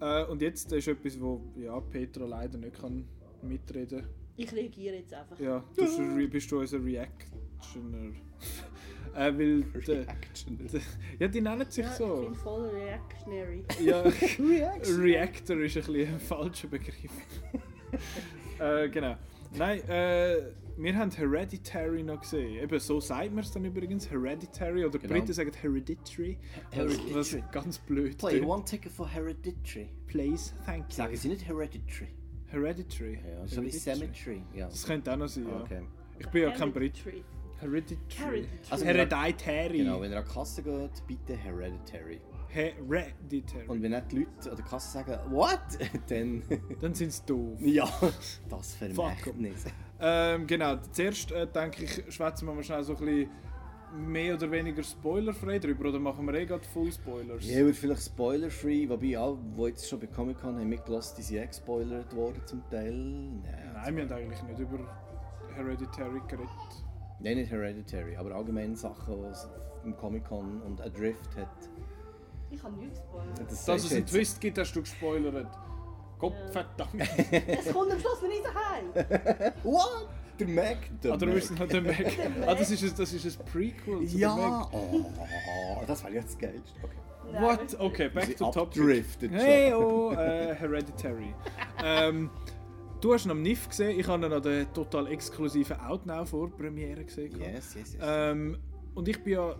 [0.00, 3.04] Äh, und jetzt ist etwas, wo ja, Petra leider nicht kann
[3.42, 4.06] mitreden
[4.36, 5.38] Ich reagiere jetzt einfach.
[5.38, 8.12] Ja, du bist du unser Reactioner.
[9.14, 10.06] Äh, weil der,
[11.18, 12.16] ja, die nennen sich Ja, Ich so.
[12.22, 13.64] bin voll reactionary.
[13.84, 14.02] Ja.
[14.98, 17.10] Reactor ist ein bisschen ein falscher Begriff.
[18.58, 19.16] äh, genau.
[19.56, 20.36] Nein, äh,
[20.76, 22.62] wir haben Hereditary noch gesehen.
[22.62, 24.84] Eben so sagt man es dann übrigens, Hereditary.
[24.84, 25.14] Oder Genau.
[25.14, 26.38] Briten sagen Hereditary.
[26.70, 27.14] Hereditary.
[27.14, 29.88] Was ganz blöd Play one ticket for Hereditary.
[30.06, 30.94] Please, thank you.
[30.94, 32.08] Sagen sie nicht Hereditary?
[32.46, 33.18] Hereditary.
[33.26, 33.70] Ja, so wie.
[33.70, 34.42] Cemetery.
[34.54, 34.66] Ja.
[34.68, 35.60] Das könnte auch noch sein, ja.
[35.62, 35.82] Okay.
[36.18, 36.94] Ich bin ja kein Brit.
[37.60, 38.46] Hereditary.
[38.70, 39.78] Also, Hereditary.
[39.78, 42.20] Genau, wenn ihr an die Kasse geht, bitte Hereditary.
[42.48, 43.66] Hereditary.
[43.66, 45.60] Und wenn nicht die Leute an der Kasse sagen, what?
[46.08, 46.42] Dann,
[46.80, 47.58] Dann sind sie doof.
[47.60, 47.88] ja,
[48.48, 49.64] das Vermächtnis.
[50.00, 53.30] Ähm, genau, zuerst äh, denke ich, schwätzen wir mal schnell so ein bisschen
[53.96, 57.48] mehr oder weniger spoilerfrei drüber oder machen wir eh gerade Full Spoilers?
[57.48, 61.38] Ja, wird vielleicht spoiler-free, wobei alle, die jetzt schon bei Comic-Con haben mitgelassen, die sind
[61.38, 62.92] eh gespoilert worden zum Teil.
[62.92, 63.42] Nein,
[63.74, 64.78] Nein, wir haben eigentlich nicht über
[65.54, 66.48] Hereditary geredet.
[67.20, 69.48] Nein, nicht Hereditary, aber allgemein Sachen, die es
[69.84, 71.48] im Comic-Con und Adrift hat.
[72.50, 73.40] Ich habe nichts gespoilert.
[73.50, 74.06] Das Dass es einen.
[74.06, 75.46] Twist gibt, hast du gespoilert.
[76.18, 76.94] Gott verdammt.
[77.30, 79.52] Es kommt am Schluss nicht heim.
[79.62, 80.08] What?
[80.38, 80.76] Der Mac?
[81.02, 81.68] Der Ah, du Mac.
[81.68, 81.96] der Mac.
[82.46, 84.36] Ah, das ist ein, das ist ein Prequel zu der Ja!
[84.36, 84.68] Mac.
[84.72, 85.04] Oh,
[85.86, 86.70] das war jetzt das Geilste.
[86.82, 86.94] Okay.
[87.32, 87.80] Nein, What?
[87.80, 88.80] Okay, back Sie to topic.
[88.80, 89.40] abdriftet schon.
[89.40, 91.34] Hey, oh, äh, Hereditary.
[91.84, 92.30] ähm,
[93.00, 97.04] du hast ihn am NIF gesehen, ich habe ihn an der total exklusiven Outnow Vorpremiere
[97.04, 97.38] gesehen.
[97.38, 97.98] Yes, yes, yes.
[98.00, 98.58] Ähm,
[98.94, 99.56] und ich bin ja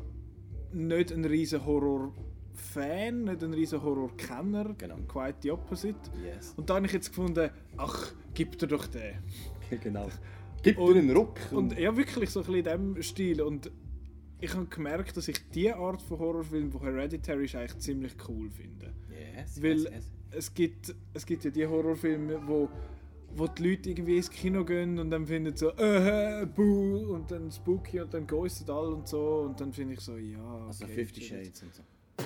[0.73, 4.75] nicht ein riesen Horror-Fan, nicht ein riesen Horror-Kenner.
[4.77, 4.97] Genau.
[5.07, 5.99] Quite the opposite.
[6.23, 6.55] yes.
[6.57, 9.15] Und da habe ich jetzt gefunden, ach, gib dir doch den.
[9.83, 10.09] genau.
[10.63, 11.39] Gib Und- dir einen Ruck.
[11.53, 13.43] Und ja, wirklich so ein bisschen in diesem Stil.
[13.43, 13.71] Und
[14.41, 18.51] ich habe gemerkt, dass ich diese Art von Horrorfilm, wo Hereditary ist, eigentlich ziemlich cool
[18.51, 18.93] finde.
[19.11, 20.11] yes, Weil yes, yes.
[20.31, 22.69] es gibt, es gibt ja die Horrorfilme, wo,
[23.39, 27.51] wo die Leute irgendwie ins Kino gehen und dann finden so, äh, buh, und dann
[27.51, 29.41] spooky und dann ghostet alle und so.
[29.47, 30.39] Und dann finde ich so, ja.
[30.39, 31.83] Okay, Also Fifty Shades und so.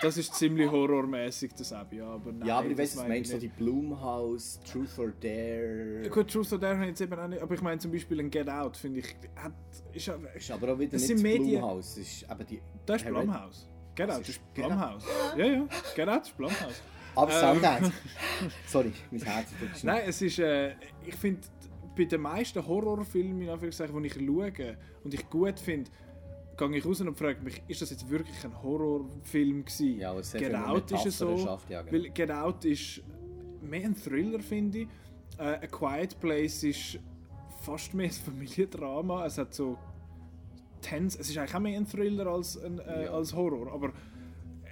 [0.00, 2.06] Das ist ziemlich horrormäßig, das auch, ja.
[2.06, 3.48] Aber nein, ja, aber ich das weiß, was du meinst, ich so die.
[3.48, 6.08] Blumhouse, Truth or Dare.
[6.08, 8.20] Gut, Truth or Dare habe ich jetzt eben auch nicht, aber ich meine zum Beispiel
[8.20, 9.52] ein Get Out, finde ich, hat,
[9.92, 11.96] ist, ja- Ist aber auch wieder Das nicht das Medien- Blumhouse.
[11.96, 12.60] Das ist eben die...
[12.86, 13.68] das ist Blumhouse.
[13.96, 14.54] Get Out ist ist Out.
[14.54, 15.04] Blumhouse.
[15.36, 16.82] Ja, ja, Get Out ist Blumhouse.
[17.18, 17.54] Aber Ähm.
[17.54, 17.92] Sundance.
[18.66, 19.94] Sorry, mein Herz schnell.
[19.94, 20.74] Nein, es ist, äh,
[21.06, 21.40] ich finde,
[21.96, 25.90] bei den meisten Horrorfilmen, in Anführungszeichen, die ich schaue und ich gut finde,
[26.56, 29.98] gehe ich raus und frage mich, ist das jetzt wirklich ein Horrorfilm gewesen?
[29.98, 32.04] Ja, aber sehr Out ist es so, schafft, ja, genau.
[32.04, 33.02] weil Get Out ist
[33.62, 34.88] mehr ein Thriller, finde ich.
[35.38, 36.98] Äh, A Quiet Place ist
[37.62, 39.26] fast mehr ein Familiendrama.
[39.26, 39.76] Es hat so
[40.80, 43.10] tense, es ist eigentlich auch mehr ein Thriller als, ein, äh, Ja.
[43.12, 43.92] als Horror, aber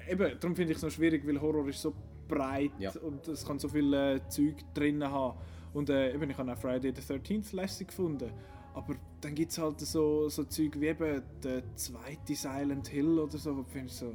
[0.09, 1.93] eben, darum finde ich es noch schwierig, weil Horror ist so
[2.29, 2.93] breit Ja.
[3.03, 5.39] und es kann so viel äh, Zeug drin haben.
[5.75, 8.31] Und äh, eben, ich habe auch Friday the 13th lässig gefunden.
[8.75, 13.39] Aber dann gibt es halt so, so Zeug wie eben der zweite Silent Hill oder
[13.39, 14.13] so, wo du findest so,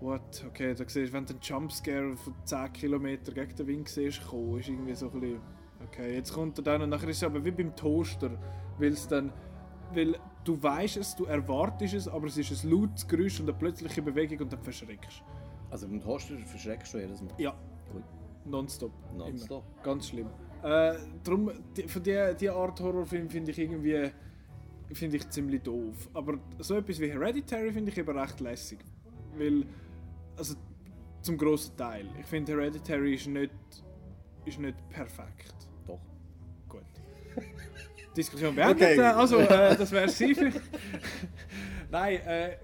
[0.00, 3.88] what, okay, da siehst du, wenn du einen Jumpscare von 10 Kilometer gegen den Wind
[3.88, 5.40] siehst, kommen, ist irgendwie so ein bisschen,
[5.86, 8.30] okay, jetzt kommt er dann und nachher ist es aber wie beim Toaster,
[8.78, 9.32] weil es dann,
[9.92, 13.58] weil du weißt es, du erwartest es, aber es ist ein lautes Geräusch und eine
[13.58, 15.22] plötzliche Bewegung und dann verschreckst
[15.70, 17.32] Also beim Toaster verschreckst du jedes Mal.
[17.38, 17.54] Ja,
[17.92, 18.02] Gut.
[18.44, 18.92] nonstop.
[19.16, 19.64] Nonstop.
[19.74, 19.82] Immer.
[19.82, 20.28] Ganz schlimm.
[20.62, 24.10] Äh, drum, die, von dieser die Art Horrorfilm finde ich irgendwie
[24.92, 26.08] finde ich ziemlich doof.
[26.14, 28.78] Aber so etwas wie Hereditary finde ich eben recht lässig.
[29.36, 29.64] Weil,
[30.36, 30.54] also
[31.22, 32.06] zum grossen Teil.
[32.20, 33.50] Ich finde Hereditary ist nicht,
[34.44, 35.54] ist nicht perfekt.
[35.86, 36.00] Doch.
[36.68, 36.82] Gut.
[38.16, 38.92] Diskussion beendet.
[38.92, 39.00] Okay.
[39.00, 40.34] Also, äh, das wäre sie.
[41.90, 42.56] Nein, äh,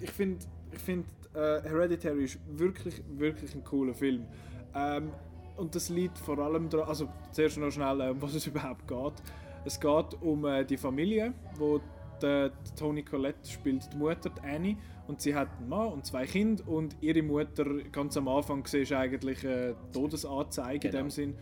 [0.00, 4.26] ich finde, ich find, äh, Hereditary ist wirklich, wirklich ein cooler Film.
[4.74, 5.10] Ähm,
[5.56, 8.86] und das liegt vor allem daran, also zuerst noch schnell, äh, um was es überhaupt
[8.88, 9.22] geht.
[9.64, 11.80] Es geht um äh, die Familie, wo
[12.22, 14.76] die, die Toni Collette spielt die Mutter, die Annie,
[15.06, 18.92] und sie hat einen Mann und zwei Kinder und ihre Mutter, ganz am Anfang siehst
[18.92, 21.04] du eigentlich äh, Todesanzeige in Genau.
[21.04, 21.34] dem Sinn.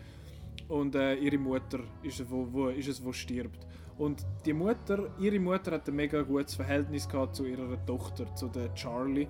[0.67, 3.65] Und äh, ihre Mutter ist es, wo, wo, ist es, wo stirbt.
[3.97, 8.47] Und die Mutter, ihre Mutter hat ein mega gutes Verhältnis gehabt zu ihrer Tochter, zu
[8.47, 9.27] der Charlie.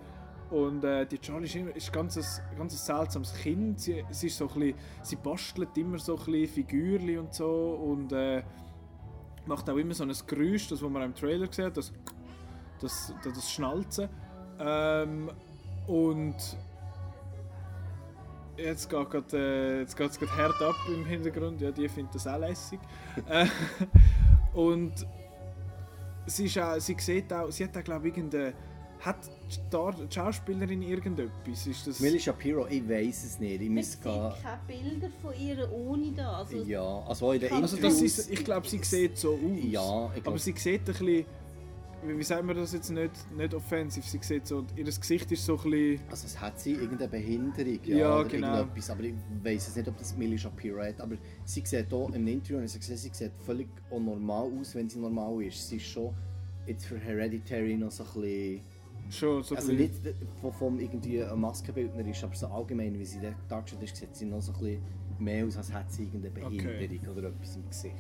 [0.52, 3.80] Und äh, die Charlie ist, immer, ist ganz ein, ganz ein seltsames Kind.
[3.80, 8.12] Sie, sie, ist so bisschen, sie bastelt immer so ein bisschen Figürchen und so und
[8.12, 8.42] äh,
[9.46, 11.94] macht auch immer so ein Geräusch, das was man im Trailer sieht, das,
[12.82, 14.10] das, das, das Schnalzen.
[14.60, 15.30] Ähm,
[15.88, 16.36] und
[18.58, 21.62] jetzt geht grad, äh, jetzt hart ab im Hintergrund.
[21.62, 22.80] Ja, die findet das auch lässig.
[23.28, 23.46] äh,
[24.54, 25.06] und
[26.26, 28.54] sie, ist auch, sie sieht auch, sie hat auch glaube ich irgendeine,
[29.00, 29.18] hat
[29.50, 31.68] die Schauspielerin irgendetwas?
[31.68, 32.00] Ist das...
[32.00, 33.62] Millie Shapiro, ich weiß es nicht.
[33.62, 34.34] Ich Es muss gehen.
[34.44, 36.26] keine Bilder von ihr ohne das.
[36.52, 39.40] Also, Ja, also in der Also Also das ist, ich glaube, sie sieht so aus.
[39.64, 41.26] Ja, ich aber glaub- sie sieht ein bisschen,
[42.06, 44.06] wie, sagt man das jetzt nicht, nicht offensiv?
[44.06, 46.02] Sie sieht so, ihr Gesicht ist so ein bisschen...
[46.10, 48.48] Also es hat sie irgendeine Behinderung, ja, Ja, oder genau.
[48.58, 49.14] irgendetwas, aber ich
[49.44, 51.16] weiß es nicht, ob das Millie Shapiro hat, aber
[51.46, 54.90] sie sieht hier im Interview, und ich habe gesehen, sie sieht völlig normal aus, wenn
[54.90, 55.68] sie normal ist.
[55.70, 56.14] Sie ist schon
[56.68, 58.62] jetzt für Hereditary noch so ein bisschen,
[59.10, 62.98] Schon so ein also bisschen nicht von, von irgendwie ein Maskenbildner ist, aber so allgemein,
[62.98, 64.82] wie sie dort dargestellt ist, sieht sie noch so ein bisschen
[65.20, 66.88] mehr aus, als hätte sie irgendeine Okay.
[66.88, 67.96] Behinderung oder etwas im Gesicht.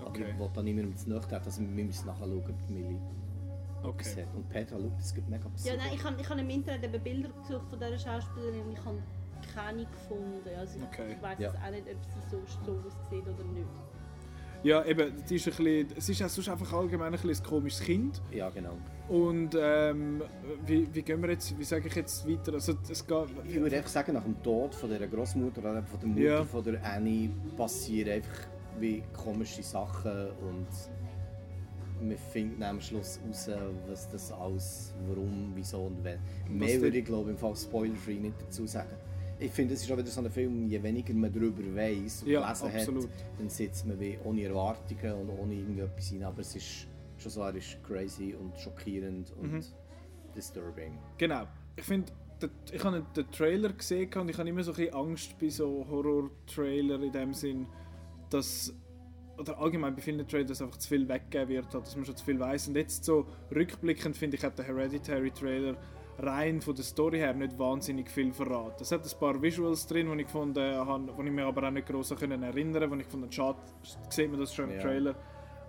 [0.00, 0.26] Aber Okay.
[0.30, 4.12] ich will da niemandem zu nahe also wir müssen nachher schauen, ob die Millie etwas
[4.12, 4.22] Okay.
[4.22, 4.34] hat.
[4.34, 7.02] Und Petra, schau, das gibt mega Ja, nein, ich habe ich hab im Internet eben
[7.02, 8.98] Bilder gesucht von dieser Schauspielerin und ich habe
[9.54, 10.48] keine gefunden.
[10.56, 11.12] Also ich, Okay.
[11.16, 11.50] ich weiß Ja.
[11.50, 13.66] auch nicht, ob sie so, so aussieht oder nicht.
[14.64, 17.80] Ja, eben, sie ist ein bisschen, es ist sonst einfach allgemein ein, bisschen ein komisches
[17.84, 18.22] Kind.
[18.30, 18.76] Ja, genau.
[19.08, 20.22] Und ähm,
[20.64, 22.52] wie, wie gehen wir jetzt, wie sage ich jetzt weiter?
[22.54, 25.98] Also, es geht, Ich würde einfach sagen, nach dem Tod von dieser Großmutter oder von
[26.00, 26.44] der Mutter Ja.
[26.44, 28.46] von der Annie passieren einfach
[28.78, 30.66] wie komische Sachen und
[32.00, 33.50] man findet am Schluss raus,
[33.88, 36.18] was das alles, warum, wieso und wenn.
[36.48, 38.94] Mehr würde ich glaube im Fall spoiler-free nicht dazu sagen.
[39.44, 42.28] Ich finde, es ist auch wieder so ein Film, je weniger man darüber weiß und
[42.28, 43.04] Ja, gelesen absolut.
[43.04, 46.28] hat, dann sitzt man wie ohne Erwartungen und ohne irgendetwas hinein.
[46.28, 46.86] Aber es ist
[47.18, 49.64] schon so, er ist crazy und schockierend und Mhm.
[50.36, 50.96] disturbing.
[51.18, 51.46] Genau.
[51.76, 52.12] Ich finde,
[52.72, 55.86] ich habe den Trailer gesehen und ich habe immer so ein bisschen Angst bei so
[55.90, 57.66] Horror-Trailer in dem Sinn,
[58.30, 58.74] dass
[59.38, 62.24] oder allgemein bei vielen Trailern, dass einfach zu viel weggegeben wird, dass man schon zu
[62.24, 62.68] viel weiß.
[62.68, 65.76] Und jetzt so rückblickend finde ich, hat der Hereditary Trailer
[66.18, 68.82] rein von der Story her nicht wahnsinnig viel verraten.
[68.82, 71.70] Es hat ein paar Visuals drin, die ich gefunden habe, die ich mir aber auch
[71.70, 73.58] nicht groß erinnern konnte, ich gefunden schade,
[74.10, 74.82] sieht man das schon im Ja.
[74.82, 75.14] Trailer.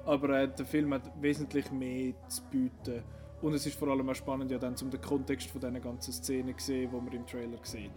[0.06, 3.04] Aber äh, der Film hat wesentlich mehr zu bieten.
[3.42, 6.14] Und es ist vor allem auch spannend, ja dann zum den Kontext von dieser ganzen
[6.14, 7.92] Szene zu sehen, die man im Trailer sieht.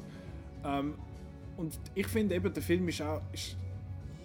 [0.64, 0.94] Ähm,
[1.56, 3.56] und ich finde eben, der Film ist auch ist,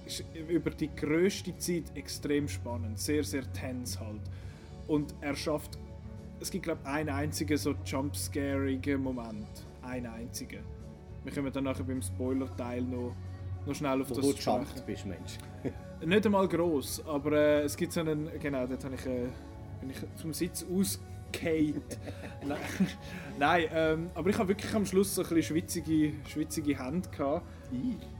[0.05, 4.21] ist über die größte Zeit extrem spannend, sehr, sehr tense halt.
[4.87, 5.77] Und er schafft,
[6.41, 10.63] es gibt glaube ich einen einzigen so jumpscarigen Moment, einen einzigen.
[11.23, 13.15] Wir kommen dann nachher beim Spoiler-Teil noch,
[13.65, 14.59] noch schnell auf Wo das du sprechen.
[14.63, 15.37] gejumpt bist, Mensch.
[16.05, 19.27] Nicht einmal gross, aber äh, es gibt so einen, genau, dort ich, äh,
[19.79, 20.63] bin ich zum Sitz
[21.35, 21.97] ausgehakt.
[22.47, 22.59] Nein,
[23.39, 27.45] Nein ähm, aber ich habe wirklich am Schluss so ein bisschen schwitzige, schwitzige Hände gehabt,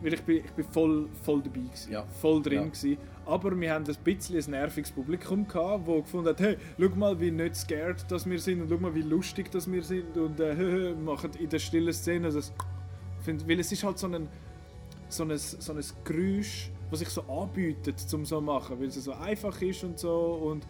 [0.02, 2.06] weil ich bin, ich bin voll, voll dabei gewesen, Ja.
[2.06, 2.64] voll drin Ja.
[2.66, 2.98] gewesen.
[3.26, 7.20] Aber wir haben ein bisschen ein nerviges Publikum gehabt, wo gefunden hat, hey, schau mal,
[7.20, 10.40] wie nicht scared dass wir sind und schau mal, wie lustig dass wir sind und
[10.40, 12.52] äh, machen in der stillen Szene das,
[13.22, 14.28] find, weil es ist halt so ein
[15.10, 19.12] so ein, so ein Geräusch, das sich so anbietet, zum so machen, weil es so
[19.12, 20.16] einfach ist und so
[20.50, 20.66] und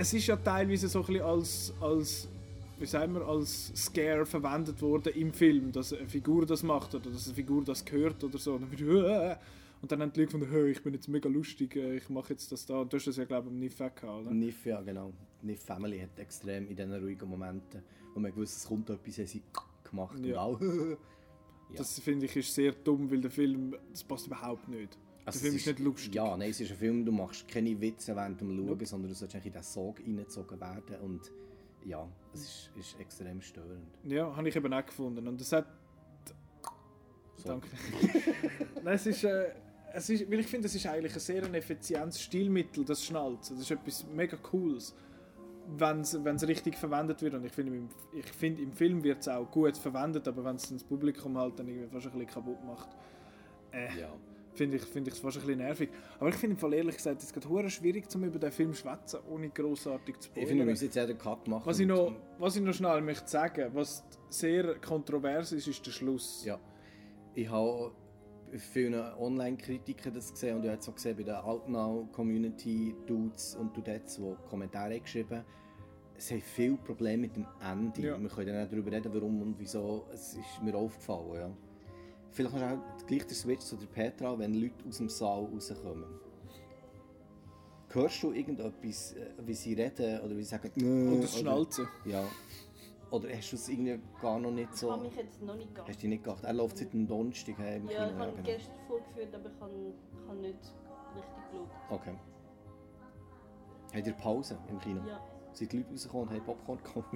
[0.00, 2.28] es ist ja teilweise so ein bisschen als, als
[2.78, 7.10] wie sagen wir, als Scare verwendet worden im Film, dass eine Figur das macht oder
[7.10, 8.54] dass eine Figur das hört oder so.
[8.54, 9.36] Und dann, wird, «Äh!»
[9.82, 12.30] und dann haben die Leute von hey, ich bin jetzt mega lustig, äh, ich mache
[12.32, 12.80] jetzt das da.
[12.80, 14.30] Und du hast das ja, glaube ich, im Niff auch gehabt, oder?
[14.30, 15.12] Niff, ja genau.
[15.42, 17.82] Niff Family hat extrem in diesen ruhigen Momenten,
[18.14, 19.42] wo man gewusst, es kommt etwas, haben sie
[19.90, 20.44] gemacht Ja.
[20.44, 20.60] und auch.
[21.72, 21.76] Ja.
[21.76, 24.98] Das finde ich ist sehr dumm, weil der Film, das passt überhaupt nicht.
[25.24, 26.14] Also der Film es ist nicht lustig.
[26.14, 29.14] Ja, nein, es ist ein Film, du machst keine Witze während dem Schauen, sondern du
[29.14, 31.30] sollst eigentlich in diesen Sog reingezogen werden und
[31.84, 33.98] ja, es ist, ist extrem störend.
[34.04, 35.26] Ja, habe ich eben auch gefunden.
[35.26, 35.66] Und das hat
[37.36, 37.48] So.
[37.48, 37.68] Danke.
[38.84, 39.52] Nein, es ist, äh,
[39.94, 43.56] es ist, weil ich finde, es ist eigentlich ein sehr effizientes Stilmittel, das Schnalzen.
[43.56, 44.94] Das ist etwas mega Cooles,
[45.78, 47.34] wenn es richtig verwendet wird.
[47.34, 50.56] Und ich finde, im, ich finde, im Film wird es auch gut verwendet, aber wenn
[50.56, 52.88] es das Publikum halt dann irgendwie fast ein bisschen kaputt macht,
[53.72, 54.12] äh, Ja.
[54.60, 55.88] Finde ich finde ich es fast ein bisschen nervig.
[56.18, 58.82] Aber ich finde im Fall ehrlich gesagt, es ist schwierig, zum über den Film zu
[58.82, 60.68] schwätzen, ohne großartig zu Ich finde, wir spoilern.
[60.68, 61.62] müssen jetzt ja den Cut machen.
[61.64, 65.92] Was ich, noch, was ich noch schnell möchte sagen, was sehr kontrovers ist, ist der
[65.92, 66.44] Schluss.
[66.44, 66.60] Ja.
[67.34, 67.92] Ich habe
[68.72, 74.16] vielen Online-Kritiken das gesehen und ich habe jetzt auch gesehen bei den Outnow-Community-Dudes und Dudettes,
[74.16, 75.42] die Kommentare haben geschrieben
[76.20, 78.02] es haben viele Probleme mit dem Ende.
[78.02, 78.20] Ja.
[78.20, 80.06] Wir können dann auch darüber reden, warum und wieso.
[80.12, 81.34] Es ist mir aufgefallen.
[81.34, 81.50] Ja.
[82.30, 82.66] Vielleicht hast du
[83.02, 86.04] auch gleich den Switch zu der Petra, wenn Leute aus dem Saal rauskommen.
[87.92, 90.70] Hörst du irgendetwas, äh, wie sie reden oder wie sie sagen?
[90.76, 91.88] Und das Schnalzen.
[92.04, 92.22] Ja.
[93.10, 94.92] Oder hast du es irgendwie gar noch nicht Ich so...
[94.92, 95.88] habe mich jetzt noch nicht gehabt.
[95.88, 96.44] Hast du dich nicht gedacht?
[96.44, 97.82] Er läuft seit dem Donnerstag heim.
[97.82, 98.42] im Ja, ich Kino, habe genau.
[98.44, 100.58] gestern vorgeführt, aber ich habe, ich habe nicht
[101.16, 101.68] richtig geschaut.
[101.90, 102.14] Okay.
[103.92, 105.00] Habt ihr Pause im Kino?
[105.08, 105.20] Ja,
[105.52, 107.08] Sind die Leute rausgekommen und haben Popcorn gekauft?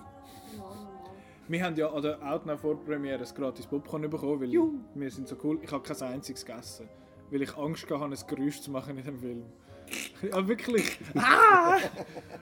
[0.56, 1.03] normal, normal.
[1.46, 4.50] Wir haben ja an der Outnow Vorpremiere ein gratis Popcorn bekommen, weil
[4.94, 5.58] wir sind so cool.
[5.62, 6.88] Ich habe kein einziges gegessen,
[7.30, 9.44] weil ich Angst hatte, ein Geräusch zu machen in dem Film.
[10.22, 10.98] Ja, wirklich.
[11.14, 11.78] Ah!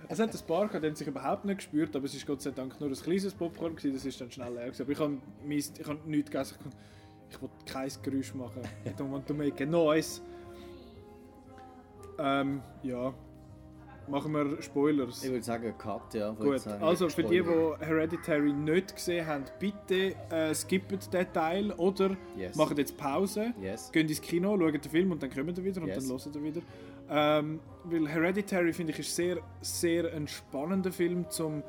[0.09, 2.41] Es hat ein paar gehabt, die haben sich überhaupt nicht gespürt, aber es ist Gott
[2.41, 4.83] sei Dank nur ein kleines Popcorn gewesen, das ist dann schnell leer gewesen.
[4.83, 5.19] Aber ich habe,
[5.49, 6.57] ich habe nichts gegessen.
[7.29, 8.63] Ich, ich wollte kein Geräusch machen.
[8.87, 10.21] I don't want to make a noise.
[12.19, 13.13] Ähm, ja.
[14.13, 15.25] Machen wir Spoilers.
[15.25, 16.31] Ich würde sagen, Cut, ja.
[16.33, 21.73] Gut, sagen, also für die, die Hereditary nicht gesehen haben, bitte äh, skippen den Teil
[21.73, 22.55] oder Yes.
[22.55, 23.91] machen jetzt Pause, Yes.
[23.91, 26.07] gehen ins Kino, schauen den Film und dann kommen wir wieder und Yes.
[26.07, 26.63] dann hören wir wieder.
[27.09, 31.63] Ähm, weil Hereditary finde ich ist sehr, sehr ein spannender Film zum,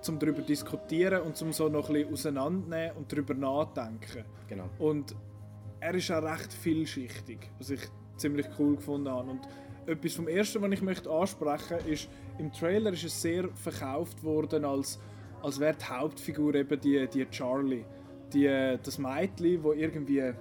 [0.00, 4.24] zum darüber diskutieren und zum so noch ein bisschen auseinandernehmen und darüber nachdenken.
[4.48, 4.64] Genau.
[4.78, 5.14] Und
[5.80, 7.80] er ist auch recht vielschichtig, was ich
[8.16, 9.30] ziemlich cool gefunden habe.
[9.30, 9.40] Und
[9.86, 14.64] etwas vom Ersten, was ich möchte ansprechen ist, im Trailer ist es sehr verkauft worden,
[14.64, 15.00] als,
[15.42, 17.84] als wäre die Hauptfigur eben die, die Charlie.
[18.32, 18.46] Die,
[18.82, 20.32] das Mädchen, wo irgendwie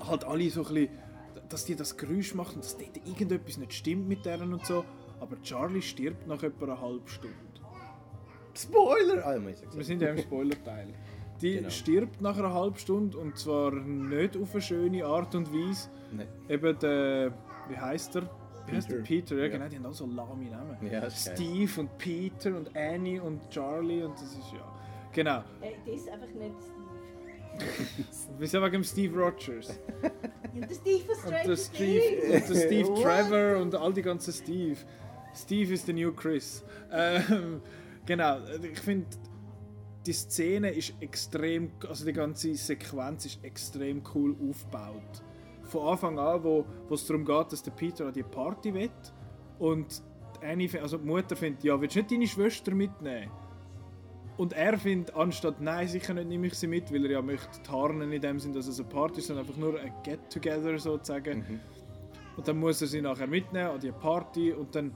[0.00, 0.88] halt alle so ein bisschen,
[1.48, 4.84] dass die das Geräusch macht und dass dort irgendetwas nicht stimmt mit deren und so.
[5.20, 7.36] Aber Charlie stirbt nach etwa einer halben Stunde.
[8.56, 9.24] Spoiler!
[9.24, 9.38] Ah,
[9.74, 10.88] Wir sind ja im Spoiler-Teil.
[11.40, 11.70] Die Genau.
[11.70, 15.88] stirbt nach einer halben Stunde und zwar nicht auf eine schöne Art und Weise.
[16.12, 16.26] Nein.
[16.48, 17.32] Eben der,
[17.68, 18.28] wie heißt er?
[18.70, 19.02] Peter.
[19.02, 19.48] Peter, ja, Ja.
[19.48, 20.76] genau, die haben auch so lahme Namen.
[20.90, 21.36] Ja, ist geil.
[21.36, 24.74] Steve und Peter und Annie und Charlie und das ist ja.
[25.12, 25.38] Genau.
[25.60, 26.78] Äh, das ist einfach nicht Steve.
[28.38, 29.78] Wir sind wegen Steve Rogers.
[30.54, 32.48] Ja, der Steve von Und Stranger der Steve, Things.
[32.50, 32.94] und der Steve?
[33.02, 34.76] Trevor und all die ganzen Steve.
[35.34, 36.64] Steve ist der new Chris.
[36.90, 37.60] Ähm,
[38.06, 39.06] genau, ich finde,
[40.06, 45.22] die Szene ist extrem, also die ganze Sequenz ist extrem cool aufgebaut.
[45.68, 48.90] Von Anfang an, wo es darum geht, dass der Peter an die Party will
[49.58, 50.02] und
[50.40, 53.30] die Annie, also die Mutter findet, ja, willst du nicht deine Schwester mitnehmen?
[54.38, 57.60] Und er findet, anstatt nein, sicher nicht nehme ich sie mit, weil er ja möchte
[57.62, 61.60] tarnen in dem Sinn, dass es eine Party ist, sondern einfach nur ein Get-Together sozusagen.
[62.36, 64.94] Und dann muss er sie nachher mitnehmen an die Party und dann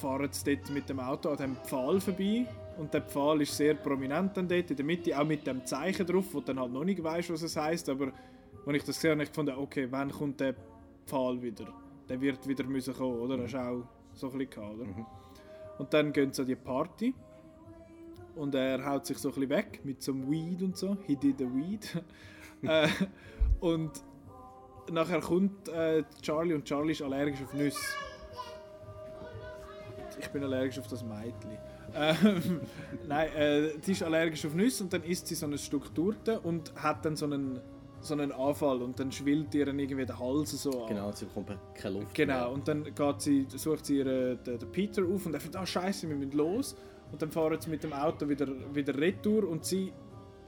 [0.00, 2.46] fahren sie dort mit dem Auto an dem Pfahl vorbei.
[2.78, 6.06] Und der Pfahl ist sehr prominent dann dort in der Mitte, auch mit dem Zeichen
[6.06, 7.90] drauf, wo dann halt noch nicht weißt, was es heißt.
[7.90, 8.10] Aber
[8.68, 10.54] als ich das gesehen habe, ich gefunden, okay, wann kommt der
[11.06, 11.66] Pfahl wieder?
[12.08, 13.36] Der wird wieder müssen kommen, oder?
[13.38, 13.82] Das ist auch
[14.14, 15.06] so ein bisschen gehabt, oder?
[15.78, 17.14] Und dann gehen sie an die Party.
[18.34, 20.96] Und er haut sich so ein bisschen weg mit so einem Weed und so.
[21.06, 22.02] He did a weed.
[22.62, 22.88] äh,
[23.60, 23.90] und
[24.92, 27.80] nachher kommt äh, Charlie und Charlie ist allergisch auf Nüsse.
[30.20, 31.58] Ich bin allergisch auf das Mädchen.
[31.94, 32.60] Ähm,
[33.08, 36.38] nein, äh, sie ist allergisch auf Nüsse und dann isst sie so ein Stück Torte
[36.40, 37.60] und hat dann so einen,
[38.00, 40.88] so einen Anfall und dann schwillt ihr dann irgendwie der Hals so an.
[40.88, 42.50] Genau, sie bekommt keine Luft Genau, mehr.
[42.52, 45.66] und dann geht sie, sucht sie ihren, den, den Peter auf und er findet, ah
[45.66, 46.76] scheiße, wir müssen los.
[47.10, 49.92] Und dann fahren sie mit dem Auto wieder, wieder retour und sie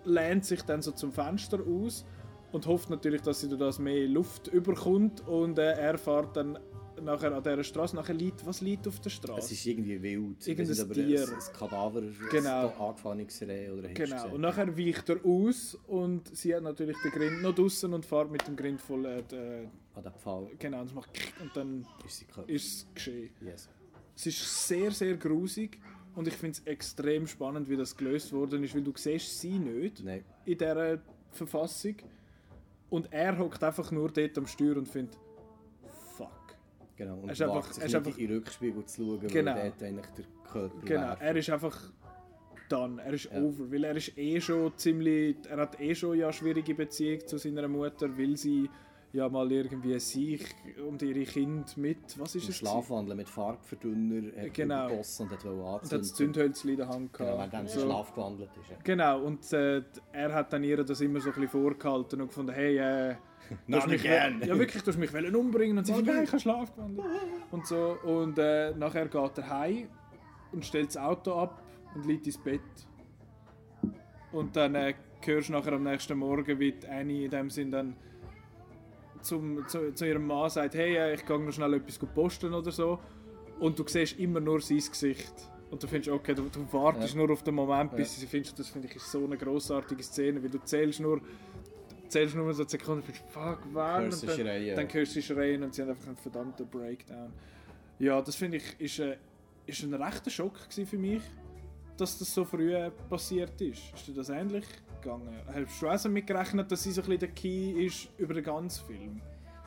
[0.05, 2.05] lehnt sich dann so zum Fenster aus
[2.53, 6.59] und hofft natürlich, dass sie durch das mehr Luft überkommt und äh, er fährt dann
[7.03, 9.53] nachher an dieser Straße, nachher liegt, was liegt auf der Es Straße?
[9.55, 10.47] ist irgendwie wild.
[10.47, 11.23] Irgendein nicht, ob Tier.
[11.23, 12.69] Ein, ein Kadaver, Genau.
[12.69, 17.11] ein angefahrenes Reh oder Genau, und nachher weicht er aus und sie hat natürlich den
[17.11, 19.23] Grind noch draussen und fährt mit dem Grind voll, äh,
[19.95, 21.11] An den Pfahl genau, und es macht
[21.43, 23.31] und dann ist ist es geschehen.
[23.41, 23.69] Yes.
[24.17, 25.79] Es ist sehr, sehr grusig
[26.15, 29.59] und ich finde es extrem spannend, wie das gelöst worden ist, weil du siehst sie
[29.59, 30.25] nicht Nein.
[30.45, 30.99] in dieser
[31.31, 31.97] Verfassung
[32.91, 35.17] und er hockt einfach nur dort am Steuer und findet.
[37.01, 37.15] Genau.
[37.21, 39.55] Und Er ist einfach- er ist einfach- in den Rückspiegel zu schauen, Genau.
[39.55, 41.17] weil dort eigentlich der Körper Genau, wäre.
[41.21, 41.93] er ist einfach
[42.69, 43.41] done, er ist Ja.
[43.43, 47.39] over, weil er ist eh schon ziemlich, er hat eh schon ja schwierige Beziehung zu
[47.39, 48.69] seiner Mutter, weil sie
[49.13, 50.45] ja mal irgendwie sich
[50.89, 52.57] und ihre Kinder mit, was ist Im es?
[52.59, 54.87] Schlafwandeln mit Farbverdünner hat Genau.
[54.87, 56.15] übergossen und hat wollte Und hat das anzünden.
[56.35, 57.53] Zündhölzchen in der Hand Genau, gehabt.
[57.53, 57.81] während er So.
[57.87, 58.71] Schlaf gewandelt ist.
[58.71, 58.77] Ja.
[58.85, 59.83] Genau, und äh,
[60.13, 63.15] er hat dann ihr das immer so ein bisschen vorgehalten und gefunden, hey, äh,
[63.67, 64.43] du hast Not mich again.
[64.47, 65.77] Ja, wirklich, du hast mich umbringen.
[65.79, 67.07] Und sie so, nein, ich habe Schlaf gewandelt.
[67.51, 69.89] Und so, und äh, nachher geht er heim
[70.53, 71.61] und stellt das Auto ab
[71.97, 72.61] und liegt ins Bett.
[74.33, 77.97] Und dann äh, hörst du nachher am nächsten Morgen, wie Annie in dem Sinn dann
[79.23, 82.71] zum, zu, zu ihrem Mann sagt, hey, äh, ich gehe noch schnell etwas posten oder
[82.71, 82.99] so.
[83.59, 85.35] Und du siehst immer nur sein Gesicht.
[85.71, 87.21] Und du findest, okay, du, du wartest Ja.
[87.21, 88.59] nur auf den Moment, bis sie findest.
[88.59, 91.21] Das finde ich ist so eine grossartige Szene, weil du zählst nur,
[92.09, 94.05] zählst nur so Sekunden, findest, fuck, wann?
[94.05, 94.77] Und dann, schreien.
[94.77, 97.33] dann hörst du sie schreien und sie haben einfach einen verdammten Breakdown.
[97.99, 99.17] Ja, das finde ich, ist, äh,
[99.67, 101.23] ist ein rechter Schock für mich,
[101.97, 103.93] dass das so früh äh, passiert ist.
[103.95, 104.65] Ist dir das ähnlich
[105.03, 105.29] gegangen?
[105.53, 108.45] Hast du auch so mitgerechnet, dass sie so ein bisschen der Key ist über den
[108.45, 109.21] ganzen Film?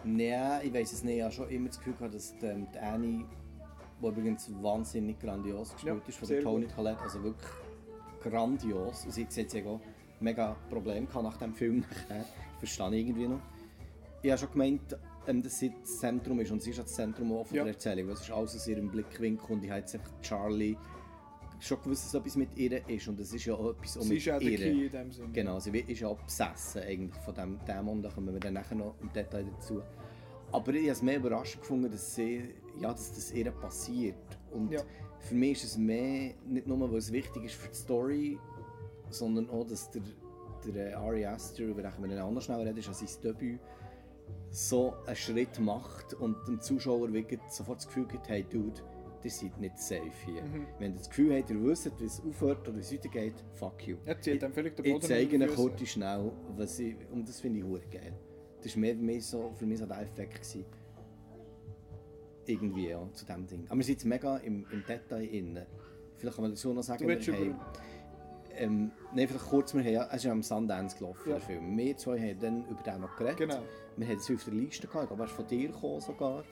[0.04, 1.18] Nein, ich weiß es nicht.
[1.18, 3.26] Ich habe schon immer das Gefühl gehabt, dass die, ähm, die Annie,
[4.02, 6.76] die übrigens wahnsinnig grandios gespielt Ja, ist von der Toni gut.
[6.76, 7.52] Collette, also wirklich
[8.22, 9.04] grandios.
[9.10, 9.80] Sie sie hat ja auch
[10.20, 12.26] mega Probleme gehabt nach dem Film nachher.
[12.60, 13.40] Verstehe ich irgendwie noch.
[14.22, 14.98] Ich habe schon gemeint,
[15.28, 17.64] ähm, dass sie das Zentrum ist und sie ist das Zentrum auch von Ja.
[17.64, 18.10] der Erzählung.
[18.10, 20.78] Es ist alles aus ihrem Blickwinkel und ich habe jetzt einfach Charlie
[21.68, 24.30] schon gewusst, dass etwas mit ihr ist und es ist ja etwas auch Sie ist
[24.30, 24.60] auch ihr.
[24.60, 25.30] In dem Sinne.
[25.34, 28.96] Genau, sie ist ja besessen eigentlich von dem Dämon, da kommen wir dann nachher noch
[29.02, 29.82] im Detail dazu.
[30.52, 32.44] Aber ich habe es mehr überraschend gefunden, dass, sie,
[32.80, 34.16] ja, dass das ihr passiert
[34.52, 34.82] Und Ja.
[35.20, 38.40] für mich ist es mehr, nicht nur, weil es wichtig ist für die Story,
[39.10, 40.02] sondern auch, dass der,
[40.66, 43.60] der äh, Ari Aster, über den wir dann anders schnell reden, ist an sein Debüt,
[44.52, 48.82] so einen Schritt macht und dem Zuschauer wirklich sofort das Gefühl gibt, hey Dude,
[49.24, 50.42] ihr seid nicht safe hier.
[50.44, 50.68] Mhm.
[50.80, 53.88] Wenn ihr das Gefühl habt, ihr wisst, wie es aufhört oder wie es weitergeht, fuck
[53.88, 53.98] you.
[54.06, 55.70] Er zieht dann völlig den Ich Boden zeige Ihnen die Füße.
[55.70, 58.14] kurz schnell, was ich, und das finde ich hure geil.
[58.62, 60.34] Das war mehr, mehr so, für mich so der Effekt.
[60.36, 60.66] Gewesen.
[62.46, 63.66] Irgendwie, ja, zu diesem Ding.
[63.68, 65.66] Aber wir sind jetzt mega im, im Detail innen.
[66.18, 67.56] Vielleicht kann man dazu noch sagen, wir haben,
[68.56, 71.36] ähm, nein, vielleicht kurz, wir haben, es ist ja am Sundance gelaufen, Ja.
[71.38, 71.78] der Film.
[71.78, 73.38] Wir zwei haben dann über den noch geredet.
[73.38, 73.62] Genau.
[73.96, 76.44] Wir haben es auf der Liste gehabt, aber er ist von dir gekommen sogar.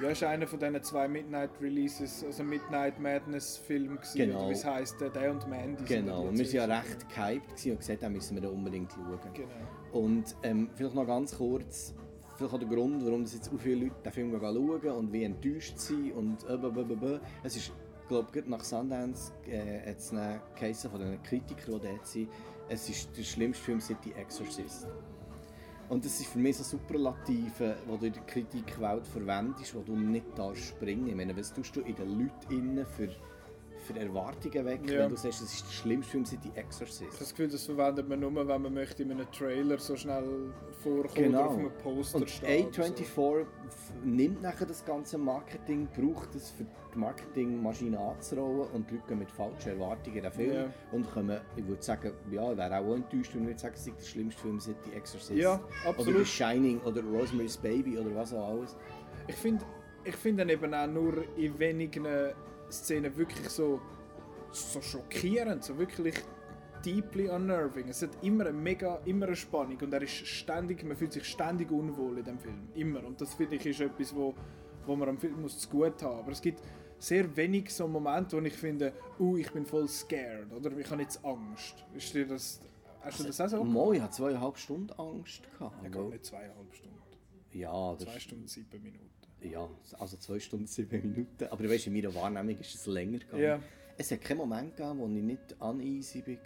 [0.00, 4.38] Ja, ist einer von diesen zwei Midnight Releases, also Midnight Madness Film gewesen, Genau.
[4.40, 5.82] oder wie es heisst, äh, Day und Mandy.
[5.84, 8.92] Genau, und wir waren ja recht gehypt gewesen und gesagt, da müssen wir da unbedingt
[8.92, 9.18] schauen.
[9.34, 9.48] Genau.
[9.92, 11.94] Und ähm, vielleicht noch ganz kurz,
[12.36, 15.24] vielleicht auch der Grund, warum das jetzt so viele Leute den Film schauen und wie
[15.24, 17.20] enttäuscht sind und äh, blah.
[17.42, 17.72] Es ist,
[18.06, 22.28] glaube ich, nach Sundance äh, hat es einen Case von den Kritikern, die dort sind.
[22.68, 24.86] Es ist der schlimmste Film seit «The Exorcist».
[25.88, 29.96] Und das ist für mich so Superlative, die du in der Kritikwelt verwendest, wo du
[29.96, 31.08] nicht darfst springen.
[31.08, 33.08] Ich meine, was tust du in den Leuten für,
[33.92, 35.00] für Erwartungen weg, Ja.
[35.00, 37.00] wenn du sagst, es ist der schlimmste Film seit «The Exorcist».
[37.02, 39.96] Ich habe das Gefühl, das verwendet man nur, wenn man möchte in einem Trailer so
[39.96, 40.52] schnell
[40.82, 41.38] vorkommen Genau.
[41.40, 42.66] oder auf einem Poster Und stehen.
[42.68, 48.90] oder A24 f- nimmt nachher das ganze Marketing, braucht es für die Marketingmaschine anzurollen und
[48.90, 50.64] die Leute gehen mit falschen Erwartungen in den Film Ja.
[50.92, 53.92] und kommen, ich würde sagen, ja, ich wäre auch enttäuscht, wenn würde sagen, es sei
[53.98, 55.38] der schlimmste Film seit «The Exorcist».
[55.38, 56.26] Ja, Oder «The absolut.
[56.26, 58.76] Shining» oder «Rosemary's Baby» oder was auch alles.
[59.26, 59.64] Ich finde
[60.04, 62.06] ich find dann eben auch nur in wenigen
[62.70, 63.80] Szenen wirklich so,
[64.50, 66.14] so schockierend, so wirklich
[66.84, 67.88] deeply unnerving.
[67.88, 71.24] Es hat immer eine mega, immer eine Spannung und er ist ständig, man fühlt sich
[71.24, 72.68] ständig unwohl in dem Film.
[72.74, 73.04] Immer.
[73.04, 74.34] Und das finde ich ist etwas, wo,
[74.86, 76.18] wo man am Film muss zu gut haben.
[76.20, 76.62] Aber es gibt
[76.98, 81.02] sehr wenig so Momente, wo ich finde, uh, ich bin voll scared oder ich habe
[81.02, 81.84] jetzt Angst.
[81.94, 82.60] Ist dir das,
[83.00, 83.64] hast du das auch so?
[83.64, 85.42] Mo, ich hatte zweieinhalb Stunden Angst.
[85.58, 86.98] Gehabt, Ja, gar nicht zweieinhalb Stunden.
[87.52, 89.07] ja, das, Zwei Stunden, sieben Minuten.
[89.42, 91.44] Ja, also zwei Stunden, sieben Minuten.
[91.50, 93.42] Aber du weißt, in meiner Wahrnehmung ist es länger gegangen.
[93.42, 93.60] Ja.
[93.96, 96.32] Es hat keinen Moment gegeben, wo ich nicht uneasy war.
[96.32, 96.42] Eben,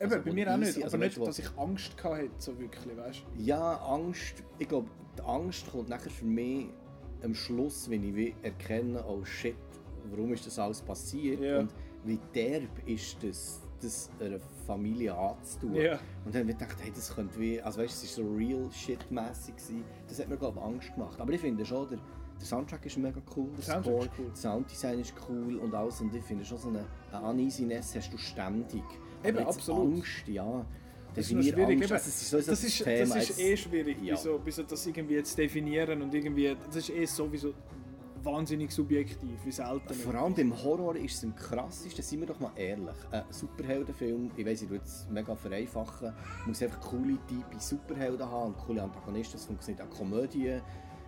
[0.00, 2.30] Also, bei wo mir auch nicht, also aber weißt nicht, du, dass ich Angst hatte,
[2.38, 3.42] so wirklich, weißt du?
[3.42, 4.42] Ja, Angst.
[4.58, 4.88] Ich glaube,
[5.18, 6.66] die Angst kommt nachher für mich
[7.22, 9.54] am Schluss, wenn ich erkenne, oh shit,
[10.10, 11.60] warum ist das alles passiert Ja.
[11.60, 11.74] und
[12.04, 15.74] wie derb ist das, das einer Familie anzutun.
[15.74, 15.98] Ja.
[16.24, 18.70] Und dann habe ich gedacht, hey, das könnte wie, also weißt, es war so real
[18.72, 19.54] shit-mässig.
[20.08, 21.20] Das hat mir glaube ich Angst gemacht.
[21.20, 21.98] Aber ich finde schon, der,
[22.40, 24.26] der Soundtrack ist mega cool, der, Soundtrack Score, ist cool.
[24.30, 26.00] das Sounddesign ist cool und alles.
[26.00, 28.82] Und ich finde schon so eine, eine Uneasiness hast du ständig.
[29.22, 29.94] Eben, absolut.
[29.96, 30.64] Angst, ja.
[31.14, 31.80] Das ist schwierig.
[31.82, 31.92] Angst.
[31.92, 33.14] Also, ist, so das, ist, Thema.
[33.16, 34.14] das ist eh schwierig, Ja.
[34.14, 37.52] wieso, wieso das irgendwie zu definieren und irgendwie, das ist eh sowieso
[38.22, 39.94] wahnsinnig subjektiv, wie selten.
[39.94, 42.94] Vor allem beim Horror ist es am krassesten, seien wir doch mal ehrlich.
[43.10, 46.12] Ein Superheldenfilm, ich weiss, ich würde es mega vereinfachen,
[46.46, 50.60] muss einfach coole Typen Superhelden haben und coole Antagonisten, das funktioniert auch Komödien.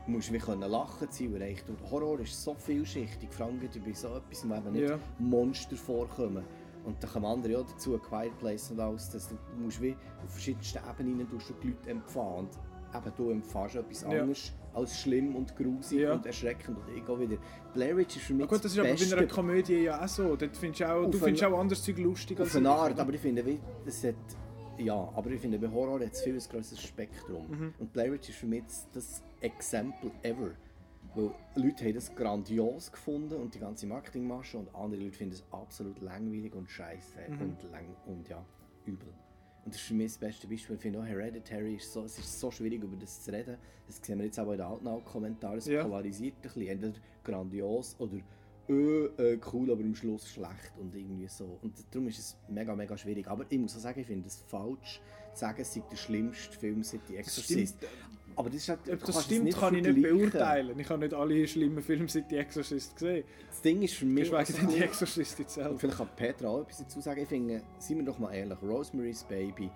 [0.07, 3.93] Du musst wie können lachen sein, weil der Horror ist so vielschichtig, vor allem bei
[3.93, 4.99] so etwas, wo eben nicht Ja.
[5.19, 6.45] Monster vorkommen.
[6.85, 9.93] Und dann kommen andere auch dazu, Quiet Place und alles, dass du musst wie
[10.25, 12.49] auf verschiedensten Ebenen du die Leute empfangen.
[12.49, 14.09] Und eben du empfängst etwas Ja.
[14.09, 16.15] anderes als schlimm und grusig Ja.
[16.15, 16.77] und erschreckend.
[16.79, 17.37] Und ich wieder.
[17.73, 20.09] Blair Witch ist für mich Ja gut, das ist aber bei einer Komödie ja auch
[20.09, 20.35] so.
[20.35, 22.99] Dort findest du auch, Auf du findest auch anderes Zeug lustig Auf als eine Art,
[22.99, 24.15] aber ich finde, wie, das hat,
[24.79, 27.49] ja, aber ich finde, bei Horror hat es viel ein grosses Spektrum.
[27.49, 27.75] Mhm.
[27.79, 30.51] Und Blair Witch ist für mich das, das Exempel ever.
[31.15, 35.45] Weil Leute haben das grandios gefunden und die ganze Marketingmasche und andere Leute finden es
[35.51, 37.41] absolut langweilig und scheiße Mhm.
[37.43, 38.43] und lang und ja,
[38.87, 39.09] übel.
[39.65, 40.75] Und das ist für mich das beste Beispiel.
[40.77, 43.57] Ich finde auch Hereditary ist so, es ist so schwierig über das zu reden.
[43.87, 45.59] Das sehen wir jetzt auch in den alten Kommentaren.
[45.59, 45.83] Es Ja.
[45.85, 46.67] polarisiert ein bisschen.
[46.67, 48.17] Entweder grandios oder
[48.69, 51.59] äh, äh, cool, aber am Schluss schlecht und irgendwie so.
[51.63, 53.27] Und darum ist es mega, mega schwierig.
[53.27, 55.01] Aber ich muss auch sagen, ich finde es falsch
[55.35, 57.77] zu sagen, es sei der schlimmste Film seit «The Exorcist».
[58.35, 60.79] Aber das ist halt, Ob das stimmt, kann ich nicht beurteilen.
[60.79, 63.25] Ich habe nicht alle schlimmen Filme seit «The Exorcist» gesehen.
[63.49, 64.25] Das Ding ist für mich...
[64.25, 65.81] Geschweige denn «The Exorcist» und itself.
[65.81, 67.21] vielleicht kann Petra auch etwas dazu sagen.
[67.21, 69.71] Ich finde, seien wir doch mal ehrlich, Rosemary's Baby,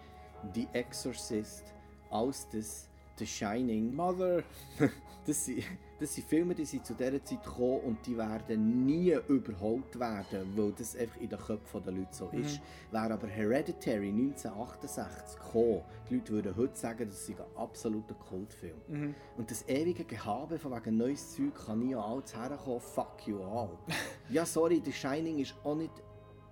[0.54, 1.64] The Exorcist,
[2.10, 4.42] alles das, The Shining, Mother...
[5.26, 5.64] das sind,
[5.98, 10.52] das sind Filme, die sind zu dieser Zeit gekommen und die werden nie überholt werden,
[10.54, 12.60] weil das einfach in den Köpfen der Leute so ist.
[12.90, 19.14] Wäre aber Hereditary 1968 gekommen, die Leute würden heute sagen, das sei ein absoluter Kultfilm.
[19.36, 23.42] Und das ewige Gehabe von wegen neues Zeug kann nie an alles herkommen, fuck you
[23.42, 23.70] all.
[24.30, 25.92] ja, sorry, The Shining ist auch nicht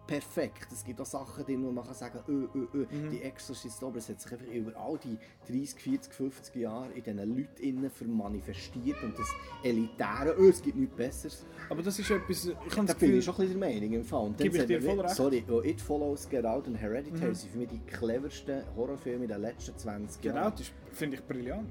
[0.07, 0.69] perfekt.
[0.73, 3.11] Es gibt auch Sachen drin, wo man kann sagen öh, öh, öh, Mhm.
[3.11, 5.17] die Exorcist, aber es hat sich einfach über all die
[5.51, 9.29] 30, 40, 50 Jahre in diesen Leuten innen vermanifestiert und das
[9.63, 11.47] Elitäre, öh, es gibt nichts Besseres.
[11.71, 14.25] Aber das ist etwas, ich Da bin ich schon ein bisschen der Meinung im Fall.
[14.27, 15.11] Und dann ich dir voll recht.
[15.11, 15.15] Mhm.
[15.15, 19.41] Sorry, wo It Follows, Get Out und Hereditary sind für mich die cleversten Horrorfilme den
[19.41, 20.51] letzten 20 genau, Jahren.
[20.53, 21.69] das ist- finde ich brillant.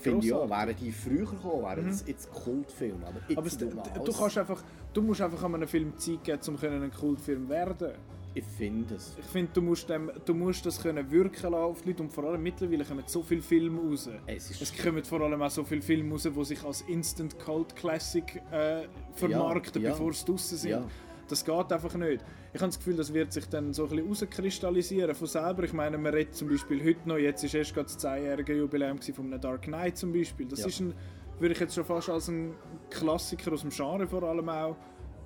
[0.00, 0.48] Finde ich auch.
[0.50, 3.06] Wären die früher gekommen, wären das jetzt Kultfilme.
[3.06, 6.40] Aber, jetzt Aber es, du, alles- kannst einfach, du musst einfach einem Film Zeit geben,
[6.48, 7.92] um ein Kultfilm werden
[8.34, 9.14] Ich finde es.
[9.18, 12.12] Ich finde, du musst, dem, du musst das können wirken lassen auf die Leute und
[12.12, 14.08] vor allem mittlerweile kommen so viele Filme raus.
[14.26, 17.38] Es ist- es kommen vor allem auch so viele Filme raus, die sich als Instant
[17.38, 18.82] Cult Classic äh,
[19.14, 19.94] vermarkten, Ja, ja.
[19.94, 20.70] bevor sie draußen sind.
[20.70, 20.84] Ja.
[21.28, 22.22] Das geht einfach nicht.
[22.52, 25.62] Ich habe das Gefühl, das wird sich dann so ein bisschen rauskristallisieren von selber.
[25.64, 28.98] Ich meine, man redet zum Beispiel heute noch, jetzt ist erst gerade das 10-jährige Jubiläum
[29.00, 30.46] von Dark Knight zum Beispiel.
[30.46, 30.92] Das ist ein,
[31.38, 32.54] würde ich jetzt schon fast als ein
[32.90, 34.76] Klassiker aus dem Genre vor allem auch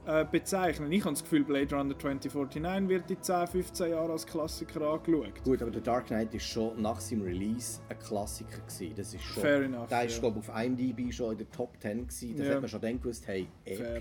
[0.06, 0.90] äh, bezeichnen.
[0.92, 5.42] Ich habe das Gefühl, Blade Runner 2049 wird in 10, 15 Jahren als Klassiker angeschaut.
[5.44, 8.94] Gut, aber der Dark Knight ist schon nach seinem Release ein Klassiker gewesen.
[8.96, 10.20] Das ist schon, Fair enough, Der ist ja.
[10.20, 12.36] glaube auf IMDb schon in der Top 10 gewesen.
[12.36, 12.54] Das Ja.
[12.54, 14.00] hat man schon dann gewusst, hey, Fair.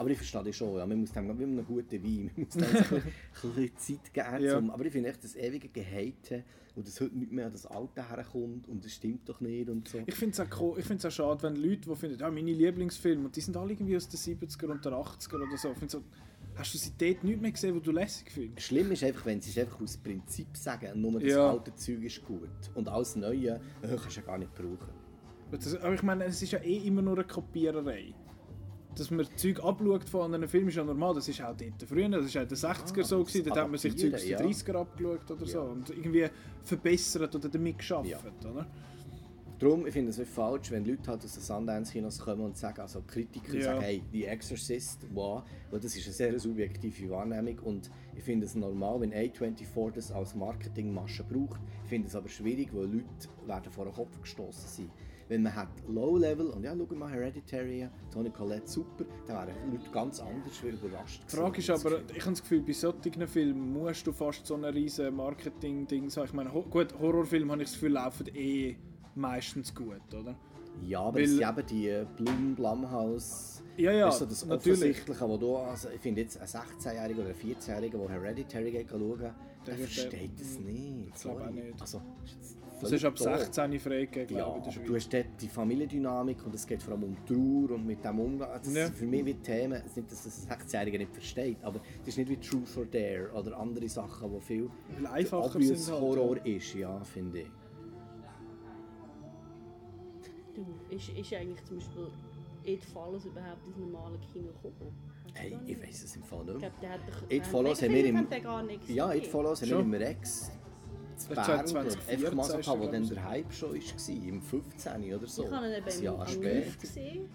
[0.00, 0.86] Aber ich verstehe das schon, ja.
[0.86, 3.02] man muss dem wie einem guten Wein, man muss dem ein
[3.52, 4.42] bisschen Zeit geben.
[4.44, 4.56] Ja.
[4.56, 6.42] Zum, aber ich finde echt das ewige Gehate
[6.74, 9.86] und das heute nicht mehr an das Alte herkommt und das stimmt doch nicht und
[9.86, 9.98] so.
[10.06, 13.26] Ich finde es auch, ich find's auch schade, wenn Leute, die finden, ja, meine Lieblingsfilme,
[13.26, 15.74] und die sind alle irgendwie aus den 70er und den 80er oder so.
[15.78, 16.02] Ich so,
[16.54, 18.68] hast du sie dort nicht mehr gesehen, wo du lässig findest?
[18.68, 21.50] Schlimm ist einfach, wenn sie es einfach aus Prinzip sagen, nur das Ja.
[21.50, 24.88] alte Zeug ist gut und alles Neue äh, kannst du ja gar nicht brauchen.
[25.50, 28.14] Das, aber ich meine, es ist ja eh immer nur eine Kopiererei.
[28.96, 32.08] Dass man Zeug abschaut von anderen Filmen ist ja normal, das ist auch dort früher,
[32.08, 34.34] das ist auch in den 60er so gewesen, dort hat man sich Zeug aus den
[34.34, 35.64] adaptieren, 30er abgeschaut oder so Ja.
[35.64, 36.26] und irgendwie
[36.64, 38.18] verbessert oder damit geschafft, Ja.
[38.50, 38.66] oder?
[39.60, 43.02] Darum, ich finde es falsch, wenn Leute halt aus den Sundance-Kinos kommen und sagen, also
[43.06, 43.62] Kritiker Ja.
[43.62, 48.46] sagen, hey, The Exorcist, wow, weil das ist eine sehr subjektive Wahrnehmung und ich finde
[48.46, 51.60] es normal, wenn A24 das als Marketingmasche braucht.
[51.84, 53.04] Ich finde es aber schwierig, weil Leute
[53.46, 54.90] werden vor den Kopf gestoßen sein.
[55.30, 59.88] Wenn man hat Low-Level, und ja, schau mal Hereditary, Tony Collette, super, dann wären Leute
[59.92, 64.04] ganz anders überrascht Die Frage ist aber, ich habe das Gefühl, bei solchen Filmen musst
[64.04, 66.26] du fast so ein riesen Marketing-Ding sagen.
[66.26, 68.76] Ich meine, gut, Horrorfilme habe ich das Gefühl, laufen eh
[69.14, 70.34] meistens gut, oder?
[70.82, 73.62] Ja, aber Weil- es sind eben die Blum Blumhouse.
[73.76, 74.80] Ja, ja, weißt du, das natürlich.
[74.80, 79.30] Offensichtliche, wo du, also ich finde jetzt ein 16-Jähriger oder ein 14-Jähriger, der Hereditary schauen,
[79.64, 81.14] der versteht das nicht.
[81.14, 81.80] Ich glaube auch nicht.
[81.80, 83.26] Also, ist jetzt Das ist ab doof.
[83.38, 86.66] 16 freigegeben, Ja, glaube ich, in der aber du hast dort die Familiendynamik und es
[86.66, 88.48] geht vor allem um Trauer und mit dem Umgang.
[88.62, 88.90] Das Ja.
[88.90, 92.08] für mich wie Themen, es ist nicht, dass das ein 16-Jähriger nicht versteht, aber das
[92.08, 94.70] ist nicht wie Truth or Dare oder andere Sachen, die viel
[95.12, 96.56] einfacher sind halt, Horror ja.
[96.56, 97.46] ist, ja, finde ich.
[100.54, 102.08] Du, ist, ist eigentlich zum Beispiel
[102.64, 104.92] It Follows überhaupt ins normale Kino gekommen?
[105.32, 106.54] Hey, ich weiß es im Fall nicht.
[106.54, 107.30] Ich glaube, der hat doch...
[107.30, 108.26] It Follows hat haben wir im-
[108.88, 109.12] Ja.
[109.14, 110.50] It Follows haben wir im Rex
[111.20, 115.14] zu Bern, 2014 einfach mal so wo dann der Hype schon war, im 15.
[115.14, 115.44] oder so.
[115.44, 116.78] Ich habe ihn eben im Jahr später.
[116.80, 117.28] Gesehen.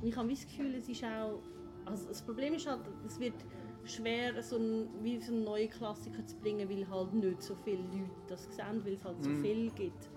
[0.00, 1.38] Und ich habe das Gefühl, es ist auch...
[1.84, 3.34] Also das Problem ist halt, es wird
[3.84, 7.78] schwer, so ein, wie so einen neuen Klassiker zu bringen, weil halt nicht so viele
[7.78, 9.42] Leute das sehen, weil es halt so Mhm.
[9.42, 10.10] viel gibt.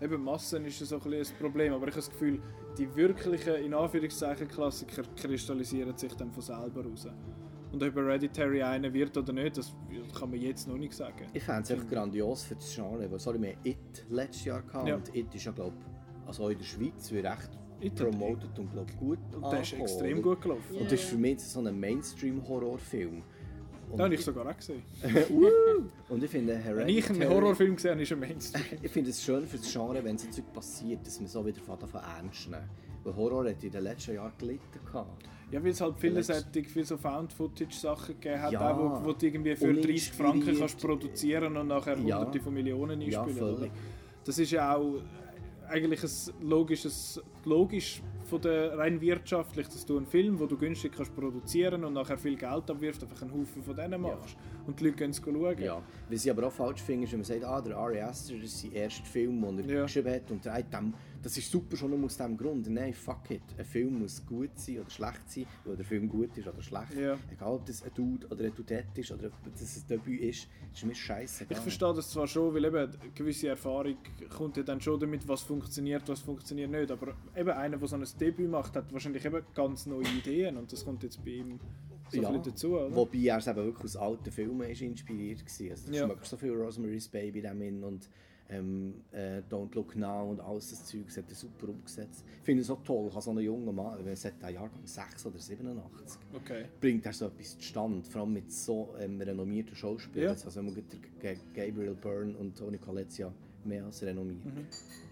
[0.00, 2.40] Eben Massen ist so ein ein Problem, aber ich habe das Gefühl,
[2.78, 7.06] die wirklichen, in Anführungszeichen, Klassiker kristallisieren sich dann von selber raus.
[7.74, 9.74] Und ob Hereditary einer wird oder nicht, das
[10.16, 11.26] kann man jetzt noch nicht sagen.
[11.32, 14.62] Ich fände es einfach grandios für das Genre, weil sorry, wir hatten It letztes Jahr
[14.62, 14.94] gehabt Ja.
[14.94, 15.74] und It ist ja glaube
[16.24, 19.72] also auch in der Schweiz wird recht It promoted und glaube gut Und der ist
[19.72, 20.72] extrem gut gelaufen.
[20.72, 20.80] Ja.
[20.82, 23.22] Und das ist für mich so ein Mainstream-Horrorfilm.
[23.90, 24.82] Und, Den habe ich sogar auch gesehen.
[25.30, 25.82] Uh!
[26.08, 28.64] und ich finde Wenn ich einen Horrorfilm gesehen habe, ist er Mainstream.
[28.82, 31.60] Ich finde es schön für das Genre, wenn so Zeug passiert, dass man so wieder
[31.60, 32.70] von davon ernst nehmen.
[33.02, 34.62] Weil Horror hat in den letzten Jahren gelitten.
[34.86, 35.24] Gehabt.
[35.54, 38.72] Ja, weil es halt viele solche, viele so Found-Footage-Sachen gegeben hat, Ja.
[38.72, 40.14] auch, wo, wo du irgendwie für 30 Uninspiriert.
[40.34, 42.18] Franken kannst produzieren und nachher Ja.
[42.18, 43.38] hunderte von Millionen Ja, einspielen.
[43.54, 43.70] völlig.
[43.70, 43.78] oder?
[44.24, 45.00] Das ist ja auch
[45.68, 46.10] eigentlich ein
[46.48, 51.84] logisches, logisch von der rein wirtschaftlich, dass du einen Film, wo du günstig kannst produzieren
[51.84, 54.36] und nachher viel Geld abwirfst, einfach einen Haufen von denen machst.
[54.66, 55.58] Und die Leute gehen es schauen.
[55.62, 55.80] Ja.
[56.10, 58.60] Was ich aber auch falsch finde, ist, wenn man sagt, ah, der Ari Aster, ist
[58.60, 59.82] sein erster Film, den er Ja.
[59.82, 60.94] geschrieben hat und der, dem,
[61.24, 62.68] das ist super schon nur aus diesem Grund.
[62.68, 63.40] Nein, fuck it.
[63.56, 66.94] Ein Film muss gut sein oder schlecht sein, weil der Film gut ist oder schlecht.
[66.94, 67.18] Ja.
[67.32, 70.48] Egal, ob das ein Dude oder ein Dudette ist oder ob das ein Debüt ist,
[70.74, 71.46] ist mir scheiße.
[71.48, 73.96] Ich verstehe das zwar schon, weil eben eine gewisse Erfahrung
[74.36, 76.90] kommt ja dann schon damit, was funktioniert, was funktioniert nicht.
[76.90, 80.70] Aber eben einer, der so ein Debüt macht, hat wahrscheinlich eben ganz neue Ideen und
[80.70, 81.58] das kommt jetzt bei ihm
[82.10, 82.36] so ja.
[82.36, 82.72] dazu.
[82.90, 85.70] Wobei er es eben wirklich aus alten Filmen ist inspiriert war.
[85.70, 86.04] Also, du Ja.
[86.04, 88.10] schmeckst so viel Rosemary's Baby dem in und
[88.58, 92.24] ähm, äh, Don't Look Now und alles das Zeug, das hat er super umgesetzt.
[92.40, 94.80] Ich finde es so toll, kann so ein junger Mann, wenn es hat einen Jahrgang
[94.86, 96.64] 6 oder 87, Okay.
[96.80, 100.36] bringt er so etwas zustande, vor allem mit so ähm, renommierten Schauspielern.
[100.36, 100.44] Ja.
[100.44, 100.84] Also wenn man gut
[101.22, 103.32] der G- Gabriel Byrne und sind ja
[103.64, 104.44] mehr als renommiert.
[104.44, 104.66] Mhm.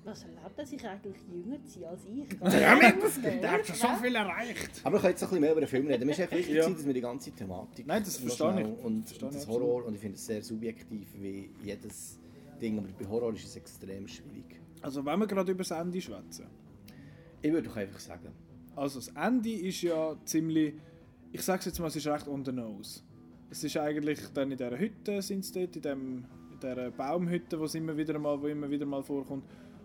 [0.04, 2.38] Was erlaubt er sich eigentlich jünger zu sein als ich?
[3.40, 4.80] Der hat schon so viel erreicht.
[4.84, 6.04] Aber ich kann jetzt ein bisschen mehr über den Film reden.
[6.04, 6.68] Mir ist echt wichtig, Ja.
[6.68, 8.84] dass wir die ganze Thematik Nein, das verstehe ich.
[8.84, 9.48] Und, Verstehe und ich das.
[9.48, 12.18] Horror, und ich finde es sehr subjektiv, wie jedes
[12.62, 14.60] Ding, aber bei Horror ist es extrem schwierig.
[14.80, 16.46] Also wenn wir gerade über das Ende schwätzen.
[17.40, 18.28] Ich würde doch einfach sagen,
[18.76, 20.74] Also das Ende ist ja ziemlich,
[21.32, 23.02] ich sag's jetzt mal, es ist recht on the nose.
[23.50, 27.58] Es ist eigentlich dann in dieser Hütte, sind sie dort, in, dem, in dieser Baumhütte,
[27.60, 29.44] wo immer wieder mal, wo immer wieder mal vorkommt.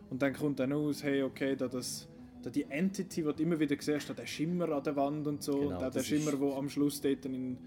[0.10, 2.08] Und dann kommt dann aus, hey, okay, da das
[2.42, 5.44] da die Entity, die du immer wieder siehst, da der Schimmer an der Wand und
[5.44, 7.58] so, Genau, da der das Schimmer, der am Schluss dort in,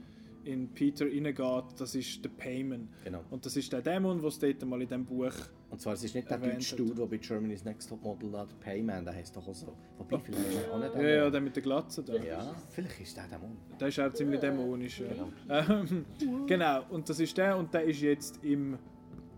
[0.44, 2.88] in Peter reingeht, das ist der Payman.
[3.04, 3.24] genau.
[3.30, 5.32] Und das ist der Dämon, es dort mal in diesem Buch
[5.70, 6.78] Und zwar, es ist nicht der deutsche hat.
[6.78, 9.72] Dude, der bei Germany's Next Top Model der Payman, der heisst doch auch so.
[9.98, 12.14] Wobei, vielleicht ist er auch nicht Ja, der ja, der mit der Glatze da.
[12.16, 13.56] Ja, vielleicht ist der Mann.
[13.78, 15.00] Der ist auch ziemlich dämonisch.
[15.00, 15.06] Ja.
[15.08, 15.80] Genau.
[15.82, 16.04] Ähm,
[16.46, 18.78] genau, und das ist der und der ist jetzt im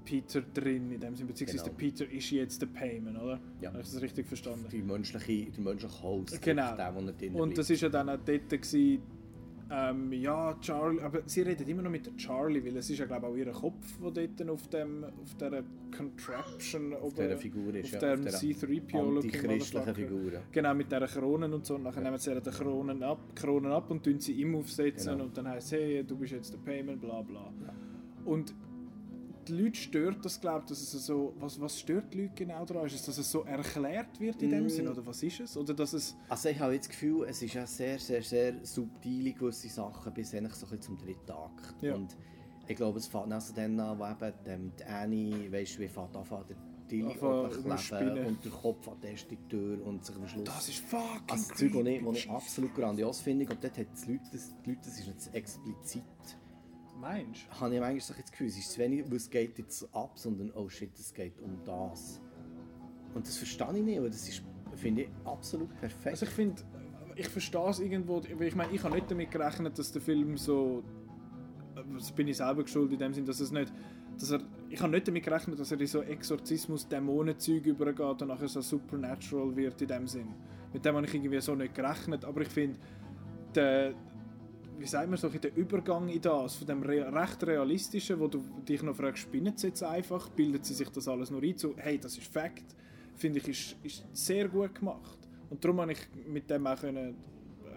[0.04, 1.76] Peter drin, in dem Sinne, beziehungsweise Genau.
[1.78, 3.40] der Peter ist jetzt der Payman, oder?
[3.60, 3.70] Ja.
[3.70, 4.66] Habe ich das richtig verstanden?
[4.70, 6.74] Die menschliche, die menschliche Host, Genau.
[6.76, 9.00] der, der drin Und das ist ja dann auch dort gewesen,
[9.74, 13.06] ähm, ja, Charlie, aber sie redet immer noch mit der Charlie, weil es ist ja
[13.06, 15.62] glaube ich auch ihr Kopf, der dort auf dem, auf dieser
[15.96, 17.96] Contraption, auf dieser Figur ist.
[17.96, 19.94] auf ja, dem dieser C-3PO-looking Antichristlichen Motherfucker.
[19.94, 20.32] Figur.
[20.32, 20.40] ja.
[20.52, 21.76] Genau, mit dieser Kronen und so.
[21.76, 25.12] Und nachher nehmen sie die Kronen ab, Kronen ab und tun sie ihm aufsetzen.
[25.12, 25.24] Genau.
[25.24, 27.50] Und dann heisst es, hey, du bist jetzt der Payment, bla bla.
[28.26, 28.54] Und
[29.48, 31.34] die Leute stört das, glaube dass es so...
[31.38, 32.86] Was, was stört die Leute genau daran?
[32.86, 34.68] Ist es, dass es so erklärt wird in dem Mm.
[34.68, 34.88] Sinn?
[34.88, 35.56] Oder was ist es?
[35.56, 36.16] Oder dass es...
[36.28, 40.12] Also ich habe jetzt das Gefühl, es ist ja sehr, sehr, sehr subtile gewisse Sachen
[40.14, 41.82] bis eigentlich so ein bisschen zum dritten Akt.
[41.82, 41.94] Ja.
[41.94, 42.16] Und
[42.66, 45.88] ich glaube, es fängt also dann an, wo eben ähm, die Annie, weißt du, wie
[45.88, 46.56] fängt anfangen, der
[46.88, 50.44] Tilly kleben und der Kopf an erste Tür und sich am Schluss...
[50.44, 53.78] Das ist fucking also das Zeug, das ich, was ich absolut grandios finde, und dort
[53.78, 56.02] hat die Leute, das, die Leute, das ist jetzt explizit,
[57.02, 57.60] Meinst du?
[57.60, 60.12] habe ich manchmal so das Gefühl, es ist zu wenig, weil es geht jetzt ab,
[60.14, 62.20] sondern oh shit, es geht um das.
[63.12, 64.42] Und das verstehe ich nicht, aber das ist,
[64.76, 66.06] finde ich, absolut perfekt.
[66.06, 66.62] Also ich finde...
[67.16, 68.22] Ich verstehe es irgendwo...
[68.22, 70.84] weil Ich meine, ich habe nicht damit gerechnet, dass der Film so...
[71.92, 73.72] Das bin ich selber geschuldet in dem Sinn, dass es nicht...
[74.18, 78.46] Dass er, ich habe nicht damit gerechnet, dass er in so Exorzismus-Dämonenzeug übergeht und nachher
[78.46, 80.28] so supernatural wird in dem Sinn.
[80.72, 82.78] Mit dem habe ich irgendwie so nicht gerechnet, aber ich finde,
[83.54, 83.94] der,
[84.82, 88.42] wie sagt man so, der Übergang in das, von dem rea- recht realistischen, wo du
[88.68, 91.74] dich noch fragst, spinnen sie jetzt einfach, bildet sie sich das alles nur ein, so,
[91.76, 92.64] hey, das ist Fakt,
[93.14, 95.18] finde ich, ist, ist sehr gut gemacht.
[95.50, 97.14] Und darum habe ich mit dem auch können,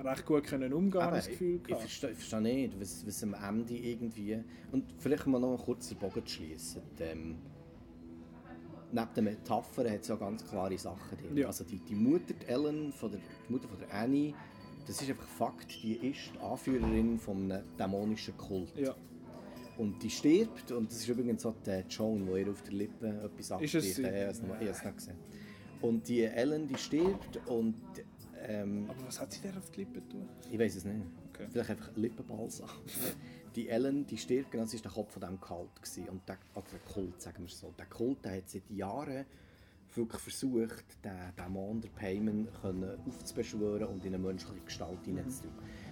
[0.04, 3.06] recht gut können umgehen, Aber ich das Gefühl ich, ich verstehe, ich verstehe nicht, was,
[3.06, 4.40] was am Ende irgendwie.
[4.72, 6.82] Und vielleicht mal noch mal kurz den Bogen zu schließen.
[7.00, 7.36] Ähm,
[8.92, 11.38] neben den Metaphern hat es ja ganz klare Sachen drin.
[11.38, 11.48] Ja.
[11.48, 14.34] Also die, die Mutter, die Ellen, von der, die Mutter von der Annie,
[14.86, 18.76] das ist einfach Fakt, die ist die Anführerin von einem dämonischen Kult.
[18.78, 18.96] Ja,
[19.78, 23.08] Und die stirbt, und das ist übrigens so die Joan, die ihr auf der Lippe
[23.08, 24.02] etwas Ist es sie?
[24.02, 25.18] Ich habe es noch- ich habe es nicht gesehen.
[25.82, 27.76] Und die Ellen, die stirbt und
[28.48, 30.28] ähm, aber was hat sie der auf die Lippe tun?
[30.52, 31.02] ich weiß es nicht.
[31.34, 31.48] Okay.
[31.52, 32.70] Vielleicht einfach Lippenbalsam.
[33.56, 35.76] die Ellen, die stirbt, genau, das war der Kopf von diesem Kult.
[35.76, 36.10] Gewesen.
[36.10, 37.74] Und der, also der Kult, sagen wir so.
[37.78, 39.26] Der Kult der hat seit Jahren
[39.98, 42.48] wirklich versucht, den Dämon, der können
[43.08, 45.52] aufzubeschwören und in eine menschliche Gestalt hineinzutun.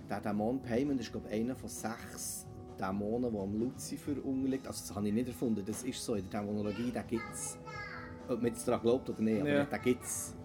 [0.10, 2.46] Der Dämon Payman ist, glaube ich, einer von sechs
[2.80, 4.68] Dämonen, die am Lucifer unterliegt.
[4.68, 7.58] Also das habe ich nicht erfunden, das ist so in der Dämonologie, den gibt es.
[8.28, 9.64] Ob man jetzt daran glaubt oder nicht, aber Ja.
[9.66, 10.36] den gibt es.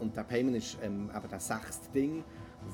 [0.00, 2.24] Und der Payment ist ähm, eben das sechste Ding,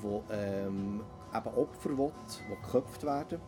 [0.00, 1.00] wo ähm,
[1.34, 2.12] eben Opfer will,
[2.48, 3.40] die geköpft werden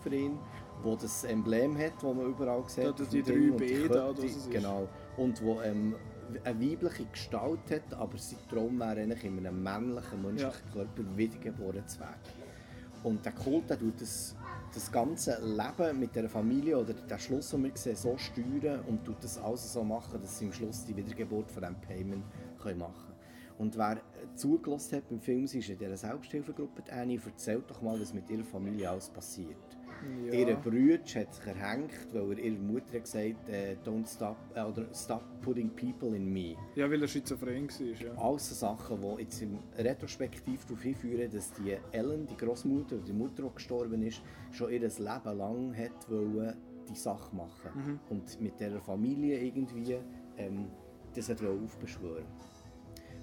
[0.00, 0.38] für ihn,
[0.82, 2.84] wo das Emblem hat, das man überall sieht.
[2.84, 4.50] Da- da- die drei B da, es ist.
[4.50, 4.88] Genau.
[5.20, 5.94] Und wo ähm,
[6.44, 11.86] eine weibliche Gestalt hat, aber sein Traum wäre eigentlich in einem männlichen, menschlichen Körper wiedergeboren
[11.86, 12.40] zu werden.
[13.02, 14.34] Und der Kult der tut das,
[14.72, 19.04] das ganze Leben mit der Familie oder den Schluss, den wir sehen, so steuern und
[19.04, 22.24] tut das alles so machen, dass sie am Schluss die Wiedergeburt von diesem Payment
[22.58, 23.10] können machen können.
[23.58, 24.00] Und wer
[24.36, 28.14] zugelassen hat beim Film, sie ist in dieser Selbsthilfegruppe, die Annie, erzählt doch mal, was
[28.14, 29.69] mit ihrer Familie alles passiert.
[30.26, 30.32] Ja.
[30.32, 34.86] Ihr Bruder hat sich erhängt, weil er ihrer Mutter gesagt äh, «Don't stop, äh, oder
[34.94, 36.56] «Stop putting people in me».
[36.74, 37.86] Ja, weil er schizophren war.
[38.06, 38.14] Ja.
[38.16, 43.04] Alles so Sachen, die jetzt im Retrospektiv darauf hinführen, dass die Ellen, die Großmutter oder
[43.04, 44.22] die Mutter, die gestorben ist,
[44.52, 46.54] schon ihr Leben lang hat wollen,
[46.88, 48.00] die Sache machen Mhm.
[48.10, 49.96] und mit dieser Familie irgendwie
[50.36, 50.66] ähm,
[51.14, 52.24] das hat aufbeschwören.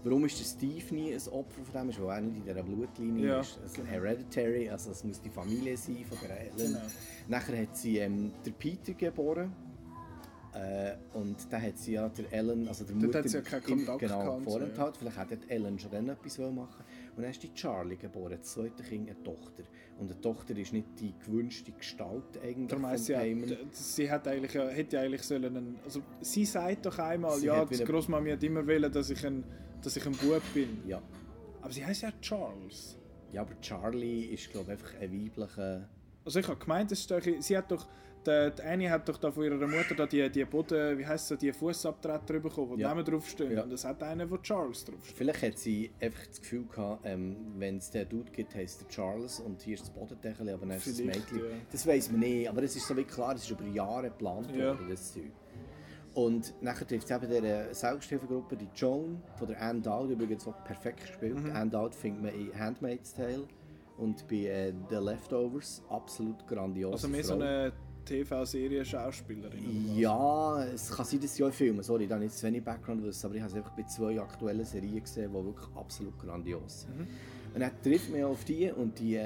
[0.08, 1.90] Warum ist der Steve nie ein Opfer von dem?
[1.90, 3.60] Ist, weil er nicht in dieser Blutlinie Ja, ist.
[3.62, 6.56] Also hereditary, also es muss die Familie sein von der Ellen.
[6.74, 6.80] Genau.
[7.28, 9.52] Nachher hat sie ähm, der Peter geboren.
[10.54, 13.42] Äh, und da hat sie ja der Ellen, also der Dort Mutter, hat sie ja
[13.44, 14.96] keinen Kontakt genau, gehabt vorenthalten.
[15.00, 16.84] Vielleicht hätte Ellen schon dann etwas machen
[17.16, 19.64] Und dann ist die Charlie geboren, das zweite Kind, eine Tochter.
[20.00, 23.50] Und eine Tochter ist nicht die gewünschte Gestalt eigentlich Darum von sie, ja, Payman.
[23.50, 27.38] d- sie hat eigentlich, ja- hätte ja eigentlich sollen einen, also sie sagt doch einmal,
[27.38, 29.44] Sie ja, hat die Großmami hat immer wollen, dass ich ein,
[29.84, 30.82] dass ich ein Bub bin.
[30.88, 31.02] Ja.
[31.62, 32.98] Aber sie heißt ja Charles.
[33.32, 35.90] ja, aber Charlie ist glaube ich einfach ein weiblicher...
[36.26, 37.88] Also ich habe gemeint, das ist doch, sie hat doch,
[38.26, 41.32] die, die Annie hat doch da von ihrer Mutter da die, die Boden, wie heisst
[41.32, 42.90] es, die Fußabtreter bekommen, wo Ja.
[42.90, 43.54] Namen draufstehen.
[43.54, 43.64] Ja.
[43.64, 45.16] Und das hat einer, wo Charles draufsteht.
[45.18, 48.88] Vielleicht hat sie einfach das Gefühl gehabt, ähm, wenn es den Dude gibt, heisst er
[48.90, 51.38] Charles und hier ist das Bodendeckel, aber dann ist es das Mädchen.
[51.38, 51.44] ja.
[51.72, 54.52] Das weiß man nicht, aber es ist so wie klar, es ist über Jahre geplant
[54.54, 54.68] Ja.
[54.78, 55.32] worden, das Zeug.
[56.18, 60.64] Und nachher trifft es eben diese Selbsthilfegruppe, die Joan, von der Anne Dowd, übrigens auch
[60.64, 61.39] perfekt gespielt.
[61.39, 61.52] Mhm.
[61.56, 63.44] Anne Dowd findet man in Handmaid's Tale
[63.98, 66.94] und bei äh, The Leftovers absolut grandios.
[66.94, 67.72] Also mehr so eine
[68.06, 69.95] TV-Serie-Schauspielerin.
[69.95, 71.84] Ja, es kann sein, dass sie auch filmen.
[71.84, 74.19] Sorry, da habe ich zu wenig Background wissen, aber ich habe es einfach bei zwei
[74.19, 76.98] aktuellen Serien gesehen, die wirklich absolut grandios sind.
[76.98, 77.07] Mhm.
[77.53, 79.23] Und dann trifft man auf die und die,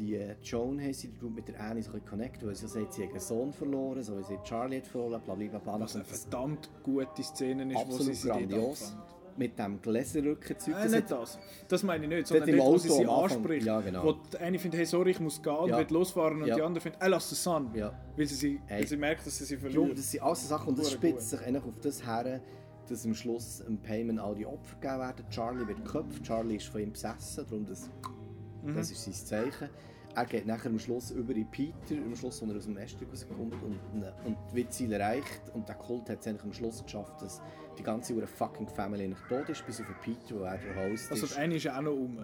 [0.00, 3.02] die Joan heisst die tut mit der Annie so ein connecten, weil sie sagt, sie
[3.04, 5.58] hat einen Sohn verloren, so wie sie Charlie hat verloren, bla bla bla.
[5.58, 5.80] bla.
[5.80, 8.96] Was eine verdammt gute Szene ist, wo sie absolut dort grandios.
[9.36, 10.74] Mit dem Gläserrücken-Zeug.
[10.74, 11.38] Äh, nicht das.
[11.68, 13.06] Das meine ich nicht, Dort sondern im nicht, wo sie Auto sie
[13.36, 13.66] anspricht.
[13.66, 14.04] Ja, genau.
[14.04, 15.78] Wo die eine findet, hey, sorry, ich muss gehen und Ja.
[15.78, 16.56] will losfahren und Ja.
[16.56, 17.70] die andere findet, hey, lass den Sun.
[17.74, 17.92] Ja.
[18.16, 19.98] Weil sie, sie, weil sie merkt, dass sie sie Darum, verliert.
[19.98, 22.40] das sind alles Sachen und das spitzt sich eigentlich auf das her,
[22.88, 25.24] dass am Schluss im Payment all die Opfer gegeben werden.
[25.30, 27.88] Charlie wird geköpft, Charlie ist von ihm besessen, darum das,
[28.62, 28.74] Mhm.
[28.74, 29.70] das ist sein Zeichen.
[30.16, 33.06] Er geht nachher am Schluss über in Peter, am Schluss, wo er aus dem Westen
[33.08, 33.78] rauskommt und,
[34.24, 35.40] und die Ziel erreicht.
[35.54, 37.40] Und der Kult hat es eigentlich am Schluss geschafft, dass
[37.78, 41.10] die ganze hure fucking Family nicht tot ist, bis auf Peter, wo er der Host
[41.12, 41.36] Also ist.
[41.36, 42.18] die eine ist auch noch um.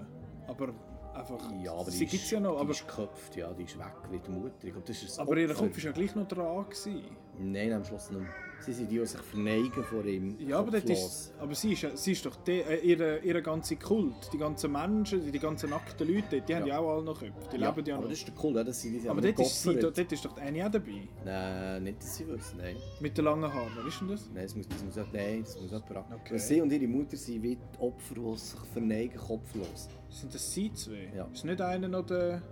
[0.49, 0.75] Aber
[1.15, 2.57] einfach, ja, aber sie die gibt es ist, ja noch.
[2.57, 4.65] die Aber, ist geköpft, ja, die ist weg wie die Mutter.
[4.65, 5.63] Ich glaube, das ist aber ihr Opfer.
[5.65, 6.65] Kopf war ja gleich noch dran.
[6.65, 7.03] Gewesen.
[7.39, 8.27] Nein, am Schluss nicht.
[8.61, 10.37] Sie sind die, die sich verneigen vor ihm.
[10.41, 11.07] Ja, aber, dort kopflos.
[11.07, 14.39] ist, aber sie, ist, ja- sie ist doch die, äh, ihre, ihre ganze Kult, die
[14.39, 17.49] ganzen Menschen, die, die ganzen nackten Leute, dort, die haben ja auch alle noch Köpfe.
[17.53, 18.11] Die ja, leben ja aber noch.
[18.11, 19.99] das ist der cool, ja, dass sie die aber haben dort ist, sie, geopfert.
[19.99, 21.09] dort ist doch Annie auch dabei.
[21.25, 22.77] Nein, nicht, dass sie wissen, nein.
[23.01, 23.71] Mit den langen Haaren.
[23.77, 24.31] Wer ist denn das?
[24.35, 26.05] Nein, das muss, das muss, nein, das muss jemand an.
[26.21, 26.39] Okay.
[26.39, 29.89] Sie und ihre Mutter sind wie die Opfer, die sich verneigen, kopflos.
[30.09, 31.13] Sind das sie zwei?
[31.15, 31.29] Ja.
[31.33, 32.43] Ist nicht einer noch der...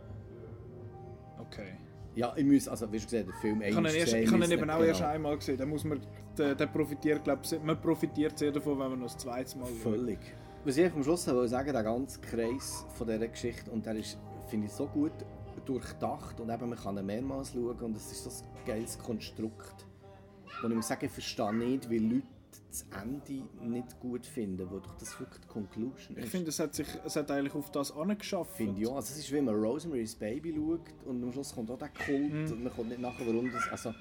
[1.40, 1.74] Okay.
[2.16, 4.44] Ja, ich muss, also wie schon gesagt, der Film Ich habe ihn, erst, ich habe
[4.44, 4.88] ihn eben nicht auch genau.
[4.88, 5.58] erst einmal gesehen.
[5.58, 6.00] Da muss man,
[6.38, 9.66] der, der profitiert, glaub, ich, man profitiert sehr davon, wenn man noch das zweite Mal
[9.66, 9.94] schaut.
[9.94, 10.18] Völlig.
[10.64, 14.18] Was ich am Schluss wollte sagen, der ganze Kreis von dieser Geschichte, und der ist,
[14.48, 15.12] finde ich, so gut
[15.64, 19.86] durchdacht und eben, man kann ihn mehrmals schauen und es ist so ein geiles Konstrukt.
[20.62, 22.26] Und ich muss sagen, ich verstehe nicht, wie Leute
[22.68, 26.24] das Ende nicht gut finden, wo doch das wirklich die Conclusion ist.
[26.24, 28.56] Ich finde, es hat, sich, es hat eigentlich auf das angeschafft.
[28.56, 28.96] Finde auch.
[28.96, 31.88] Also es ist wie wenn man Rosemary's Baby schaut und am Schluss kommt auch der
[31.90, 32.52] Kult Mhm.
[32.52, 33.68] und man kommt nicht nachher, warum das...
[33.70, 33.94] Also,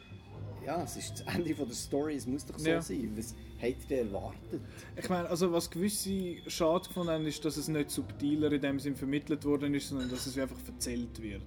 [0.65, 2.81] ja, es ist das Ende von der Story, es muss doch so Ja.
[2.81, 3.11] sein.
[3.17, 4.61] Was hättet ihr erwartet?
[4.95, 8.79] Ich meine, also was gewisse schade gefunden haben, ist, dass es nicht subtiler in dem
[8.79, 11.41] Sinn vermittelt worden ist, sondern dass es einfach erzählt wird.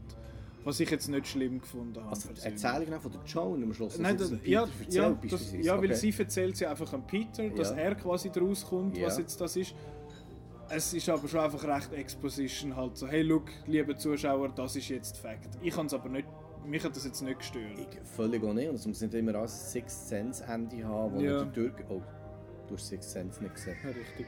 [0.67, 2.11] Was ich jetzt nicht schlimm gefunden habe.
[2.11, 2.41] Also die.
[2.43, 5.95] Erzählung von der Joan am Schluss, Nein, das, ja, erzählt, ja, das, ja, weil Okay.
[5.95, 7.77] sie erzählt sie einfach an Peter, dass Ja.
[7.77, 9.75] er quasi daraus kommt, was jetzt das ist.
[10.69, 14.89] Es ist aber schon einfach recht Exposition halt so, hey, look, liebe Zuschauer, das ist
[14.89, 15.57] jetzt Fakt.
[15.63, 16.27] Ich kann es aber nicht,
[16.67, 17.79] mich hat das jetzt nicht gestört.
[17.79, 17.87] Ich
[18.17, 18.69] völlig auch nicht.
[18.69, 21.39] Und es muss nicht immer als Sixth Sense Ende haben, wo Ja.
[21.39, 21.45] ja.
[21.45, 21.73] durch...
[21.89, 22.03] Oh,
[22.67, 23.77] du hast Sixth Sense nicht gesehen.
[23.85, 24.27] Ja, richtig.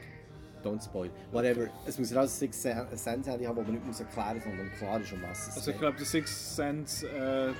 [0.63, 1.09] Don't spoil.
[1.31, 1.67] Whatever.
[1.85, 4.99] Es muss als Sixth Sense Ende haben, wo man nicht muss erklären muss, sondern klar
[5.01, 5.81] ist, um was es Also ich geht.
[5.81, 7.51] glaube, der Six Sense äh,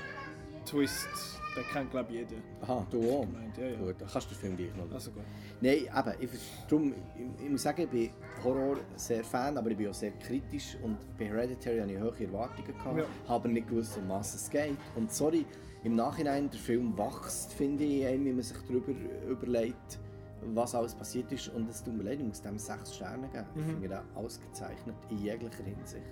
[0.66, 1.08] Twist,
[1.56, 2.36] den kennt glaube ich jeder.
[2.62, 3.20] Aha, du auch?
[3.26, 3.76] Gemeint, ja, ja.
[3.78, 4.92] Gut, dann kannst du den Film gleich noch.
[4.94, 5.22] Also gut.
[5.60, 8.10] Nein, eben, ich, ich, ich muss sagen, ich bin
[8.44, 12.26] Horror sehr Fan, aber ich bin auch sehr kritisch und bei Hereditary hatte ich hohe
[12.26, 13.04] Erwartungen, gehabt, Ja.
[13.28, 14.76] habe nicht gewusst, um was es geht.
[14.94, 15.44] Und sorry,
[15.82, 18.92] im Nachhinein, der Film wächst, finde ich, einem, wenn man sich darüber
[19.28, 19.98] überlegt,
[20.42, 21.48] was alles passiert ist.
[21.48, 23.46] Und es tut mir leid, ich muss dem sechs Sterne geben.
[23.54, 23.70] Ich Mhm.
[23.70, 26.06] finde den ausgezeichnet in jeglicher Hinsicht.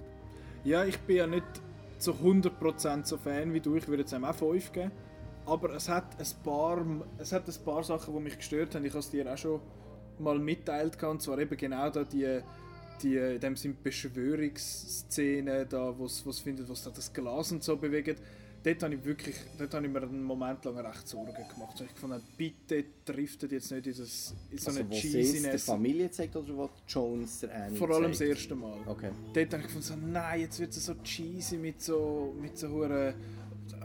[0.65, 1.45] Ja, ich bin ja nicht
[1.99, 4.93] zu 100% so Fan wie du, ich würde jetzt ihm auch 5 geben.
[5.47, 6.85] Aber es hat ein paar,
[7.17, 8.85] es hat ein paar Sachen, die mich gestört haben.
[8.85, 9.61] Ich habe es dir auch schon
[10.19, 12.41] mal mitteilt, und zwar eben genau da die,
[13.03, 17.77] die in dem Sinn Beschwörungsszene, da, wo es findet, was da das Glas und so
[17.77, 18.21] bewegt.
[18.63, 21.77] Dort habe ich wirklich, dort habe ich mir einen Moment lang recht Sorgen gemacht.
[21.77, 25.11] So, Ich fand, bitte driftet jetzt nicht in, das, in so also, eine es der
[25.11, 25.65] Cheesiness.
[25.65, 28.31] Familie zeigt oder wo Jones der Annie Vor allem das zeigt?
[28.31, 28.79] erste Mal.
[28.87, 29.11] Okay.
[29.33, 32.69] Dort habe ich gefunden, so, nein, jetzt wird es so cheesy mit so, mit so
[32.69, 33.15] hure,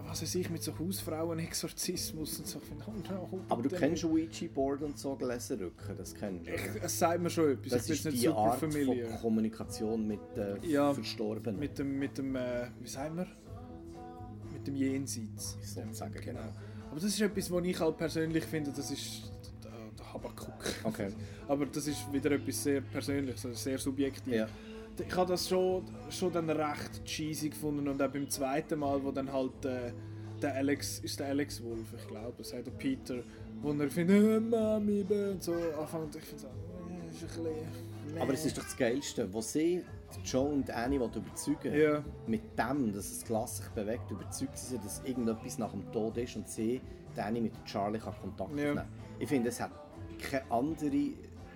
[0.07, 2.59] was weiß ich, mit so Hausfrauen-Exorzismus und so.
[2.87, 4.11] Oh, no, Aber du kennst nicht.
[4.11, 6.51] Ouija-Board und so Gläserrücken, das kennst du?
[6.53, 9.09] Ich, es sagt mir schon etwas, Das ist jetzt die Art familiar.
[9.11, 11.59] von Kommunikation mit äh, Ja, Verstorbenen.
[11.59, 13.27] Mit dem, mit dem, äh, wie sagen wir?
[14.63, 15.57] Mit dem Jenseits.
[15.61, 16.39] Sozusagen, genau.
[16.89, 19.23] Aber das ist etwas, was ich halt persönlich finde, das ist
[19.63, 20.53] der, Habakuk.
[20.83, 21.09] Okay.
[21.47, 24.33] Aber das ist wieder etwas sehr Persönliches, also sehr subjektiv.
[24.33, 24.47] Ja.
[24.97, 29.11] Ich habe das schon, schon dann recht cheesy gefunden und auch beim zweiten Mal, wo
[29.11, 29.91] dann halt äh,
[30.41, 33.23] der Alex, ist der Alex Wolf, ich glaube, sagt der Peter,
[33.61, 37.27] wo er findet, äh, Mami, bäh", und so anfängt, ich finde so, äh, ist ein
[37.27, 37.43] bisschen...
[38.13, 38.21] meh.
[38.21, 39.83] Aber es ist doch das Geilste, wo sie
[40.23, 42.03] Joe und Annie überzeugen Ja.
[42.27, 46.35] mit dem, dass das Glas sich bewegt, überzeugt sie, dass irgendetwas nach dem Tod ist
[46.35, 46.81] und sie
[47.17, 48.69] Annie mit Charlie kann Kontakt Ja.
[48.71, 48.87] aufnehmen
[49.19, 49.71] Ich finde, es hat
[50.19, 50.91] keine andere,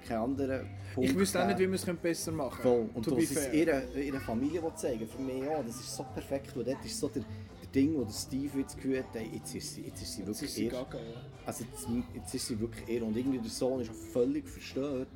[0.07, 2.75] keine andere Punkt Ich wüsste auch nicht, wie wir es besser machen können.
[2.85, 2.89] Voll.
[2.93, 3.53] Und to es fair.
[3.53, 7.07] ihrer, ihrer Familie zeigen für mich auch, das ist so perfekt, weil dort ist so
[7.07, 10.19] der, der Ding, wo der Steve jetzt gehört hat, jetzt ist sie, jetzt ist sie
[10.21, 11.21] Jetzt wirklich ist sie gaga, ja.
[11.45, 15.07] Also jetzt, jetzt ist sie wirklich ihr und irgendwie der Sohn ist auch völlig verstört.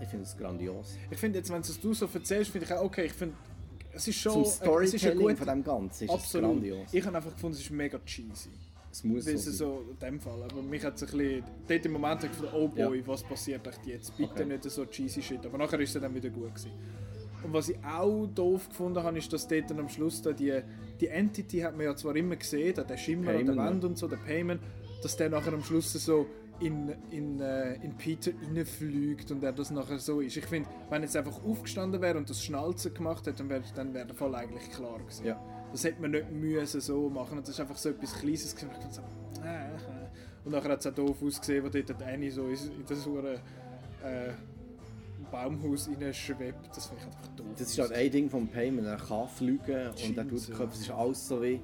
[0.00, 0.96] Ich finde es grandios.
[1.10, 3.34] Ich finde jetzt, wenn du es du so erzählst, finde ich auch, okay, ich finde,
[3.92, 4.32] es ist schon...
[4.32, 6.50] Zum äh, es ist ein Storytelling gut- von dem Ganzen ist Absolut.
[6.52, 6.88] grandios.
[6.92, 8.50] Ich habe einfach gefunden, es ist mega cheesy.
[8.92, 10.42] Es muss so so in dem Fall.
[10.42, 11.44] Aber mich hat es ein bisschen.
[11.68, 13.06] Dort im Moment habe ich gedacht, oh boy, Ja.
[13.06, 14.16] was passiert echt jetzt?
[14.16, 14.44] Bitte Okay.
[14.46, 15.44] nicht so cheesy shit.
[15.44, 16.70] Aber nachher ist es dann wieder gut gewesen.
[17.44, 20.62] Und was ich auch doof gefunden habe, ist, dass dort dann am Schluss da die,
[20.98, 23.98] die Entity hat man ja zwar immer gesehen, da der Schimmer an der Wand und
[23.98, 24.60] so, der Payment,
[25.02, 26.26] dass der nachher am Schluss so
[26.60, 30.36] in, in, äh, in Peter reinfliegt und er das nachher so ist.
[30.36, 33.94] Ich finde, wenn jetzt einfach aufgestanden wäre und das Schnalzen gemacht hätte, dann wäre dann
[33.94, 35.26] wär der Fall eigentlich klar gewesen.
[35.26, 35.40] Ja.
[35.72, 37.38] Das hätte man nicht müssen so machen.
[37.40, 38.70] Das ist einfach so etwas Kleines gewesen.
[38.82, 39.02] Und so,
[39.42, 39.74] äh, äh.
[40.44, 42.56] Und nachher hat es auch doof ausgesehen, wo dort Annie so in
[42.88, 43.34] das hure
[44.02, 44.32] äh,
[45.30, 46.68] Baumhaus reinschwebt.
[46.74, 47.46] Das finde ich einfach doof.
[47.58, 48.86] Das ist halt ein Ding vom Payment.
[48.86, 50.72] Er kann fliegen und er tut den Kopf.
[50.74, 51.60] Es ist alles so wie...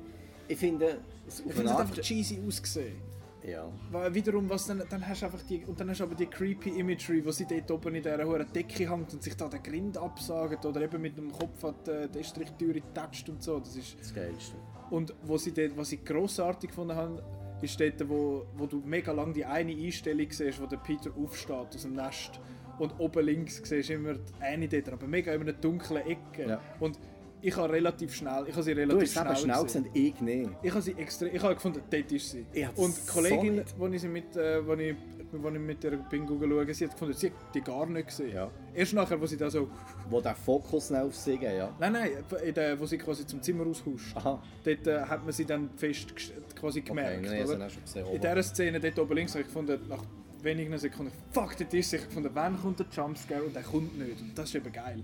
[0.48, 0.98] Ich finde...
[1.26, 3.11] Es ich finde es hat einfach cheesy ausgesehen.
[3.46, 3.68] Ja.
[3.90, 6.26] Weil wiederum, was dann, dann hast du einfach die, und dann hast du aber die
[6.26, 9.62] creepy Imagery, wo sie dort oben in dieser hohen Decke hängt und sich da den
[9.62, 13.58] Grind absagt oder eben mit dem Kopf an die, die Estrichtüre toucht und so.
[13.58, 14.56] Das ist, Das Geilste.
[14.90, 17.22] Und wo sie dort, was ich grossartig gefunden habe,
[17.62, 21.74] ist dort, wo, wo du mega lang die eine Einstellung siehst, wo der Peter aufsteht
[21.74, 22.40] aus dem Nest.
[22.78, 26.48] Und oben links siehst du immer die eine dort, aber mega in einer dunklen Ecke.
[26.48, 26.60] Ja.
[26.80, 26.98] Und
[27.42, 29.84] ich habe relativ schnell, ich habe sie Du relativ hast es eben schnell, schnell gesehen.
[29.92, 30.50] gesehen, ich nicht.
[30.62, 32.46] Ich habe sie extrem, ich habe gefunden, dort ist sie.
[32.76, 33.74] Und die Kollegin, so nicht.
[33.78, 34.94] wo ich sie mit, äh, wo ich,
[35.32, 38.34] wo ich mit der bin schauen, sie hat gefunden, sie hat die gar nicht gesehen.
[38.34, 38.50] Ja.
[38.74, 39.68] Erst nachher, wo sie da so,
[40.08, 41.74] Wo der Fokus schnell auf sie geht, ja.
[41.80, 42.10] nein, nein,
[42.44, 44.16] in der, wo sie quasi zum Zimmer aushuscht.
[44.16, 44.42] Aha.
[44.64, 46.14] Dort äh, hat man sie dann fest
[46.58, 47.26] quasi gemerkt.
[47.26, 48.06] Okay, nein, gesehen.
[48.06, 50.04] In dieser Szene dort oben links habe ich gefunden, nach
[50.42, 51.96] wenigen Sekunden, fuck, dort ist sie.
[51.96, 54.20] Ich habe gefunden, wann kommt der Jumpscare und der kommt nicht.
[54.20, 55.02] Und das ist eben geil.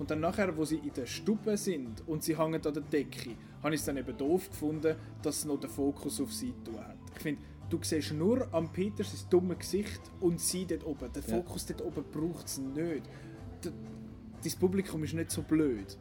[0.00, 3.36] Und dann nachher, wo sie in der Stube sind und sie hängen an der Decke,
[3.62, 6.78] habe ich es dann eben doof gefunden, dass es noch den Fokus auf sie tun
[6.78, 6.96] hat.
[7.14, 11.12] Ich finde, du siehst nur am Peter sein dummes Gesicht und sie dort oben.
[11.12, 11.36] Den Ja.
[11.36, 13.02] Fokus dort oben braucht es nicht.
[13.64, 13.70] D-
[14.42, 15.98] Dein Publikum ist nicht so blöd,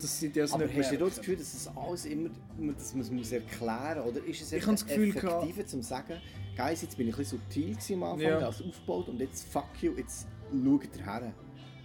[0.00, 1.04] dass sie das Aber nicht hast du merken.
[1.04, 2.30] nicht das Gefühl, dass das alles immer,
[2.74, 4.16] dass man es muss erklären muss?
[4.16, 6.14] Oder ist es Ich habe das Gefühl effektiver zum sagen,
[6.56, 8.38] Guys, jetzt bin ich ein bisschen subtil am Anfang, Ja.
[8.38, 11.34] als aufgebaut und jetzt fuck you, jetzt schaut ihr her.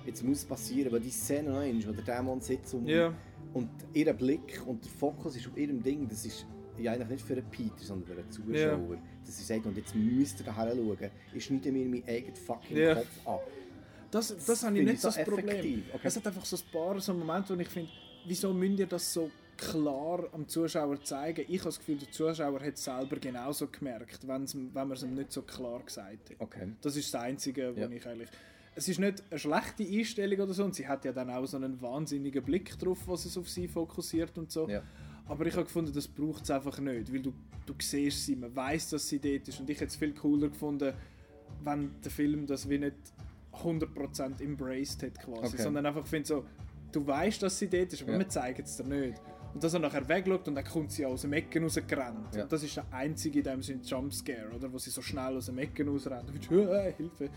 [0.06, 3.14] Jetzt muss passieren, weil die Szene noch einmal, wo der Dämon sitzt und, Ja.
[3.54, 6.46] und ihr Blick und der Fokus ist auf ihrem Ding, das ist
[6.80, 8.98] ja eigentlich nicht für einen Peter, sondern für einen Zuschauer.
[9.26, 10.98] Dass sie sagt, und jetzt müsst ihr da schauen,
[11.34, 12.96] ich schneide mir meinen eigenen fucking Ja.
[12.96, 13.48] Kopf ab.
[14.10, 15.84] Das, das, Das habe ich nicht ich so das Problem.
[15.94, 16.00] okay.
[16.08, 17.90] Es hat einfach so ein paar so Momente, wo ich finde,
[18.26, 21.46] wieso müsst ihr das so klar am Zuschauer zeigen?
[21.48, 25.14] Ich habe das Gefühl, der Zuschauer hat es selber genauso gemerkt, wenn man es ihm
[25.14, 26.36] nicht so klar gesagt hat.
[26.40, 26.74] Okay.
[26.82, 27.90] Das ist das Einzige, wo Ja.
[27.90, 28.30] ich eigentlich...
[28.76, 31.58] Es ist nicht eine schlechte Einstellung oder so und sie hat ja dann auch so
[31.58, 34.70] einen wahnsinnigen Blick drauf, was es auf sie fokussiert und so.
[34.70, 34.82] Ja.
[35.28, 37.34] Aber ich habe gefunden, das braucht es einfach nicht, weil du,
[37.66, 40.50] du siehst sie, man weiß, dass sie dort ist und ich hätte es viel cooler
[40.50, 40.94] gefunden,
[41.64, 42.96] wenn der Film das wie nicht
[43.54, 45.64] 100% embraced hat quasi, Okay.
[45.64, 46.46] sondern einfach finde so,
[46.92, 48.20] du weißt, dass sie dort ist, aber Ja.
[48.20, 49.22] wir zeigen es dir nicht.
[49.54, 52.36] Und dass er nachher wegschaut und dann kommt sie aus dem Ecken rausgerannt.
[52.36, 52.44] Ja.
[52.44, 54.72] Und das ist der einzige in dem Sinne Jumpscare, oder?
[54.72, 56.30] Wo sie so schnell aus dem Ecken rausrennt.
[56.30, 57.30] Und du findest, «Äh, Hilfe.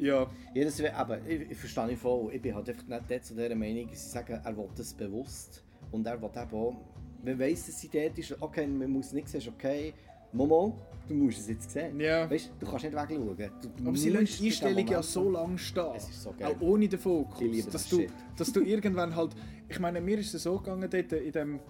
[0.00, 2.32] Ja, Ja, das wär, aber ich, ich verstehe nicht voll.
[2.32, 5.64] Ich bin halt einfach nicht dort zu dieser Meinung, sie sagen, er will das bewusst.
[5.92, 6.76] Und er will eben auch,
[7.22, 9.92] man weiss, dass sie dort ist, okay, man muss nicht sehen, okay.
[10.32, 10.78] Momo,
[11.08, 11.98] du musst es jetzt sehen.
[11.98, 12.30] Ja.
[12.30, 13.36] Weißt, du kannst nicht wegschauen.
[13.36, 16.00] Du, aber sie lässt die in Einstellung ja so lange stehen.
[16.12, 16.54] So geil.
[16.54, 17.40] auch ohne den Fokus.
[17.40, 18.12] Ich liebe dass, das du, Shit.
[18.36, 19.34] dass du irgendwann halt.
[19.68, 21.60] Ich meine, mir ist es so gegangen dort in dem,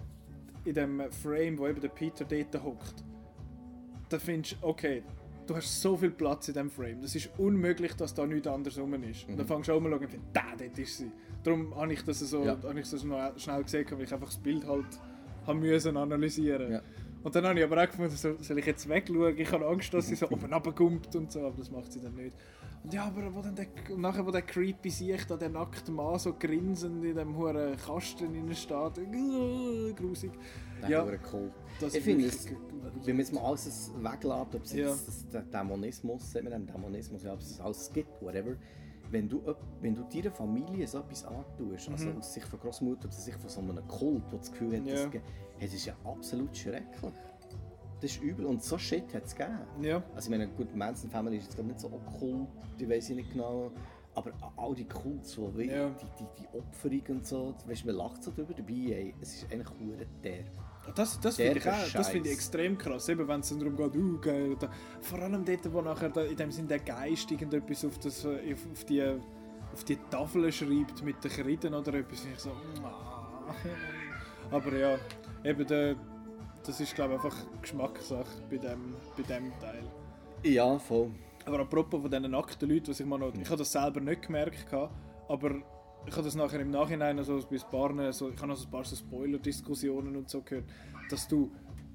[0.63, 3.03] in dem Frame, wo eben der Peter dort hockt.
[4.09, 5.03] Da findest du, okay,
[5.51, 7.01] du hast so viel Platz in diesem Frame.
[7.01, 9.27] Das ist unmöglich, dass da nichts anderes rum ist.
[9.27, 11.11] Und dann fängst du auch mal an und da, dort ist sie.
[11.43, 12.57] Darum habe ich das so, Ja.
[12.63, 14.85] habe ich das noch schnell gesehen, weil ich einfach das Bild halt
[15.45, 16.71] haben müssen analysieren.
[16.71, 16.81] Ja.
[17.23, 19.37] Und dann habe ich aber auch gefunden, so, soll ich jetzt wegschauen?
[19.37, 22.15] Ich habe Angst, dass sie so oben runterkommt und so, aber das macht sie dann
[22.15, 22.35] nicht.
[22.89, 26.33] Ja, aber wo dann der, nachher, wo der creepy sieht, da der nackte Mann so
[26.33, 30.31] grinsend in dem hohen Kasten innen steht, äh, grusig.
[30.81, 31.05] Der Ja.
[31.31, 31.51] cool.
[31.93, 34.89] Ich finde, es, wenn man jetzt mal alles weglässt, ob es Ja.
[34.89, 38.55] jetzt der Dämonismus, sagt man dem Dämonismus, ja, ob es alles gibt, whatever.
[39.11, 39.41] Wenn du,
[39.81, 43.49] wenn du deiner Familie so etwas antust, also aus Sicht von Großmutter, aus Sicht von
[43.49, 44.87] so einem Kult, wo das Gefühl hat, Mhm.
[44.87, 44.95] Ja.
[45.05, 45.21] das,
[45.59, 47.13] das ist ja absolut schrecklich.
[48.01, 49.59] Das ist übel und so Shit hat es gegeben.
[49.81, 50.01] Ja.
[50.15, 52.47] Also ich meine, gut, Manson Family ist jetzt ich, nicht so okkult,
[52.79, 53.71] ich weiß ich nicht genau.
[54.13, 55.89] Aber all die Kults, wo wie, Ja.
[55.89, 59.35] die, die, die Opferung und so, weißt, du, man lacht so drüber dabei, ey, es
[59.35, 60.43] ist eigentlich hure der.
[60.95, 63.77] Das, das finde ich, auch- das finde ich extrem krass, eben wenn es dann darum
[63.77, 64.69] geht, uh, geil, da,
[64.99, 68.53] vor allem dort, wo nachher da, in dem Sinn der Geist irgendetwas auf, das, äh,
[68.53, 72.49] auf, auf, die, auf die Tafel schreibt mit den Kriten oder etwas, ich so,
[72.83, 73.55] ah.
[74.51, 74.97] aber ja,
[75.45, 75.95] eben der,
[76.65, 79.83] das ist glaube ich einfach Geschmackssache bei dem, bei dem Teil.
[80.43, 81.11] Ja, voll.
[81.45, 84.23] Aber apropos von diesen nackten Leuten, was ich mal noch, ich habe das selber nicht
[84.23, 84.73] gemerkt,
[85.27, 85.55] aber
[86.05, 88.65] ich habe das nachher im Nachhinein also bei ein paar, so, ich habe noch so
[88.65, 90.65] ein paar so Spoiler-Diskussionen und so gehört,
[91.09, 91.51] dass du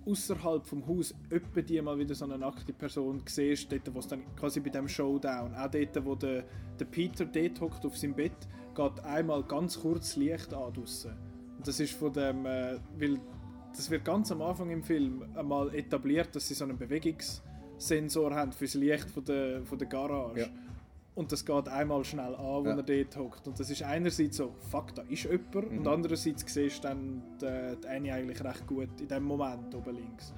[0.07, 4.07] außerhalb vom Haus öppe die mal wieder so eine nackte Person siehst, dort, wo es
[4.07, 6.45] dann quasi bei dem Showdown, auch dort, wo der,
[6.79, 8.37] der Peter dort hockt auf seinem Bett,
[8.75, 11.17] geht einmal ganz kurz Licht an draussen.
[11.57, 13.19] Und das ist von dem, äh, weil
[13.77, 18.53] das wird ganz am Anfang im Film einmal etabliert, dass sie so einen Bewegungssensor haben
[18.53, 20.41] fürs Licht von der, von der Garage.
[20.41, 20.47] Ja.
[21.15, 22.77] Und das geht einmal schnell an, wo Ja.
[22.77, 23.49] er dort hockt.
[23.49, 25.73] Und das ist einerseits so, fuck, da ist jemand.
[25.73, 25.79] Mhm.
[25.79, 29.95] Und andererseits siehst du dann die, die Annie eigentlich recht gut in dem Moment oben
[29.97, 30.35] links.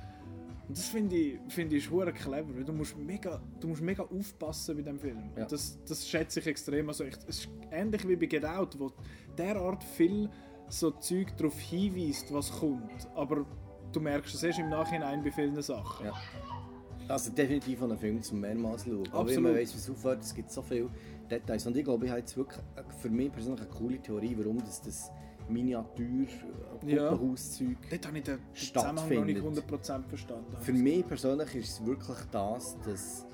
[0.68, 2.54] Und das finde ich, finde ich clever.
[2.54, 5.30] weil Du musst mega, du musst mega aufpassen bei dem Film.
[5.34, 5.42] Ja.
[5.42, 6.88] Und das, das schätze ich extrem.
[6.88, 8.92] Also ich, es ist ähnlich wie bei Get Out, wo
[9.36, 10.28] derart viel
[10.68, 13.08] so Zeug darauf hinweist, was kommt.
[13.14, 13.44] Aber
[13.92, 16.06] du merkst es erst im Nachhinein bei vielen Sachen.
[16.06, 16.12] Ja.
[17.08, 18.98] Also definitiv an einen Film zum mehrmals schauen.
[19.08, 19.42] Aber wenn Absolut.
[19.44, 20.90] man weiss, wie es aufhört, es gibt so viele
[21.30, 21.66] Details.
[21.66, 22.60] Und ich glaube, ich habe jetzt wirklich
[23.00, 25.10] für mich persönlich eine coole Theorie, warum das, das
[25.48, 26.04] Miniatur
[26.86, 27.08] äh, Ja.
[27.10, 30.56] Puppenhauszeug Dort habe ich den Zusammenhang noch nicht 100% verstanden.
[30.60, 33.26] Für mich persönlich ist es wirklich das, dass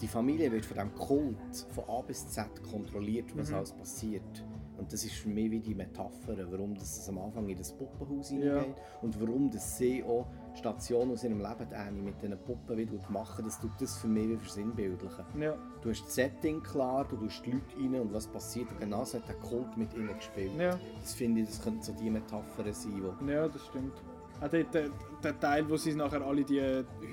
[0.00, 3.56] die Familie wird von diesem Kult von A bis Z kontrolliert, was Mhm.
[3.56, 4.44] alles passiert.
[4.80, 7.70] Und das ist für mich wie die Metapher, warum das, das am Anfang in das
[7.72, 8.38] Puppenhaus Ja.
[8.38, 12.86] hineingeht und warum das sie auch Stationen aus ihrem Leben Annie mit diesen Puppen wie
[12.86, 15.24] tut machen, das tut das für mich wie versinnbildlichen.
[15.38, 15.54] Ja.
[15.82, 19.04] Du hast das Setting klar, du tust die Leute rein und was passiert und genau
[19.04, 20.52] so hat der Kult mit ihnen gespielt.
[20.58, 20.78] Ja.
[21.00, 23.92] Das finde ich, das könnte so die Metapher sein, wo Ja, das stimmt.
[24.40, 24.88] Auch dort, der,
[25.22, 26.62] der Teil, wo sie nachher alle die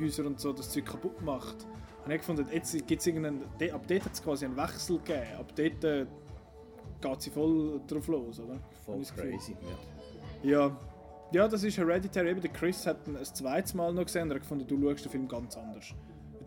[0.02, 1.68] Häuser und so das Zeug kaputt macht,
[2.04, 4.98] habe ich gefunden, jetzt gibt es irgendeinen, de- ab dort hat es quasi einen Wechsel
[5.00, 5.26] gegeben.
[5.38, 6.06] Ab dort äh,
[7.02, 8.60] geht sie voll drauf los, oder?
[8.86, 9.56] voll crazy.
[10.44, 10.50] Ja.
[10.50, 10.78] Ja.
[11.32, 12.30] Ja, das ist Hereditary.
[12.32, 14.82] Eben der Chris hat ihn ein zweites Mal noch gesehen und er hat gefunden, du
[14.82, 15.94] schaust den Film ganz anders.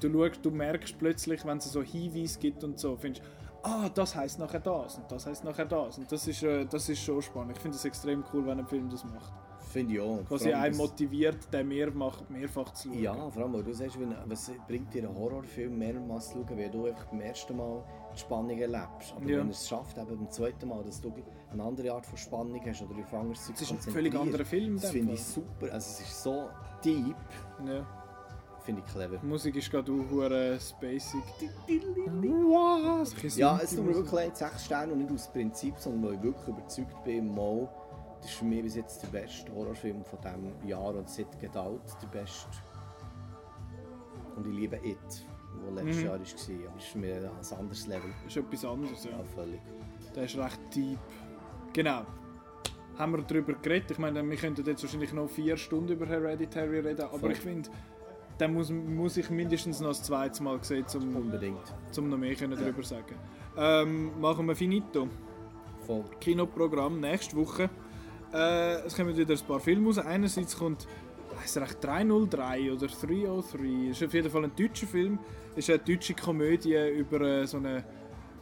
[0.01, 3.23] Du, schaust, du merkst plötzlich, wenn es so Hinweise gibt und so, findest
[3.63, 5.99] ah, das heißt nachher das und das heißt nachher das.
[5.99, 7.57] Und das ist, äh, das ist schon spannend.
[7.57, 9.33] Ich finde es extrem cool, wenn ein Film das macht.
[9.71, 10.21] Finde ich auch.
[10.27, 11.91] Vor allem einen das- motiviert, den mehr
[12.29, 13.01] mehrfach zu schauen.
[13.01, 16.57] Ja, vor allem, weil du sagst, wenn, was bringt dir ein Horrorfilm mehrmals zu schauen,
[16.59, 19.15] wenn du einfach beim ersten Mal die Spannung erlebst.
[19.17, 19.39] Aber Ja.
[19.39, 21.13] wenn es schafft, eben beim zweiten Mal, dass du
[21.53, 24.45] eine andere Art von Spannung hast oder auf anderes Zeug Es ist ein völlig anderer
[24.45, 25.67] Film Das finde ich super.
[25.73, 26.49] Also es ist so
[26.85, 27.15] deep,
[27.65, 27.87] Ja.
[28.65, 29.19] finde ich clever.
[29.19, 31.23] Die Musik ist gerade auch hure spacig.
[33.37, 36.23] Ja, es tut mir wirklich leid, 6 Sterne und nicht aus Prinzip, sondern weil ich
[36.23, 37.69] wirklich überzeugt bin, mal,
[38.21, 41.57] das ist für mich bis jetzt der beste Horrorfilm von diesem Jahr und seit Get
[41.57, 42.49] Out der beste.
[44.37, 44.99] Und ich liebe It,
[45.65, 46.03] der letztes Mhm.
[46.05, 46.25] Jahr war, aber
[46.79, 48.11] ist für mich ein anderes Level.
[48.27, 49.11] ist etwas anderes, ja.
[49.11, 49.61] Ja, völlig.
[50.15, 50.99] Der ist recht deep.
[51.73, 52.03] Genau.
[52.99, 53.91] Haben wir darüber geredet?
[53.93, 57.33] Ich meine, wir könnten jetzt wahrscheinlich noch vier Stunden über Hereditary reden, aber Voll.
[57.33, 57.71] ich finde,
[58.39, 61.63] dann muss, muss ich mindestens noch das zweite Mal sehen, um, Unbedingt.
[61.97, 63.15] um noch mehr können darüber sagen
[63.57, 65.09] ähm, Machen wir finito.
[65.87, 66.05] Voll.
[66.21, 67.71] Kinoprogramm nächste Woche.
[68.33, 69.99] Äh, es kommen wieder ein paar Filme raus.
[69.99, 70.87] Einerseits kommt
[71.41, 73.91] heisst er echt 303 oder 303.
[73.91, 75.19] Ist auf jeden Fall ein deutscher Film.
[75.57, 77.85] Ist eine deutsche Komödie über äh, so eine,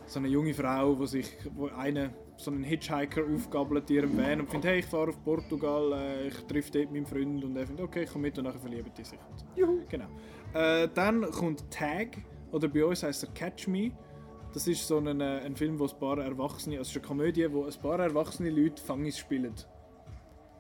[0.07, 4.41] so eine junge Frau, wo sich wo eine so einen Hitchhiker aufgabelt in ihrem Van
[4.41, 7.67] und findet, hey, ich fahre auf Portugal, äh, ich treffe dort meinen Freund und er
[7.67, 9.19] findet, okay, ich komme mit und nachher verlieben die sich.
[9.57, 9.81] Juhu.
[9.89, 10.07] Genau.
[10.55, 12.19] Äh, dann kommt Tag,
[12.53, 13.91] oder bei uns heißt er Catch Me.
[14.55, 17.07] Das ist so ein, äh, ein Film, wo ein paar Erwachsene, also es ist eine
[17.07, 19.55] Komödie, wo ein paar erwachsene Leute Fangis spielen.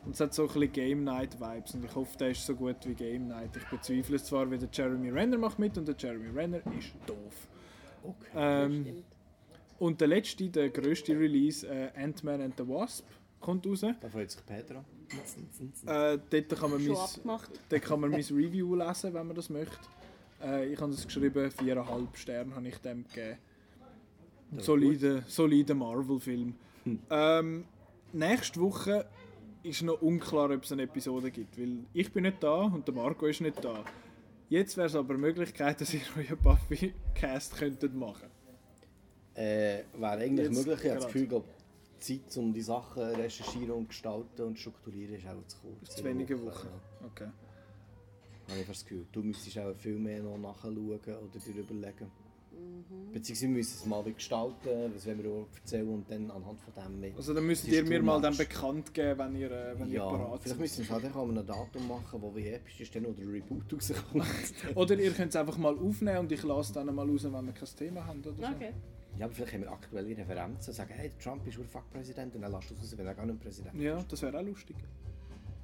[0.08, 2.54] Und es hat so ein bisschen Game Night Vibes und ich hoffe, der ist so
[2.54, 3.50] gut wie Game Night.
[3.54, 6.94] Ich bezweifle es zwar, weil der Jeremy Renner macht mit und der Jeremy Renner ist
[7.06, 7.46] doof.
[8.02, 8.26] Okay.
[8.34, 9.04] Ähm, Stimmt.
[9.78, 13.04] und der letzte, der grösste Release, äh, Ant-Man and the Wasp,
[13.38, 13.82] kommt raus.
[13.82, 14.82] Da freut sich Petra.
[15.84, 17.50] Äh, dort, kann man mein, abgemacht.
[17.68, 19.76] dort kann man mein Review lesen, wenn man das möchte.
[20.42, 23.36] Äh, ich habe es geschrieben, 4,5 Sterne habe ich dem gegeben.
[24.52, 26.54] Das ist Solide, solide Marvel-Film.
[26.84, 26.98] Hm.
[27.10, 27.64] Ähm,
[28.14, 29.04] nächste Woche
[29.62, 32.94] ist noch unklar, ob es eine Episode gibt, weil ich bin nicht da und der
[32.94, 33.84] Marco ist nicht da.
[34.48, 38.28] Jetzt wäre es aber eine Möglichkeit, dass ihr euren Buffy-Cast könntet machen.
[39.34, 40.84] Äh, wäre eigentlich Jetzt möglich.
[40.84, 41.06] Ich habe das.
[41.06, 41.44] Gefühl, glaub,
[42.06, 45.96] die Zeit, um die Sachen recherchieren und gestalten und strukturieren, ist auch zu kurz.
[45.96, 46.68] Zu wenige Wochen.
[46.68, 47.06] Ja.
[47.06, 47.28] Okay.
[48.48, 49.06] Habe ich das Gefühl.
[49.12, 52.10] Du müsstest auch viel mehr noch nachschauen oder dir überlegen.
[52.58, 53.12] Mhm.
[53.12, 56.74] Beziehungsweise wir müssen es mal gestalten, was wollen wir auch erzählen und dann anhand von
[56.74, 57.16] dem mit.
[57.16, 58.38] Also dann müsst ist ihr mir mal dann much.
[58.38, 60.58] bekannt geben, wenn ihr, äh, wenn ihr ja, parat vielleicht seid.
[60.58, 63.28] müssen wir es halt einfach einem Datum machen, wo wie episch ist, dann oder ein
[63.30, 64.76] Reboot rauskommt.
[64.76, 67.52] Oder ihr könnt es einfach mal aufnehmen und ich lasse dann mal raus, wenn wir
[67.52, 68.42] kein Thema haben oder so.
[68.42, 68.72] Okay.
[69.18, 72.52] ja, aber vielleicht haben wir aktuelle Referenzen, sagen, hey, Trump ist ein Fuck-Präsident und dann
[72.52, 74.76] lasst du es raus, wenn er gar nicht Präsident Ja, das wäre auch lustig.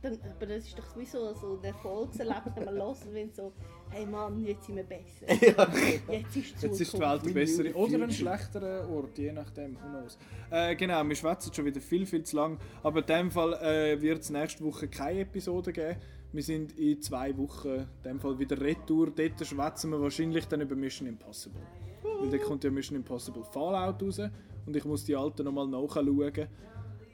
[0.05, 3.52] Dann, aber das ist doch sowieso so der Erfolgserlebnis, wenn man hört, wenn so,
[3.89, 5.26] hey Mann, jetzt sind wir besser.
[6.12, 6.98] Jetzt ist die Jetzt ist die.
[7.01, 10.18] Welt eine bessere oder ein schlechterer Ort, je nachdem, who knows.
[10.51, 13.98] Äh, genau, wir schwätzen schon wieder viel, viel zu lang, aber in dem Fall äh,
[13.98, 15.97] wird es nächste Woche keine Episode geben.
[16.32, 19.10] Wir sind in zwei Wochen in dem Fall wieder retour.
[19.10, 21.62] Dort schwätzen wir wahrscheinlich dann über Mission Impossible.
[22.02, 24.20] Weil da kommt ja Mission Impossible Fallout raus
[24.66, 26.48] und ich muss die alten nochmal nachschauen.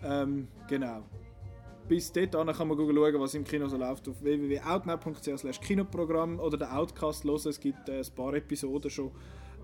[0.03, 1.05] Ähm, genau.
[1.91, 6.69] Bis dort kann man schauen, was im Kino so läuft auf www.outnow.ch kinoprogramm oder den
[6.69, 7.49] Outcast hören.
[7.49, 9.11] Es gibt äh, ein paar Episoden schon.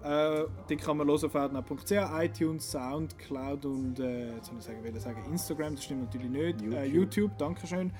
[0.03, 4.99] Äh, die kann man hören auf outnow.ch, iTunes, Soundcloud und äh, jetzt ich sagen, will
[4.99, 6.63] sagen Instagram, das stimmt natürlich nicht.
[6.63, 7.93] YouTube, äh, YouTube Dankeschön.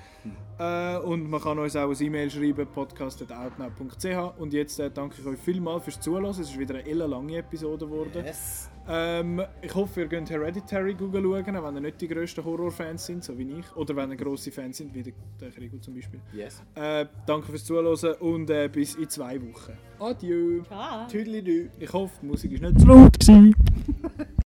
[0.59, 5.25] Äh, und man kann uns auch ein E-Mail schreiben, podcast.outnow.ch und jetzt äh, danke ich
[5.25, 6.25] euch vielmals fürs Zuhören.
[6.25, 8.25] Es ist wieder eine lange Episode geworden.
[8.25, 8.69] Yes.
[8.89, 13.37] Ähm, ich hoffe, ihr könnt Hereditary schauen, wenn ihr nicht die grössten Horrorfans sind, so
[13.37, 13.75] wie ich.
[13.75, 16.19] Oder wenn ihr grosse Fans sind, wie der, der Krigo zum Beispiel.
[16.33, 16.63] Yes.
[16.75, 19.77] Äh, danke fürs Zuhören und äh, bis in zwei Wochen.
[19.99, 20.63] Adieu.
[20.63, 21.07] Ciao.
[21.07, 21.69] Tüdelidü.
[21.79, 23.17] Ich hoffe, die Musik ist nicht zu laut.